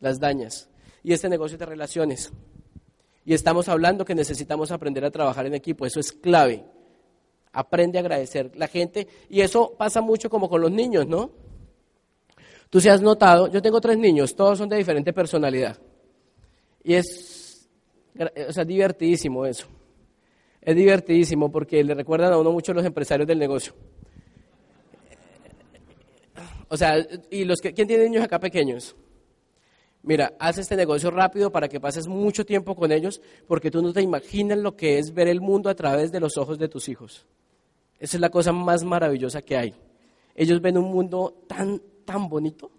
las 0.02 0.20
dañas 0.20 0.70
y 1.04 1.14
este 1.14 1.30
negocio 1.30 1.58
de 1.58 1.66
relaciones. 1.66 2.34
Y 3.24 3.34
estamos 3.34 3.70
hablando 3.70 4.04
que 4.04 4.14
necesitamos 4.14 4.72
aprender 4.72 5.06
a 5.06 5.10
trabajar 5.10 5.46
en 5.46 5.54
equipo, 5.54 5.86
eso 5.86 6.02
es 6.02 6.12
clave. 6.12 6.66
Aprende 7.54 7.98
a 7.98 8.02
agradecer 8.02 8.52
la 8.58 8.68
gente 8.68 9.08
y 9.30 9.40
eso 9.40 9.74
pasa 9.78 10.02
mucho 10.02 10.30
como 10.30 10.50
con 10.50 10.60
los 10.60 10.70
niños, 10.70 11.08
¿no? 11.08 11.32
Tú 12.70 12.82
se 12.82 12.90
has 12.90 13.02
notado, 13.02 13.48
yo 13.48 13.62
tengo 13.62 13.80
tres 13.80 13.98
niños, 13.98 14.36
todos 14.36 14.58
son 14.58 14.68
de 14.68 14.76
diferente 14.76 15.14
personalidad. 15.14 15.80
Y 16.84 16.96
es, 16.96 17.70
divertidísimo 18.68 19.46
eso. 19.46 19.68
Es 20.62 20.76
divertidísimo 20.76 21.50
porque 21.50 21.82
le 21.86 21.94
recuerdan 21.94 22.34
a 22.34 22.38
uno 22.38 22.52
mucho 22.52 22.74
los 22.74 22.86
empresarios 22.86 23.26
del 23.26 23.40
negocio. 23.40 23.74
O 26.70 26.78
sea, 26.78 26.96
y 27.30 27.46
los 27.46 27.60
que, 27.60 27.74
¿quién 27.74 27.88
tiene 27.88 28.06
niños 28.06 28.24
acá 28.24 28.40
pequeños? 28.40 28.96
Mira, 30.02 30.34
haz 30.40 30.58
este 30.58 30.76
negocio 30.76 31.12
rápido 31.12 31.52
para 31.52 31.68
que 31.68 31.80
pases 31.80 32.08
mucho 32.08 32.46
tiempo 32.46 32.76
con 32.76 32.92
ellos, 32.92 33.22
porque 33.48 33.70
tú 33.70 33.82
no 33.82 33.92
te 33.92 34.02
imaginas 34.02 34.58
lo 34.58 34.76
que 34.76 34.98
es 34.98 35.14
ver 35.14 35.28
el 35.28 35.42
mundo 35.42 35.70
a 35.70 35.76
través 35.76 36.12
de 36.12 36.20
los 36.20 36.38
ojos 36.38 36.58
de 36.58 36.70
tus 36.70 36.88
hijos. 36.88 37.26
Esa 38.00 38.18
es 38.18 38.22
la 38.22 38.30
cosa 38.30 38.54
más 38.54 38.84
maravillosa 38.84 39.42
que 39.42 39.58
hay. 39.58 39.76
Ellos 40.36 40.62
ven 40.62 40.78
un 40.78 40.86
mundo 40.86 41.44
tan, 41.48 41.82
tan 42.06 42.30
bonito 42.30 42.72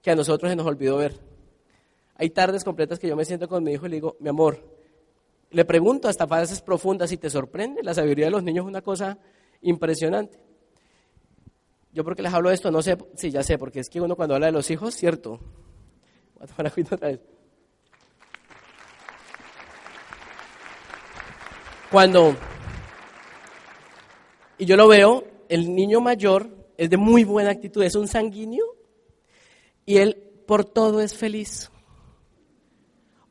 que 0.00 0.10
a 0.10 0.16
nosotros 0.16 0.50
se 0.50 0.56
nos 0.56 0.66
olvidó 0.66 0.96
ver. 0.96 1.20
Hay 2.16 2.30
tardes 2.30 2.64
completas 2.64 2.98
que 2.98 3.08
yo 3.08 3.16
me 3.16 3.24
siento 3.24 3.48
con 3.48 3.62
mi 3.62 3.72
hijo 3.72 3.86
y 3.86 3.90
le 3.90 3.96
digo, 3.96 4.16
mi 4.20 4.30
amor, 4.30 4.58
le 5.50 5.64
pregunto 5.64 6.08
hasta 6.08 6.26
frases 6.26 6.62
profundas 6.62 7.12
y 7.12 7.18
te 7.18 7.28
sorprende. 7.28 7.82
La 7.82 7.92
sabiduría 7.92 8.26
de 8.26 8.30
los 8.30 8.42
niños 8.42 8.64
es 8.64 8.68
una 8.68 8.82
cosa 8.82 9.18
impresionante. 9.60 10.38
Yo 11.94 12.02
porque 12.02 12.22
les 12.22 12.34
hablo 12.34 12.48
de 12.48 12.56
esto, 12.56 12.72
no 12.72 12.82
sé, 12.82 12.98
sí, 13.14 13.30
ya 13.30 13.44
sé, 13.44 13.56
porque 13.56 13.78
es 13.78 13.88
que 13.88 14.00
uno 14.00 14.16
cuando 14.16 14.34
habla 14.34 14.46
de 14.46 14.52
los 14.52 14.68
hijos, 14.68 14.96
cierto, 14.96 15.38
cuando, 21.92 22.34
y 24.58 24.64
yo 24.64 24.76
lo 24.76 24.88
veo, 24.88 25.22
el 25.48 25.72
niño 25.72 26.00
mayor 26.00 26.48
es 26.76 26.90
de 26.90 26.96
muy 26.96 27.22
buena 27.22 27.50
actitud, 27.50 27.84
es 27.84 27.94
un 27.94 28.08
sanguíneo 28.08 28.66
y 29.86 29.98
él 29.98 30.16
por 30.48 30.64
todo 30.64 31.00
es 31.00 31.16
feliz. 31.16 31.70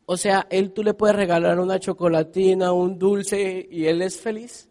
O 0.06 0.16
sea, 0.16 0.48
él 0.50 0.72
tú 0.72 0.84
le 0.84 0.94
puedes 0.94 1.18
regalar 1.18 1.60
una 1.60 1.82
chocolatina, 1.82 2.72
un 2.72 2.98
dulce 2.98 3.68
y 3.70 3.88
él 3.88 4.02
es 4.02 4.22
feliz. 4.22 4.70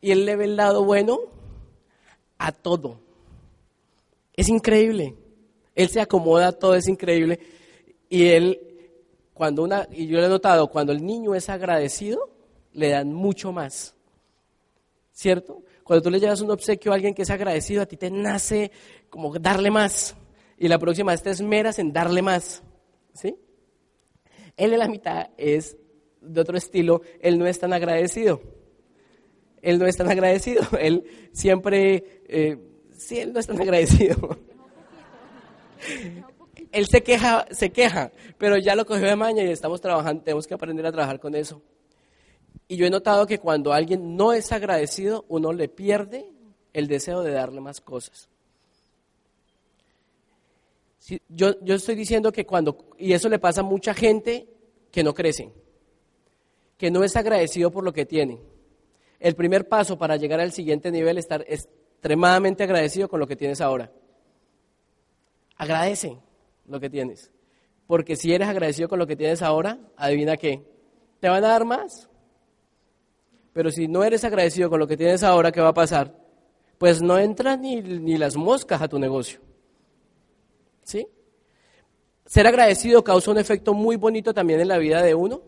Y 0.00 0.12
él 0.12 0.24
le 0.24 0.36
ve 0.36 0.44
el 0.44 0.54
lado 0.56 0.84
bueno 0.84 1.18
a 2.38 2.52
todo. 2.52 3.05
Es 4.36 4.48
increíble. 4.48 5.14
Él 5.74 5.88
se 5.88 6.00
acomoda 6.00 6.52
todo, 6.52 6.74
es 6.74 6.88
increíble. 6.88 7.40
Y 8.08 8.26
él, 8.26 8.60
cuando 9.32 9.62
una, 9.62 9.88
y 9.90 10.06
yo 10.06 10.18
lo 10.18 10.26
he 10.26 10.28
notado, 10.28 10.68
cuando 10.68 10.92
el 10.92 11.04
niño 11.04 11.34
es 11.34 11.48
agradecido, 11.48 12.30
le 12.72 12.90
dan 12.90 13.12
mucho 13.12 13.52
más. 13.52 13.94
¿Cierto? 15.12 15.62
Cuando 15.82 16.02
tú 16.02 16.10
le 16.10 16.20
llevas 16.20 16.40
un 16.40 16.50
obsequio 16.50 16.92
a 16.92 16.96
alguien 16.96 17.14
que 17.14 17.22
es 17.22 17.30
agradecido, 17.30 17.82
a 17.82 17.86
ti 17.86 17.96
te 17.96 18.10
nace 18.10 18.70
como 19.08 19.32
darle 19.38 19.70
más. 19.70 20.14
Y 20.58 20.68
la 20.68 20.78
próxima 20.78 21.12
vez 21.12 21.22
te 21.22 21.30
esmeras 21.30 21.78
en 21.78 21.92
darle 21.92 22.22
más. 22.22 22.62
¿Sí? 23.14 23.36
Él 24.56 24.72
en 24.72 24.78
la 24.78 24.88
mitad 24.88 25.30
es 25.36 25.76
de 26.20 26.40
otro 26.40 26.56
estilo, 26.56 27.02
él 27.20 27.38
no 27.38 27.46
es 27.46 27.58
tan 27.58 27.72
agradecido. 27.72 28.40
Él 29.62 29.78
no 29.78 29.86
es 29.86 29.96
tan 29.96 30.08
agradecido. 30.08 30.62
Él 30.80 31.04
siempre, 31.32 32.22
eh, 32.28 32.56
sí, 32.98 33.20
él 33.20 33.32
no 33.32 33.40
es 33.40 33.46
tan 33.46 33.60
agradecido 33.60 34.38
él 36.72 36.86
se 36.86 37.02
queja, 37.02 37.46
se 37.50 37.70
queja, 37.70 38.12
pero 38.38 38.56
ya 38.58 38.74
lo 38.74 38.86
cogió 38.86 39.06
de 39.06 39.16
maña 39.16 39.42
y 39.42 39.50
estamos 39.50 39.80
trabajando, 39.80 40.22
tenemos 40.22 40.46
que 40.46 40.54
aprender 40.54 40.86
a 40.86 40.92
trabajar 40.92 41.20
con 41.20 41.34
eso. 41.34 41.62
Y 42.68 42.76
yo 42.76 42.86
he 42.86 42.90
notado 42.90 43.26
que 43.26 43.38
cuando 43.38 43.72
alguien 43.72 44.16
no 44.16 44.32
es 44.32 44.52
agradecido, 44.52 45.24
uno 45.28 45.52
le 45.52 45.68
pierde 45.68 46.26
el 46.72 46.88
deseo 46.88 47.22
de 47.22 47.32
darle 47.32 47.60
más 47.60 47.80
cosas. 47.80 48.28
yo, 51.28 51.58
yo 51.62 51.74
estoy 51.74 51.94
diciendo 51.94 52.32
que 52.32 52.44
cuando, 52.44 52.76
y 52.98 53.12
eso 53.12 53.28
le 53.28 53.38
pasa 53.38 53.60
a 53.60 53.64
mucha 53.64 53.94
gente 53.94 54.48
que 54.90 55.04
no 55.04 55.14
crece, 55.14 55.52
que 56.76 56.90
no 56.90 57.04
es 57.04 57.16
agradecido 57.16 57.70
por 57.70 57.84
lo 57.84 57.92
que 57.92 58.04
tiene. 58.04 58.40
El 59.18 59.34
primer 59.34 59.68
paso 59.68 59.96
para 59.96 60.16
llegar 60.16 60.40
al 60.40 60.52
siguiente 60.52 60.90
nivel 60.90 61.16
es 61.16 61.24
estar 61.24 61.44
extremadamente 61.96 62.62
agradecido 62.62 63.08
con 63.08 63.18
lo 63.18 63.26
que 63.26 63.36
tienes 63.36 63.60
ahora. 63.60 63.90
Agradece 65.56 66.18
lo 66.66 66.78
que 66.78 66.90
tienes. 66.90 67.32
Porque 67.86 68.16
si 68.16 68.32
eres 68.32 68.48
agradecido 68.48 68.88
con 68.88 68.98
lo 68.98 69.06
que 69.06 69.16
tienes 69.16 69.42
ahora, 69.42 69.78
adivina 69.96 70.36
qué, 70.36 70.62
te 71.20 71.28
van 71.28 71.42
a 71.44 71.48
dar 71.48 71.64
más. 71.64 72.08
Pero 73.52 73.70
si 73.70 73.88
no 73.88 74.04
eres 74.04 74.24
agradecido 74.24 74.68
con 74.68 74.78
lo 74.78 74.86
que 74.86 74.96
tienes 74.96 75.22
ahora, 75.22 75.50
¿qué 75.50 75.60
va 75.60 75.68
a 75.68 75.74
pasar? 75.74 76.14
Pues 76.78 77.00
no 77.00 77.18
entran 77.18 77.62
ni, 77.62 77.80
ni 77.80 78.18
las 78.18 78.36
moscas 78.36 78.82
a 78.82 78.88
tu 78.88 78.98
negocio. 78.98 79.40
¿Sí? 80.84 81.08
Ser 82.26 82.46
agradecido 82.46 83.02
causa 83.02 83.30
un 83.30 83.38
efecto 83.38 83.72
muy 83.72 83.96
bonito 83.96 84.34
también 84.34 84.60
en 84.60 84.68
la 84.68 84.78
vida 84.78 85.02
de 85.02 85.14
uno, 85.14 85.42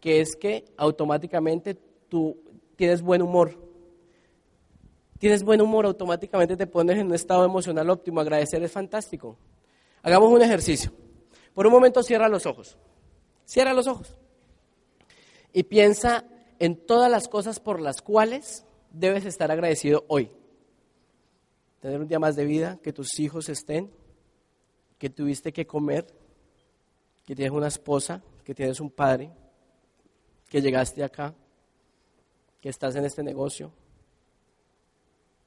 que 0.00 0.20
es 0.20 0.36
que 0.36 0.66
automáticamente 0.76 1.74
tú 2.08 2.36
tienes 2.76 3.00
buen 3.00 3.22
humor. 3.22 3.65
Tienes 5.18 5.42
buen 5.42 5.60
humor, 5.60 5.86
automáticamente 5.86 6.56
te 6.56 6.66
pones 6.66 6.98
en 6.98 7.06
un 7.06 7.14
estado 7.14 7.44
emocional 7.44 7.88
óptimo. 7.88 8.20
Agradecer 8.20 8.62
es 8.62 8.72
fantástico. 8.72 9.38
Hagamos 10.02 10.32
un 10.32 10.42
ejercicio. 10.42 10.92
Por 11.54 11.66
un 11.66 11.72
momento 11.72 12.02
cierra 12.02 12.28
los 12.28 12.44
ojos. 12.44 12.76
Cierra 13.44 13.72
los 13.72 13.86
ojos. 13.86 14.14
Y 15.52 15.62
piensa 15.62 16.24
en 16.58 16.76
todas 16.76 17.10
las 17.10 17.28
cosas 17.28 17.60
por 17.60 17.80
las 17.80 18.02
cuales 18.02 18.64
debes 18.90 19.24
estar 19.24 19.50
agradecido 19.50 20.04
hoy. 20.08 20.30
Tener 21.80 22.00
un 22.00 22.08
día 22.08 22.18
más 22.18 22.36
de 22.36 22.44
vida, 22.44 22.78
que 22.82 22.92
tus 22.92 23.18
hijos 23.18 23.48
estén, 23.48 23.90
que 24.98 25.10
tuviste 25.10 25.52
que 25.52 25.66
comer, 25.66 26.06
que 27.24 27.34
tienes 27.34 27.52
una 27.52 27.68
esposa, 27.68 28.22
que 28.44 28.54
tienes 28.54 28.80
un 28.80 28.90
padre, 28.90 29.30
que 30.48 30.60
llegaste 30.60 31.02
acá, 31.02 31.34
que 32.60 32.68
estás 32.68 32.96
en 32.96 33.04
este 33.04 33.22
negocio. 33.22 33.72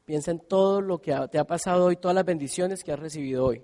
Piensa 0.10 0.32
en 0.32 0.40
todo 0.40 0.82
lo 0.82 1.00
que 1.00 1.16
te 1.32 1.38
ha 1.38 1.44
pasado 1.44 1.86
hoy, 1.86 1.96
todas 1.96 2.16
las 2.16 2.26
bendiciones 2.26 2.84
que 2.84 2.92
has 2.92 2.98
recibido 2.98 3.46
hoy. 3.46 3.64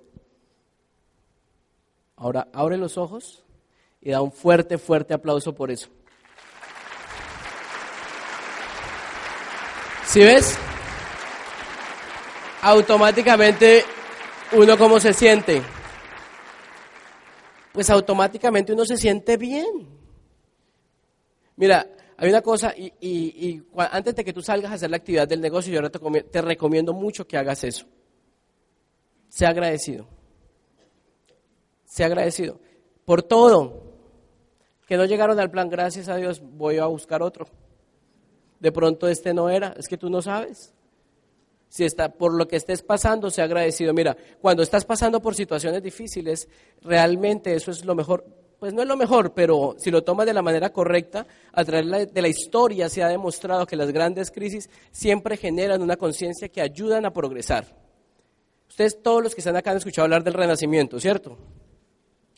Ahora 2.17 2.49
abre 2.53 2.77
los 2.77 2.99
ojos 2.99 3.43
y 3.99 4.11
da 4.11 4.21
un 4.21 4.31
fuerte, 4.31 4.77
fuerte 4.77 5.15
aplauso 5.15 5.55
por 5.55 5.71
eso. 5.71 5.89
¿Sí 10.05 10.19
ves? 10.19 10.55
Automáticamente 12.61 13.83
uno 14.51 14.77
cómo 14.77 14.99
se 14.99 15.13
siente. 15.13 15.63
Pues 17.71 17.89
automáticamente 17.89 18.71
uno 18.71 18.85
se 18.85 18.97
siente 18.97 19.37
bien. 19.37 19.89
Mira, 21.55 21.87
hay 22.17 22.29
una 22.29 22.41
cosa, 22.41 22.73
y, 22.77 23.61
antes 23.75 24.15
de 24.15 24.23
que 24.23 24.33
tú 24.33 24.41
salgas 24.41 24.71
a 24.71 24.75
hacer 24.75 24.89
la 24.89 24.97
actividad 24.97 25.27
del 25.27 25.41
negocio, 25.41 25.73
yo 25.73 25.91
te, 25.91 26.23
te 26.23 26.41
recomiendo 26.41 26.93
mucho 26.93 27.27
que 27.27 27.37
hagas 27.37 27.63
eso. 27.63 27.85
Sea 29.27 29.49
agradecido. 29.49 30.07
Sea 31.85 32.05
agradecido. 32.05 32.59
Por 33.03 33.23
todo. 33.23 33.83
Que 34.87 34.97
no 34.97 35.05
llegaron 35.05 35.39
al 35.39 35.51
plan, 35.51 35.67
gracias 35.69 36.07
a 36.07 36.15
Dios, 36.15 36.41
voy 36.41 36.77
a 36.77 36.85
buscar 36.85 37.21
otro. 37.21 37.47
De 38.59 38.71
pronto 38.71 39.07
este 39.07 39.33
no 39.33 39.49
era, 39.49 39.73
es 39.77 39.87
que 39.87 39.97
tú 39.97 40.09
no 40.09 40.21
sabes. 40.21 40.73
Si 41.67 41.83
está 41.83 42.13
por 42.13 42.33
lo 42.33 42.47
que 42.47 42.55
estés 42.55 42.81
pasando, 42.81 43.29
sea 43.29 43.43
agradecido. 43.45 43.93
Mira, 43.93 44.15
cuando 44.39 44.63
estás 44.63 44.85
pasando 44.85 45.21
por 45.21 45.35
situaciones 45.35 45.83
difíciles, 45.83 46.47
realmente 46.81 47.53
eso 47.53 47.71
es 47.71 47.83
lo 47.83 47.95
mejor. 47.95 48.23
Pues 48.65 48.73
no 48.73 48.81
es 48.81 48.87
lo 48.87 48.97
mejor, 48.97 49.31
pero 49.35 49.75
si 49.77 49.91
lo 49.91 50.03
tomas 50.03 50.25
de 50.25 50.33
la 50.33 50.41
manera 50.41 50.71
correcta, 50.71 51.27
a 51.53 51.63
través 51.63 52.11
de 52.11 52.19
la 52.19 52.27
historia 52.27 52.89
se 52.89 53.03
ha 53.03 53.07
demostrado 53.07 53.67
que 53.67 53.75
las 53.75 53.91
grandes 53.91 54.31
crisis 54.31 54.71
siempre 54.89 55.37
generan 55.37 55.83
una 55.83 55.97
conciencia 55.97 56.49
que 56.49 56.61
ayudan 56.61 57.05
a 57.05 57.13
progresar. 57.13 57.67
Ustedes, 58.67 59.03
todos 59.03 59.21
los 59.21 59.35
que 59.35 59.41
están 59.41 59.55
acá, 59.55 59.69
han 59.69 59.77
escuchado 59.77 60.05
hablar 60.05 60.23
del 60.23 60.33
renacimiento, 60.33 60.99
¿cierto? 60.99 61.37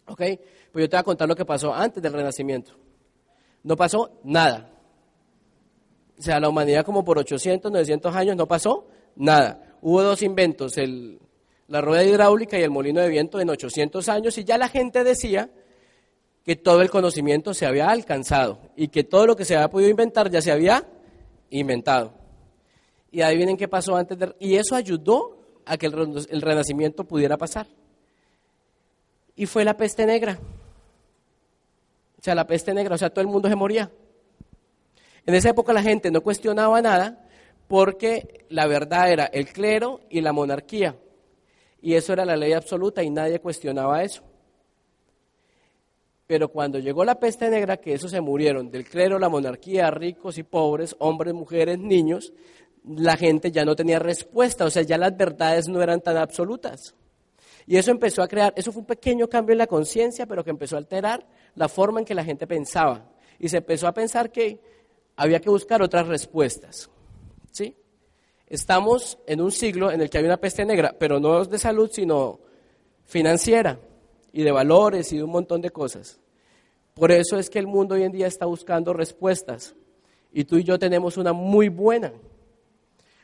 ¿Ok? 0.05 0.17
Pues 0.17 0.83
yo 0.83 0.89
te 0.89 0.97
voy 0.97 0.99
a 0.99 1.03
contar 1.03 1.29
lo 1.29 1.35
que 1.37 1.45
pasó 1.45 1.73
antes 1.73 2.03
del 2.03 2.11
renacimiento. 2.11 2.73
No 3.63 3.77
pasó 3.77 4.19
nada. 4.25 4.69
O 6.19 6.21
sea, 6.21 6.41
la 6.41 6.49
humanidad 6.49 6.83
como 6.83 7.05
por 7.05 7.17
800, 7.19 7.71
900 7.71 8.13
años 8.13 8.35
no 8.35 8.49
pasó 8.49 8.85
nada. 9.15 9.77
Hubo 9.81 10.03
dos 10.03 10.21
inventos, 10.23 10.73
la 11.69 11.79
rueda 11.79 12.03
hidráulica 12.03 12.59
y 12.59 12.63
el 12.63 12.69
molino 12.69 12.99
de 12.99 13.07
viento 13.07 13.39
en 13.39 13.49
800 13.49 14.09
años 14.09 14.37
y 14.37 14.43
ya 14.43 14.57
la 14.57 14.67
gente 14.67 15.05
decía 15.05 15.49
que 16.47 16.55
todo 16.55 16.81
el 16.81 16.89
conocimiento 16.89 17.53
se 17.53 17.65
había 17.65 17.89
alcanzado 17.89 18.59
y 18.77 18.87
que 18.87 19.03
todo 19.03 19.27
lo 19.27 19.35
que 19.35 19.43
se 19.43 19.53
había 19.53 19.69
podido 19.69 19.89
inventar 19.89 20.29
ya 20.31 20.41
se 20.41 20.49
había 20.49 20.87
inventado. 21.49 22.13
Y 23.11 23.19
adivinen 23.19 23.57
qué 23.57 23.67
pasó 23.67 23.97
antes 23.97 24.17
de... 24.17 24.33
Y 24.39 24.55
eso 24.55 24.73
ayudó 24.73 25.41
a 25.65 25.75
que 25.75 25.87
el 25.87 26.41
renacimiento 26.41 27.03
pudiera 27.03 27.35
pasar. 27.35 27.67
Y 29.35 29.45
fue 29.45 29.65
la 29.65 29.75
peste 29.75 30.05
negra. 30.05 30.39
O 32.17 32.23
sea, 32.23 32.33
la 32.33 32.47
peste 32.47 32.73
negra, 32.73 32.95
o 32.95 32.97
sea, 32.97 33.09
todo 33.09 33.23
el 33.23 33.27
mundo 33.27 33.49
se 33.49 33.55
moría. 33.57 33.91
En 35.25 35.35
esa 35.35 35.49
época 35.49 35.73
la 35.73 35.83
gente 35.83 36.11
no 36.11 36.21
cuestionaba 36.21 36.81
nada 36.81 37.27
porque 37.67 38.45
la 38.47 38.67
verdad 38.67 39.11
era 39.11 39.25
el 39.25 39.51
clero 39.51 39.99
y 40.09 40.21
la 40.21 40.31
monarquía. 40.31 40.95
Y 41.81 41.95
eso 41.95 42.13
era 42.13 42.23
la 42.23 42.37
ley 42.37 42.53
absoluta 42.53 43.03
y 43.03 43.09
nadie 43.09 43.41
cuestionaba 43.41 44.01
eso. 44.01 44.23
Pero 46.27 46.49
cuando 46.49 46.77
llegó 46.77 47.05
la 47.05 47.19
peste 47.19 47.49
negra, 47.49 47.77
que 47.77 47.93
esos 47.93 48.11
se 48.11 48.19
murieron, 48.19 48.69
del 48.69 48.83
clero, 48.83 49.17
la 49.17 49.29
monarquía, 49.29 49.89
ricos 49.89 50.37
y 50.37 50.43
pobres, 50.43 50.93
hombres, 50.99 51.33
mujeres, 51.33 51.79
niños, 51.79 52.33
la 52.85 53.15
gente 53.15 53.49
ya 53.49 53.63
no 53.63 53.75
tenía 53.75 53.97
respuesta, 53.97 54.65
o 54.65 54.69
sea, 54.69 54.83
ya 54.83 54.97
las 54.97 55.15
verdades 55.15 55.69
no 55.69 55.81
eran 55.81 56.01
tan 56.01 56.17
absolutas. 56.17 56.93
Y 57.65 57.77
eso 57.77 57.91
empezó 57.91 58.21
a 58.21 58.27
crear, 58.27 58.53
eso 58.57 58.73
fue 58.73 58.81
un 58.81 58.85
pequeño 58.85 59.27
cambio 59.27 59.53
en 59.53 59.59
la 59.59 59.67
conciencia, 59.67 60.25
pero 60.25 60.43
que 60.43 60.49
empezó 60.49 60.75
a 60.75 60.79
alterar 60.79 61.25
la 61.55 61.69
forma 61.69 61.99
en 61.99 62.05
que 62.05 62.15
la 62.15 62.25
gente 62.25 62.45
pensaba. 62.45 63.09
Y 63.39 63.47
se 63.47 63.57
empezó 63.57 63.87
a 63.87 63.93
pensar 63.93 64.31
que 64.31 64.59
había 65.15 65.39
que 65.39 65.49
buscar 65.49 65.81
otras 65.81 66.07
respuestas. 66.07 66.89
¿sí? 67.51 67.75
Estamos 68.47 69.17
en 69.27 69.41
un 69.41 69.51
siglo 69.51 69.91
en 69.91 70.01
el 70.01 70.09
que 70.09 70.17
hay 70.17 70.25
una 70.25 70.37
peste 70.37 70.65
negra, 70.65 70.95
pero 70.97 71.19
no 71.19 71.43
de 71.45 71.59
salud, 71.59 71.89
sino 71.91 72.39
financiera 73.05 73.79
y 74.37 74.43
de 74.43 74.51
valores 74.51 75.11
y 75.11 75.17
de 75.17 75.23
un 75.23 75.31
montón 75.31 75.61
de 75.61 75.71
cosas. 75.71 76.19
Por 76.93 77.11
eso 77.11 77.39
es 77.39 77.49
que 77.49 77.57
el 77.57 77.65
mundo 77.65 77.95
hoy 77.95 78.03
en 78.03 78.11
día 78.11 78.27
está 78.27 78.45
buscando 78.45 78.93
respuestas 78.93 79.73
y 80.31 80.43
tú 80.43 80.57
y 80.57 80.63
yo 80.63 80.77
tenemos 80.77 81.17
una 81.17 81.33
muy 81.33 81.69
buena. 81.69 82.13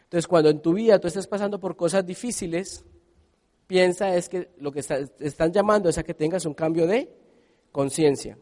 Entonces, 0.05 0.27
cuando 0.27 0.49
en 0.49 0.59
tu 0.59 0.73
vida 0.73 0.97
tú 0.97 1.07
estás 1.07 1.27
pasando 1.27 1.59
por 1.59 1.75
cosas 1.75 2.03
difíciles, 2.03 2.83
piensa 3.67 4.15
es 4.15 4.27
que 4.27 4.49
lo 4.57 4.71
que 4.71 4.79
están 4.79 5.53
llamando 5.53 5.87
es 5.87 5.99
a 5.99 6.03
que 6.03 6.15
tengas 6.15 6.47
un 6.47 6.55
cambio 6.55 6.87
de 6.87 7.07
conciencia. 7.71 8.35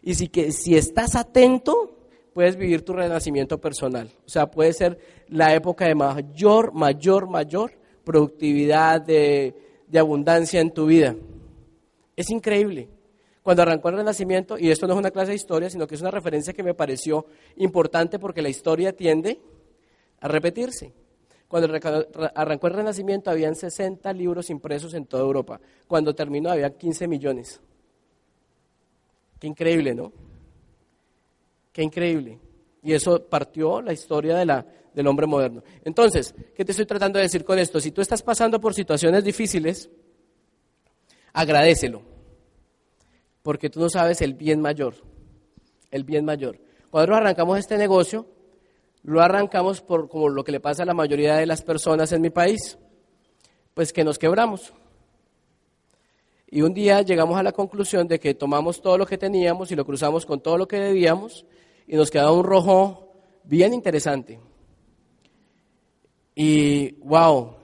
Y 0.00 0.14
si, 0.14 0.28
que, 0.28 0.50
si 0.50 0.78
estás 0.78 1.16
atento, 1.16 1.94
puedes 2.32 2.56
vivir 2.56 2.86
tu 2.86 2.94
renacimiento 2.94 3.60
personal. 3.60 4.10
O 4.24 4.30
sea, 4.30 4.50
puede 4.50 4.72
ser 4.72 4.98
la 5.28 5.54
época 5.54 5.86
de 5.86 5.94
mayor, 5.94 6.72
mayor, 6.72 7.28
mayor 7.28 7.72
productividad, 8.02 9.02
de, 9.02 9.54
abundancia 9.94 10.62
en 10.62 10.72
tu 10.72 10.86
vida. 10.86 11.14
Es 12.16 12.30
increíble. 12.30 12.88
Cuando 13.42 13.62
arrancó 13.62 13.90
el 13.90 13.96
renacimiento, 13.96 14.58
y 14.58 14.70
esto 14.70 14.86
no 14.86 14.94
es 14.94 14.98
una 14.98 15.10
clase 15.10 15.30
de 15.30 15.36
historia, 15.36 15.68
sino 15.68 15.86
que 15.86 15.94
es 15.94 16.00
una 16.00 16.10
referencia 16.10 16.54
que 16.54 16.62
me 16.62 16.74
pareció 16.74 17.26
importante 17.56 18.18
porque 18.18 18.40
la 18.40 18.48
historia 18.48 18.94
tiende 18.94 19.40
a 20.20 20.28
repetirse. 20.28 20.92
Cuando 21.46 21.68
arrancó 22.34 22.66
el 22.66 22.72
Renacimiento 22.72 23.30
habían 23.30 23.54
60 23.54 24.12
libros 24.14 24.50
impresos 24.50 24.94
en 24.94 25.04
toda 25.04 25.22
Europa. 25.22 25.60
Cuando 25.86 26.14
terminó 26.14 26.50
había 26.50 26.70
15 26.70 27.06
millones. 27.06 27.60
Qué 29.38 29.46
increíble, 29.46 29.94
¿no? 29.94 30.10
Qué 31.70 31.82
increíble. 31.82 32.40
Y 32.82 32.92
eso 32.92 33.22
partió 33.24 33.82
la 33.82 33.92
historia 33.92 34.36
del 34.36 35.06
hombre 35.06 35.26
moderno. 35.26 35.62
Entonces, 35.84 36.34
¿qué 36.56 36.64
te 36.64 36.72
estoy 36.72 36.86
tratando 36.86 37.18
de 37.18 37.24
decir 37.24 37.44
con 37.44 37.58
esto? 37.58 37.78
Si 37.78 37.92
tú 37.92 38.00
estás 38.00 38.22
pasando 38.22 38.58
por 38.60 38.74
situaciones 38.74 39.22
difíciles, 39.22 39.90
agradecelo. 41.34 42.00
Porque 43.42 43.68
tú 43.68 43.80
no 43.80 43.90
sabes 43.90 44.22
el 44.22 44.32
bien 44.32 44.62
mayor. 44.62 44.94
El 45.90 46.04
bien 46.04 46.24
mayor. 46.24 46.58
Cuando 46.90 47.14
arrancamos 47.14 47.58
este 47.58 47.76
negocio, 47.76 48.26
lo 49.02 49.20
arrancamos 49.20 49.82
por 49.82 50.08
como 50.08 50.30
lo 50.30 50.42
que 50.42 50.52
le 50.52 50.60
pasa 50.60 50.84
a 50.84 50.86
la 50.86 50.94
mayoría 50.94 51.36
de 51.36 51.44
las 51.44 51.60
personas 51.60 52.10
en 52.12 52.22
mi 52.22 52.30
país, 52.30 52.78
pues 53.74 53.92
que 53.92 54.02
nos 54.02 54.18
quebramos. 54.18 54.72
Y 56.48 56.62
un 56.62 56.72
día 56.72 57.02
llegamos 57.02 57.36
a 57.36 57.42
la 57.42 57.52
conclusión 57.52 58.08
de 58.08 58.18
que 58.18 58.34
tomamos 58.34 58.80
todo 58.80 58.96
lo 58.96 59.06
que 59.06 59.18
teníamos 59.18 59.72
y 59.72 59.76
lo 59.76 59.84
cruzamos 59.84 60.24
con 60.24 60.40
todo 60.40 60.56
lo 60.56 60.68
que 60.68 60.78
debíamos 60.78 61.44
y 61.86 61.96
nos 61.96 62.10
quedaba 62.10 62.32
un 62.32 62.44
rojo 62.44 63.12
bien 63.42 63.74
interesante. 63.74 64.40
Y 66.34 66.92
wow, 67.00 67.56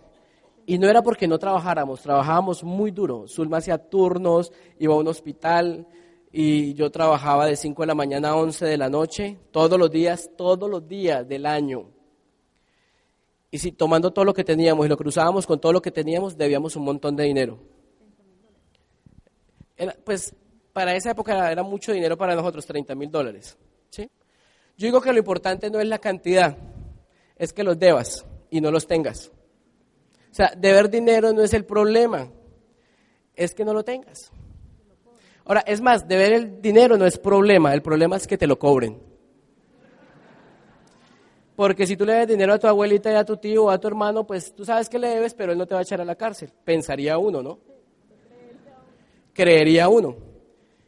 y 0.71 0.79
no 0.79 0.89
era 0.89 1.03
porque 1.03 1.27
no 1.27 1.37
trabajáramos, 1.37 2.01
trabajábamos 2.01 2.63
muy 2.63 2.93
duro. 2.93 3.27
Zulma 3.27 3.57
hacía 3.57 3.77
turnos, 3.77 4.53
iba 4.79 4.95
a 4.95 4.99
un 4.99 5.09
hospital 5.09 5.85
y 6.31 6.75
yo 6.75 6.93
trabajaba 6.93 7.47
de 7.47 7.57
5 7.57 7.83
de 7.83 7.87
la 7.89 7.97
mañana 7.97 8.29
a 8.29 8.37
11 8.37 8.67
de 8.67 8.79
la 8.79 8.89
noche, 8.89 9.37
todos 9.51 9.77
los 9.77 9.91
días, 9.91 10.31
todos 10.37 10.71
los 10.71 10.87
días 10.87 11.27
del 11.27 11.47
año. 11.47 11.91
Y 13.51 13.59
si 13.59 13.73
tomando 13.73 14.13
todo 14.13 14.25
lo 14.25 14.33
que 14.33 14.45
teníamos 14.45 14.87
y 14.87 14.89
lo 14.89 14.97
cruzábamos 14.97 15.45
con 15.45 15.61
todo 15.61 15.73
lo 15.73 15.83
que 15.83 15.91
teníamos, 15.91 16.39
debíamos 16.39 16.77
un 16.77 16.85
montón 16.85 17.17
de 17.17 17.25
dinero. 17.25 17.59
pues 20.05 20.33
para 20.73 20.95
esa 20.95 21.11
época 21.11 21.51
era 21.51 21.65
mucho 21.65 21.93
dinero 21.93 22.17
para 22.17 22.37
nosotros, 22.37 22.65
30 22.65 22.95
mil 22.95 23.11
dólares. 23.11 23.59
Yo 23.97 24.07
digo 24.77 25.01
que 25.01 25.13
lo 25.13 25.19
importante 25.19 25.69
no 25.69 25.81
es 25.81 25.89
la 25.89 25.99
cantidad, 25.99 26.57
es 27.35 27.53
que 27.53 27.65
los 27.65 27.77
debas 27.77 28.25
y 28.51 28.61
no 28.61 28.71
los 28.71 28.87
tengas. 28.87 29.33
O 30.31 30.35
sea, 30.35 30.53
deber 30.57 30.91
dinero 30.91 31.33
no 31.33 31.43
es 31.43 31.53
el 31.55 31.65
problema, 31.65 32.29
es 33.35 33.55
que 33.55 33.65
no 33.65 33.73
lo 33.73 33.85
tengas. 33.85 34.31
Ahora, 35.45 35.65
es 35.67 35.81
más, 35.81 36.07
deber 36.07 36.33
el 36.33 36.63
dinero 36.63 36.97
no 36.97 37.07
es 37.07 37.19
problema, 37.19 37.75
el 37.75 37.83
problema 37.83 38.17
es 38.17 38.27
que 38.27 38.39
te 38.39 38.47
lo 38.47 38.59
cobren. 38.59 38.99
Porque 41.57 41.87
si 41.87 41.97
tú 41.97 42.07
le 42.07 42.13
debes 42.13 42.29
dinero 42.29 42.55
a 42.55 42.59
tu 42.59 42.67
abuelita 42.69 43.11
y 43.11 43.17
a 43.17 43.25
tu 43.25 43.37
tío 43.37 43.65
o 43.65 43.71
a 43.71 43.79
tu 43.79 43.89
hermano, 43.89 44.27
pues 44.27 44.55
tú 44.55 44.65
sabes 44.65 44.89
que 44.89 44.99
le 44.99 45.09
debes, 45.09 45.35
pero 45.35 45.53
él 45.53 45.59
no 45.59 45.67
te 45.67 45.75
va 45.75 45.81
a 45.81 45.83
echar 45.83 46.01
a 46.01 46.05
la 46.05 46.15
cárcel. 46.15 46.51
Pensaría 46.65 47.19
uno, 47.19 47.43
¿no? 47.43 47.59
creería 49.41 49.89
uno. 49.89 50.17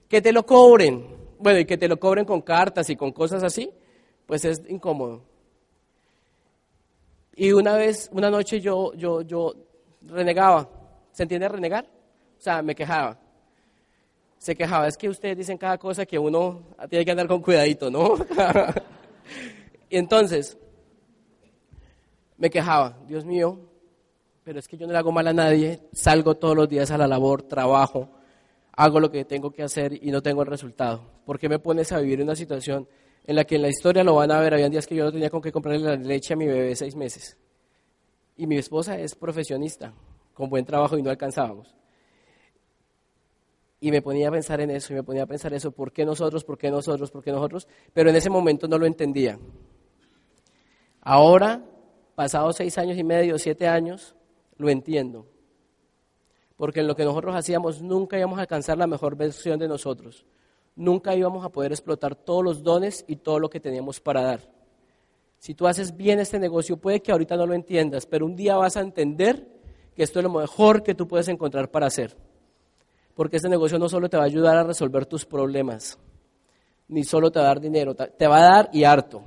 Que 0.09 0.21
te 0.21 0.33
lo 0.33 0.45
cobren, 0.45 1.07
bueno, 1.39 1.61
y 1.61 1.65
que 1.65 1.79
te 1.79 1.89
lo 1.89 1.99
cobren 1.99 2.25
con 2.25 2.43
cartas 2.43 2.91
y 2.91 2.97
con 2.97 3.13
cosas 3.13 3.43
así, 3.43 3.71
pues 4.27 4.45
es 4.45 4.63
incómodo. 4.69 5.23
Y 7.35 7.53
una 7.53 7.77
vez, 7.77 8.11
una 8.13 8.31
noche 8.31 8.61
yo, 8.61 8.93
yo, 8.95 9.23
yo 9.23 9.55
renegaba. 10.03 10.69
¿Se 11.13 11.23
entiende 11.23 11.49
renegar? 11.49 11.85
O 11.85 12.41
sea, 12.41 12.63
me 12.63 12.75
quejaba. 12.75 13.19
Se 14.39 14.57
quejaba, 14.57 14.89
es 14.89 14.97
que 14.97 15.09
ustedes 15.09 15.37
dicen 15.37 15.57
cada 15.57 15.79
cosa 15.79 16.05
que 16.05 16.19
uno 16.19 16.63
tiene 16.91 17.05
que 17.05 17.11
andar 17.13 17.29
con 17.29 17.41
cuidadito, 17.41 17.91
¿no? 17.91 18.17
y 19.89 19.97
entonces, 19.97 20.59
me 22.37 22.51
quejaba, 22.51 22.99
Dios 23.07 23.25
mío, 23.25 23.61
pero 24.43 24.59
es 24.59 24.67
que 24.67 24.77
yo 24.77 24.87
no 24.87 24.93
le 24.93 24.99
hago 24.99 25.13
mal 25.13 25.29
a 25.29 25.33
nadie, 25.33 25.81
salgo 25.93 26.35
todos 26.35 26.57
los 26.57 26.69
días 26.69 26.91
a 26.91 26.99
la 26.99 27.07
labor, 27.07 27.45
trabajo, 27.45 28.09
hago 28.73 28.99
lo 28.99 29.13
que 29.13 29.25
tengo 29.25 29.53
que 29.53 29.63
hacer 29.63 30.05
y 30.05 30.11
no 30.11 30.23
tengo 30.23 30.43
el 30.43 30.49
resultado. 30.49 31.05
¿Por 31.25 31.39
qué 31.39 31.49
me 31.49 31.61
pones 31.61 31.93
a 31.93 32.01
vivir 32.01 32.21
una 32.21 32.35
situación 32.35 32.89
en 33.25 33.37
la 33.37 33.45
que 33.45 33.57
en 33.57 33.63
la 33.63 33.69
historia 33.69 34.03
lo 34.03 34.17
van 34.17 34.31
a 34.31 34.41
ver? 34.41 34.55
Habían 34.55 34.71
días 34.71 34.87
que 34.87 34.95
yo 34.95 35.05
no 35.05 35.13
tenía 35.13 35.31
con 35.31 35.41
qué 35.41 35.53
comprarle 35.53 35.81
la 35.81 35.97
leche 35.97 36.35
a 36.35 36.37
mi 36.37 36.47
bebé 36.47 36.69
de 36.69 36.77
seis 36.77 36.97
meses. 36.97 37.37
Y 38.37 38.47
mi 38.47 38.57
esposa 38.57 38.99
es 38.99 39.15
profesionista, 39.15 39.93
con 40.35 40.49
buen 40.49 40.65
trabajo 40.65 40.97
y 40.97 41.03
no 41.03 41.11
alcanzábamos. 41.11 41.75
Y 43.81 43.91
me 43.91 44.01
ponía 44.01 44.29
a 44.29 44.31
pensar 44.31 44.61
en 44.61 44.71
eso, 44.71 44.93
y 44.93 44.97
me 44.97 45.03
ponía 45.03 45.25
a 45.25 45.27
pensar 45.27 45.53
eso, 45.53 45.73
¿por 45.73 45.93
qué 45.93 46.05
nosotros, 46.05 46.45
por 46.45 46.57
qué 46.57 46.71
nosotros, 46.71 47.11
por 47.11 47.23
qué 47.23 47.33
nosotros? 47.33 47.67
Pero 47.93 48.11
en 48.11 48.17
ese 48.17 48.31
momento 48.31 48.69
no 48.69 48.79
lo 48.79 48.87
entendía. 48.87 49.39
Ahora, 51.01 51.65
pasados 52.15 52.57
seis 52.57 52.79
años 52.79 52.97
y 52.97 53.03
medio, 53.03 53.39
siete 53.39 53.67
años, 53.67 54.15
lo 54.57 54.69
entiendo. 54.69 55.27
Porque 56.57 56.81
en 56.81 56.87
lo 56.87 56.95
que 56.95 57.05
nosotros 57.05 57.35
hacíamos 57.35 57.83
nunca 57.83 58.17
íbamos 58.17 58.39
a 58.39 58.43
alcanzar 58.43 58.79
la 58.79 58.87
mejor 58.87 59.17
versión 59.17 59.59
de 59.59 59.67
nosotros. 59.67 60.25
Nunca 60.75 61.15
íbamos 61.15 61.45
a 61.45 61.51
poder 61.51 61.73
explotar 61.73 62.15
todos 62.15 62.43
los 62.43 62.63
dones 62.63 63.05
y 63.07 63.17
todo 63.17 63.39
lo 63.39 63.51
que 63.51 63.61
teníamos 63.61 64.01
para 64.01 64.23
dar. 64.23 64.41
Si 65.39 65.55
tú 65.55 65.67
haces 65.67 65.97
bien 65.97 66.21
este 66.21 66.39
negocio, 66.39 66.77
puede 66.77 67.03
que 67.03 67.13
ahorita 67.13 67.37
no 67.37 67.47
lo 67.47 67.55
entiendas, 67.55 68.07
pero 68.07 68.25
un 68.25 68.37
día 68.37 68.57
vas 68.57 68.77
a 68.77 68.81
entender 68.81 69.47
que 69.95 70.03
esto 70.03 70.21
es 70.21 70.23
lo 70.23 70.31
mejor 70.31 70.83
que 70.83 70.95
tú 70.95 71.09
puedes 71.09 71.29
encontrar 71.29 71.71
para 71.71 71.87
hacer. 71.87 72.17
Porque 73.15 73.37
este 73.37 73.49
negocio 73.49 73.79
no 73.79 73.89
solo 73.89 74.09
te 74.09 74.17
va 74.17 74.23
a 74.23 74.27
ayudar 74.27 74.57
a 74.57 74.63
resolver 74.63 75.05
tus 75.05 75.27
problemas, 75.27 75.99
ni 76.89 77.05
solo 77.05 77.31
te 77.31 77.39
va 77.39 77.47
a 77.47 77.49
dar 77.49 77.61
dinero, 77.61 77.95
te 77.95 78.27
va 78.27 78.39
a 78.39 78.53
dar 78.55 78.71
y 78.73 78.85
harto, 78.85 79.23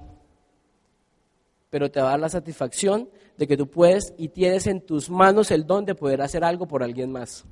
pero 1.70 1.92
te 1.92 2.00
va 2.00 2.08
a 2.08 2.12
dar 2.12 2.20
la 2.22 2.30
satisfacción 2.30 3.10
de 3.38 3.48
que 3.48 3.58
tú 3.58 3.70
puedes 3.70 4.14
y 4.18 4.30
tienes 4.30 4.66
en 4.68 4.82
tus 4.82 5.10
manos 5.10 5.52
el 5.52 5.68
don 5.68 5.86
de 5.86 5.96
poder 5.96 6.22
hacer 6.22 6.44
algo 6.44 6.66
por 6.68 6.82
alguien 6.82 7.12
más. 7.12 7.46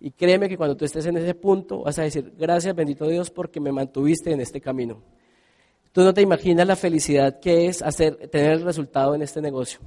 Y 0.00 0.12
créeme 0.12 0.48
que 0.48 0.56
cuando 0.56 0.76
tú 0.76 0.84
estés 0.84 1.06
en 1.06 1.16
ese 1.16 1.34
punto 1.34 1.82
vas 1.82 1.98
a 1.98 2.02
decir, 2.02 2.32
gracias 2.38 2.74
bendito 2.74 3.06
Dios 3.06 3.30
porque 3.30 3.60
me 3.60 3.72
mantuviste 3.72 4.32
en 4.32 4.40
este 4.40 4.60
camino. 4.60 5.02
Tú 5.92 6.02
no 6.02 6.14
te 6.14 6.22
imaginas 6.22 6.66
la 6.66 6.76
felicidad 6.76 7.40
que 7.40 7.66
es 7.66 7.82
tener 8.30 8.52
el 8.52 8.62
resultado 8.62 9.14
en 9.14 9.22
este 9.22 9.40
negocio. 9.40 9.80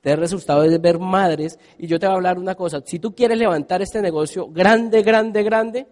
Tener 0.00 0.20
resultado 0.20 0.62
es 0.62 0.80
ver 0.80 0.98
madres. 0.98 1.58
Y 1.76 1.86
yo 1.86 1.98
te 1.98 2.06
voy 2.06 2.14
a 2.14 2.16
hablar 2.16 2.38
una 2.38 2.54
cosa. 2.54 2.80
Si 2.84 2.98
tú 2.98 3.14
quieres 3.14 3.36
levantar 3.36 3.82
este 3.82 4.00
negocio 4.00 4.48
grande, 4.48 5.02
grande, 5.02 5.42
grande, 5.42 5.86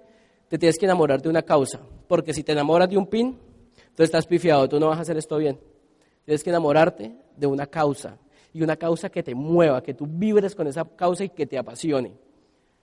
te 0.49 0.59
tienes 0.59 0.79
que 0.79 0.87
enamorar 0.87 1.21
de 1.21 1.29
una 1.29 1.43
causa. 1.43 1.81
Porque 2.07 2.33
si 2.33 2.43
te 2.43 2.53
enamoras 2.53 2.89
de 2.89 2.97
un 2.97 3.07
pin, 3.07 3.37
tú 3.95 4.03
estás 4.03 4.27
pifiado, 4.27 4.69
tú 4.69 4.79
no 4.79 4.89
vas 4.89 4.99
a 4.99 5.03
hacer 5.03 5.17
esto 5.17 5.37
bien. 5.39 5.59
Tienes 6.25 6.43
que 6.43 6.51
enamorarte 6.51 7.15
de 7.37 7.47
una 7.47 7.67
causa. 7.67 8.17
Y 8.53 8.63
una 8.63 8.77
causa 8.77 9.11
que 9.11 9.23
te 9.23 9.35
mueva, 9.35 9.83
que 9.83 9.93
tú 9.93 10.07
vibres 10.09 10.55
con 10.55 10.67
esa 10.67 10.85
causa 10.85 11.25
y 11.25 11.29
que 11.29 11.47
te 11.47 11.59
apasione. 11.59 12.13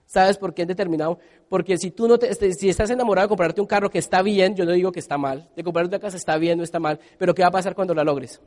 ¿Sabes 0.06 0.38
por 0.38 0.54
qué 0.54 0.62
en 0.62 0.68
determinado? 0.68 1.18
Porque 1.48 1.78
si 1.78 1.90
tú 1.90 2.06
no 2.06 2.18
te, 2.18 2.30
este, 2.30 2.52
si 2.52 2.68
estás 2.68 2.90
enamorado 2.90 3.26
de 3.26 3.30
comprarte 3.30 3.60
un 3.60 3.66
carro 3.66 3.90
que 3.90 3.98
está 3.98 4.22
bien, 4.22 4.54
yo 4.54 4.64
no 4.64 4.72
digo 4.72 4.92
que 4.92 5.00
está 5.00 5.18
mal, 5.18 5.48
de 5.56 5.64
comprarte 5.64 5.88
una 5.88 5.98
casa 5.98 6.16
está 6.16 6.36
bien, 6.36 6.58
no 6.58 6.64
está 6.64 6.78
mal, 6.78 7.00
pero 7.18 7.34
¿qué 7.34 7.42
va 7.42 7.48
a 7.48 7.52
pasar 7.52 7.74
cuando 7.74 7.94
la 7.94 8.04
logres? 8.04 8.40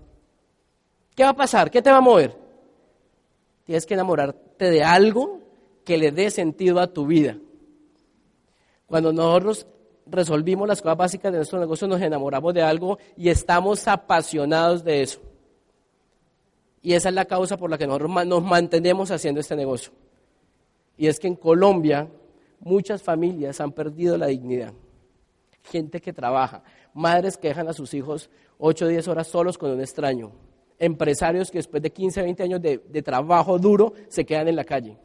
¿Qué 1.15 1.23
va 1.23 1.29
a 1.29 1.35
pasar? 1.35 1.71
¿Qué 1.71 1.81
te 1.81 1.89
va 1.89 1.97
a 1.97 2.01
mover? 2.01 2.37
Tienes 3.65 3.85
que 3.85 3.95
enamorarte 3.95 4.69
de 4.69 4.83
algo 4.83 5.39
que 5.83 5.97
le 5.97 6.11
dé 6.11 6.29
sentido 6.29 6.79
a 6.79 6.87
tu 6.87 7.07
vida. 7.07 7.37
Cuando 8.85 9.11
nosotros 9.11 9.67
resolvimos 10.05 10.67
las 10.67 10.81
cosas 10.81 10.97
básicas 10.97 11.31
de 11.31 11.39
nuestro 11.39 11.59
negocio, 11.59 11.87
nos 11.87 12.01
enamoramos 12.01 12.53
de 12.53 12.61
algo 12.61 12.97
y 13.17 13.29
estamos 13.29 13.87
apasionados 13.87 14.83
de 14.83 15.01
eso. 15.01 15.19
Y 16.81 16.93
esa 16.93 17.09
es 17.09 17.15
la 17.15 17.25
causa 17.25 17.57
por 17.57 17.69
la 17.69 17.77
que 17.77 17.87
nosotros 17.87 18.25
nos 18.25 18.43
mantenemos 18.43 19.11
haciendo 19.11 19.41
este 19.41 19.55
negocio. 19.55 19.91
Y 20.97 21.07
es 21.07 21.19
que 21.19 21.27
en 21.27 21.35
Colombia 21.35 22.09
muchas 22.59 23.01
familias 23.01 23.61
han 23.61 23.71
perdido 23.71 24.17
la 24.17 24.27
dignidad. 24.27 24.73
Gente 25.63 26.01
que 26.01 26.13
trabaja, 26.13 26.63
madres 26.93 27.37
que 27.37 27.49
dejan 27.49 27.67
a 27.67 27.73
sus 27.73 27.93
hijos 27.93 28.29
8 28.57 28.85
o 28.85 28.87
10 28.87 29.07
horas 29.07 29.27
solos 29.27 29.57
con 29.57 29.71
un 29.71 29.81
extraño, 29.81 30.31
empresarios 30.79 31.51
que 31.51 31.59
después 31.59 31.81
de 31.83 31.91
15, 31.91 32.21
20 32.21 32.43
años 32.43 32.61
de, 32.61 33.01
trabajo 33.03 33.59
duro 33.59 33.93
se 34.07 34.25
quedan 34.25 34.47
en 34.47 34.55
la 34.55 34.63
calle. 34.63 34.97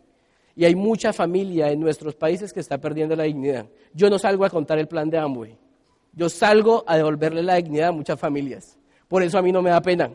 Y 0.54 0.64
hay 0.64 0.74
mucha 0.74 1.12
familia 1.12 1.70
en 1.70 1.80
nuestros 1.80 2.14
países 2.14 2.52
que 2.52 2.60
está 2.60 2.78
perdiendo 2.78 3.16
la 3.16 3.24
dignidad. 3.24 3.66
Yo 3.94 4.10
no 4.10 4.18
salgo 4.18 4.44
a 4.44 4.50
contar 4.50 4.78
el 4.78 4.86
plan 4.86 5.08
de 5.08 5.18
Amway. 5.18 5.56
Yo 6.12 6.28
salgo 6.28 6.84
a 6.86 6.96
devolverle 6.96 7.42
la 7.42 7.54
dignidad 7.54 7.88
a 7.88 7.92
muchas 7.92 8.20
familias. 8.20 8.78
Por 9.08 9.22
eso 9.22 9.38
a 9.38 9.42
mí 9.42 9.50
no 9.50 9.62
me 9.62 9.70
da 9.70 9.80
pena. 9.80 10.10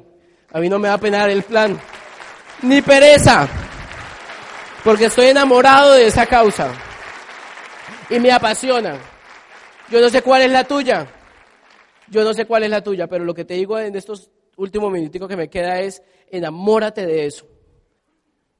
A 0.51 0.59
mí 0.59 0.69
no 0.69 0.77
me 0.77 0.89
da 0.89 0.97
pena 0.99 1.25
el 1.25 1.41
plan. 1.41 1.77
Ni 2.61 2.81
pereza. 2.83 3.66
Porque 4.87 5.07
estoy 5.07 5.25
enamorado 5.25 5.95
de 5.95 6.07
esa 6.07 6.25
causa. 6.25 6.73
Y 8.09 8.21
me 8.21 8.31
apasiona. 8.31 8.97
Yo 9.91 9.99
no 9.99 10.07
sé 10.07 10.21
cuál 10.21 10.43
es 10.43 10.49
la 10.49 10.63
tuya. 10.63 11.05
Yo 12.07 12.23
no 12.23 12.33
sé 12.33 12.45
cuál 12.45 12.63
es 12.63 12.69
la 12.69 12.81
tuya, 12.81 13.05
pero 13.05 13.25
lo 13.25 13.33
que 13.33 13.43
te 13.43 13.55
digo 13.55 13.77
en 13.77 13.97
estos 13.97 14.31
últimos 14.55 14.89
minuticos 14.89 15.27
que 15.27 15.35
me 15.35 15.49
queda 15.49 15.81
es, 15.81 16.01
enamórate 16.31 17.05
de 17.05 17.25
eso. 17.25 17.45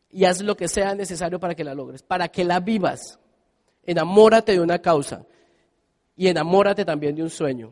Y 0.09 0.25
haz 0.25 0.41
lo 0.41 0.57
que 0.57 0.67
sea 0.67 0.93
necesario 0.95 1.39
para 1.39 1.55
que 1.55 1.63
la 1.63 1.73
logres, 1.73 2.03
para 2.03 2.27
que 2.27 2.43
la 2.43 2.59
vivas. 2.59 3.21
Enamórate 3.85 4.51
de 4.51 4.59
una 4.59 4.79
causa 4.79 5.25
y 6.13 6.27
enamórate 6.27 6.83
también 6.83 7.15
de 7.15 7.23
un 7.23 7.29
sueño. 7.29 7.71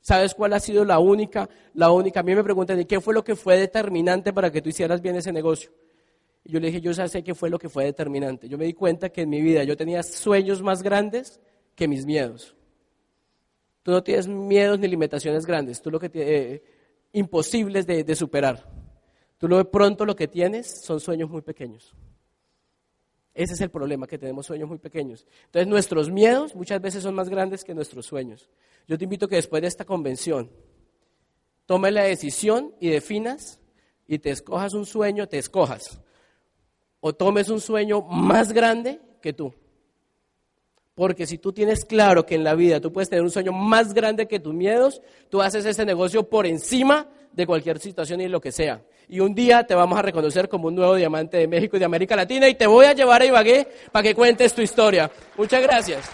¿Sabes 0.00 0.34
cuál 0.34 0.54
ha 0.54 0.58
sido 0.58 0.84
la 0.84 0.98
única, 0.98 1.48
la 1.74 1.92
única? 1.92 2.18
A 2.18 2.24
mí 2.24 2.34
me 2.34 2.42
preguntan, 2.42 2.80
¿y 2.80 2.84
qué 2.84 3.00
fue 3.00 3.14
lo 3.14 3.22
que 3.22 3.36
fue 3.36 3.56
determinante 3.58 4.32
para 4.32 4.50
que 4.50 4.60
tú 4.60 4.70
hicieras 4.70 5.00
bien 5.00 5.14
ese 5.14 5.30
negocio? 5.30 5.70
Yo 6.44 6.58
le 6.58 6.68
dije, 6.68 6.80
yo 6.80 6.90
ya 6.92 7.06
sé 7.08 7.22
qué 7.22 7.34
fue 7.34 7.50
lo 7.50 7.58
que 7.58 7.68
fue 7.68 7.84
determinante. 7.84 8.48
Yo 8.48 8.58
me 8.58 8.64
di 8.64 8.74
cuenta 8.74 9.10
que 9.10 9.22
en 9.22 9.30
mi 9.30 9.40
vida 9.40 9.62
yo 9.64 9.76
tenía 9.76 10.02
sueños 10.02 10.62
más 10.62 10.82
grandes 10.82 11.40
que 11.74 11.86
mis 11.86 12.04
miedos. 12.04 12.56
Tú 13.82 13.90
no 13.90 14.02
tienes 14.02 14.28
miedos 14.28 14.78
ni 14.78 14.88
limitaciones 14.88 15.44
grandes, 15.46 15.82
tú 15.82 15.90
lo 15.90 15.98
que 15.98 16.10
eh, 16.14 16.62
imposibles 17.12 17.86
de, 17.86 18.04
de 18.04 18.14
superar. 18.16 18.68
Tú 19.38 19.48
lo 19.48 19.56
de 19.56 19.64
pronto 19.64 20.04
lo 20.04 20.14
que 20.14 20.28
tienes 20.28 20.82
son 20.82 21.00
sueños 21.00 21.28
muy 21.28 21.42
pequeños. 21.42 21.94
Ese 23.34 23.54
es 23.54 23.60
el 23.60 23.70
problema, 23.70 24.06
que 24.06 24.18
tenemos 24.18 24.46
sueños 24.46 24.68
muy 24.68 24.78
pequeños. 24.78 25.26
Entonces 25.46 25.66
nuestros 25.66 26.10
miedos 26.10 26.54
muchas 26.54 26.80
veces 26.80 27.02
son 27.02 27.14
más 27.14 27.28
grandes 27.28 27.64
que 27.64 27.74
nuestros 27.74 28.06
sueños. 28.06 28.50
Yo 28.86 28.98
te 28.98 29.04
invito 29.04 29.26
que 29.26 29.36
después 29.36 29.62
de 29.62 29.68
esta 29.68 29.84
convención 29.84 30.50
tomes 31.66 31.92
la 31.92 32.02
decisión 32.02 32.74
y 32.78 32.90
definas 32.90 33.60
y 34.06 34.18
te 34.18 34.30
escojas 34.30 34.74
un 34.74 34.84
sueño, 34.84 35.28
te 35.28 35.38
escojas. 35.38 36.00
O 37.04 37.12
tomes 37.12 37.50
un 37.50 37.60
sueño 37.60 38.00
más 38.00 38.52
grande 38.52 39.00
que 39.20 39.32
tú. 39.32 39.52
Porque 40.94 41.26
si 41.26 41.36
tú 41.36 41.52
tienes 41.52 41.84
claro 41.84 42.24
que 42.24 42.36
en 42.36 42.44
la 42.44 42.54
vida 42.54 42.80
tú 42.80 42.92
puedes 42.92 43.08
tener 43.10 43.24
un 43.24 43.30
sueño 43.30 43.52
más 43.52 43.92
grande 43.92 44.28
que 44.28 44.38
tus 44.38 44.54
miedos, 44.54 45.02
tú 45.28 45.42
haces 45.42 45.64
ese 45.64 45.84
negocio 45.84 46.28
por 46.28 46.46
encima 46.46 47.08
de 47.32 47.46
cualquier 47.46 47.78
situación 47.80 48.20
y 48.20 48.28
lo 48.28 48.40
que 48.40 48.52
sea. 48.52 48.82
Y 49.08 49.20
un 49.20 49.34
día 49.34 49.64
te 49.64 49.74
vamos 49.74 49.98
a 49.98 50.02
reconocer 50.02 50.48
como 50.48 50.68
un 50.68 50.74
nuevo 50.74 50.94
diamante 50.94 51.38
de 51.38 51.48
México 51.48 51.76
y 51.76 51.80
de 51.80 51.86
América 51.86 52.14
Latina 52.14 52.48
y 52.48 52.54
te 52.54 52.66
voy 52.66 52.86
a 52.86 52.92
llevar 52.92 53.22
a 53.22 53.26
Ibagué 53.26 53.66
para 53.90 54.02
que 54.02 54.14
cuentes 54.14 54.54
tu 54.54 54.62
historia. 54.62 55.10
Muchas 55.36 55.62
gracias. 55.62 56.08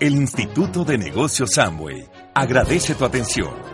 El 0.00 0.14
Instituto 0.14 0.84
de 0.84 0.98
Negocios 0.98 1.58
Amway 1.58 2.08
agradece 2.34 2.94
tu 2.94 3.04
atención. 3.04 3.73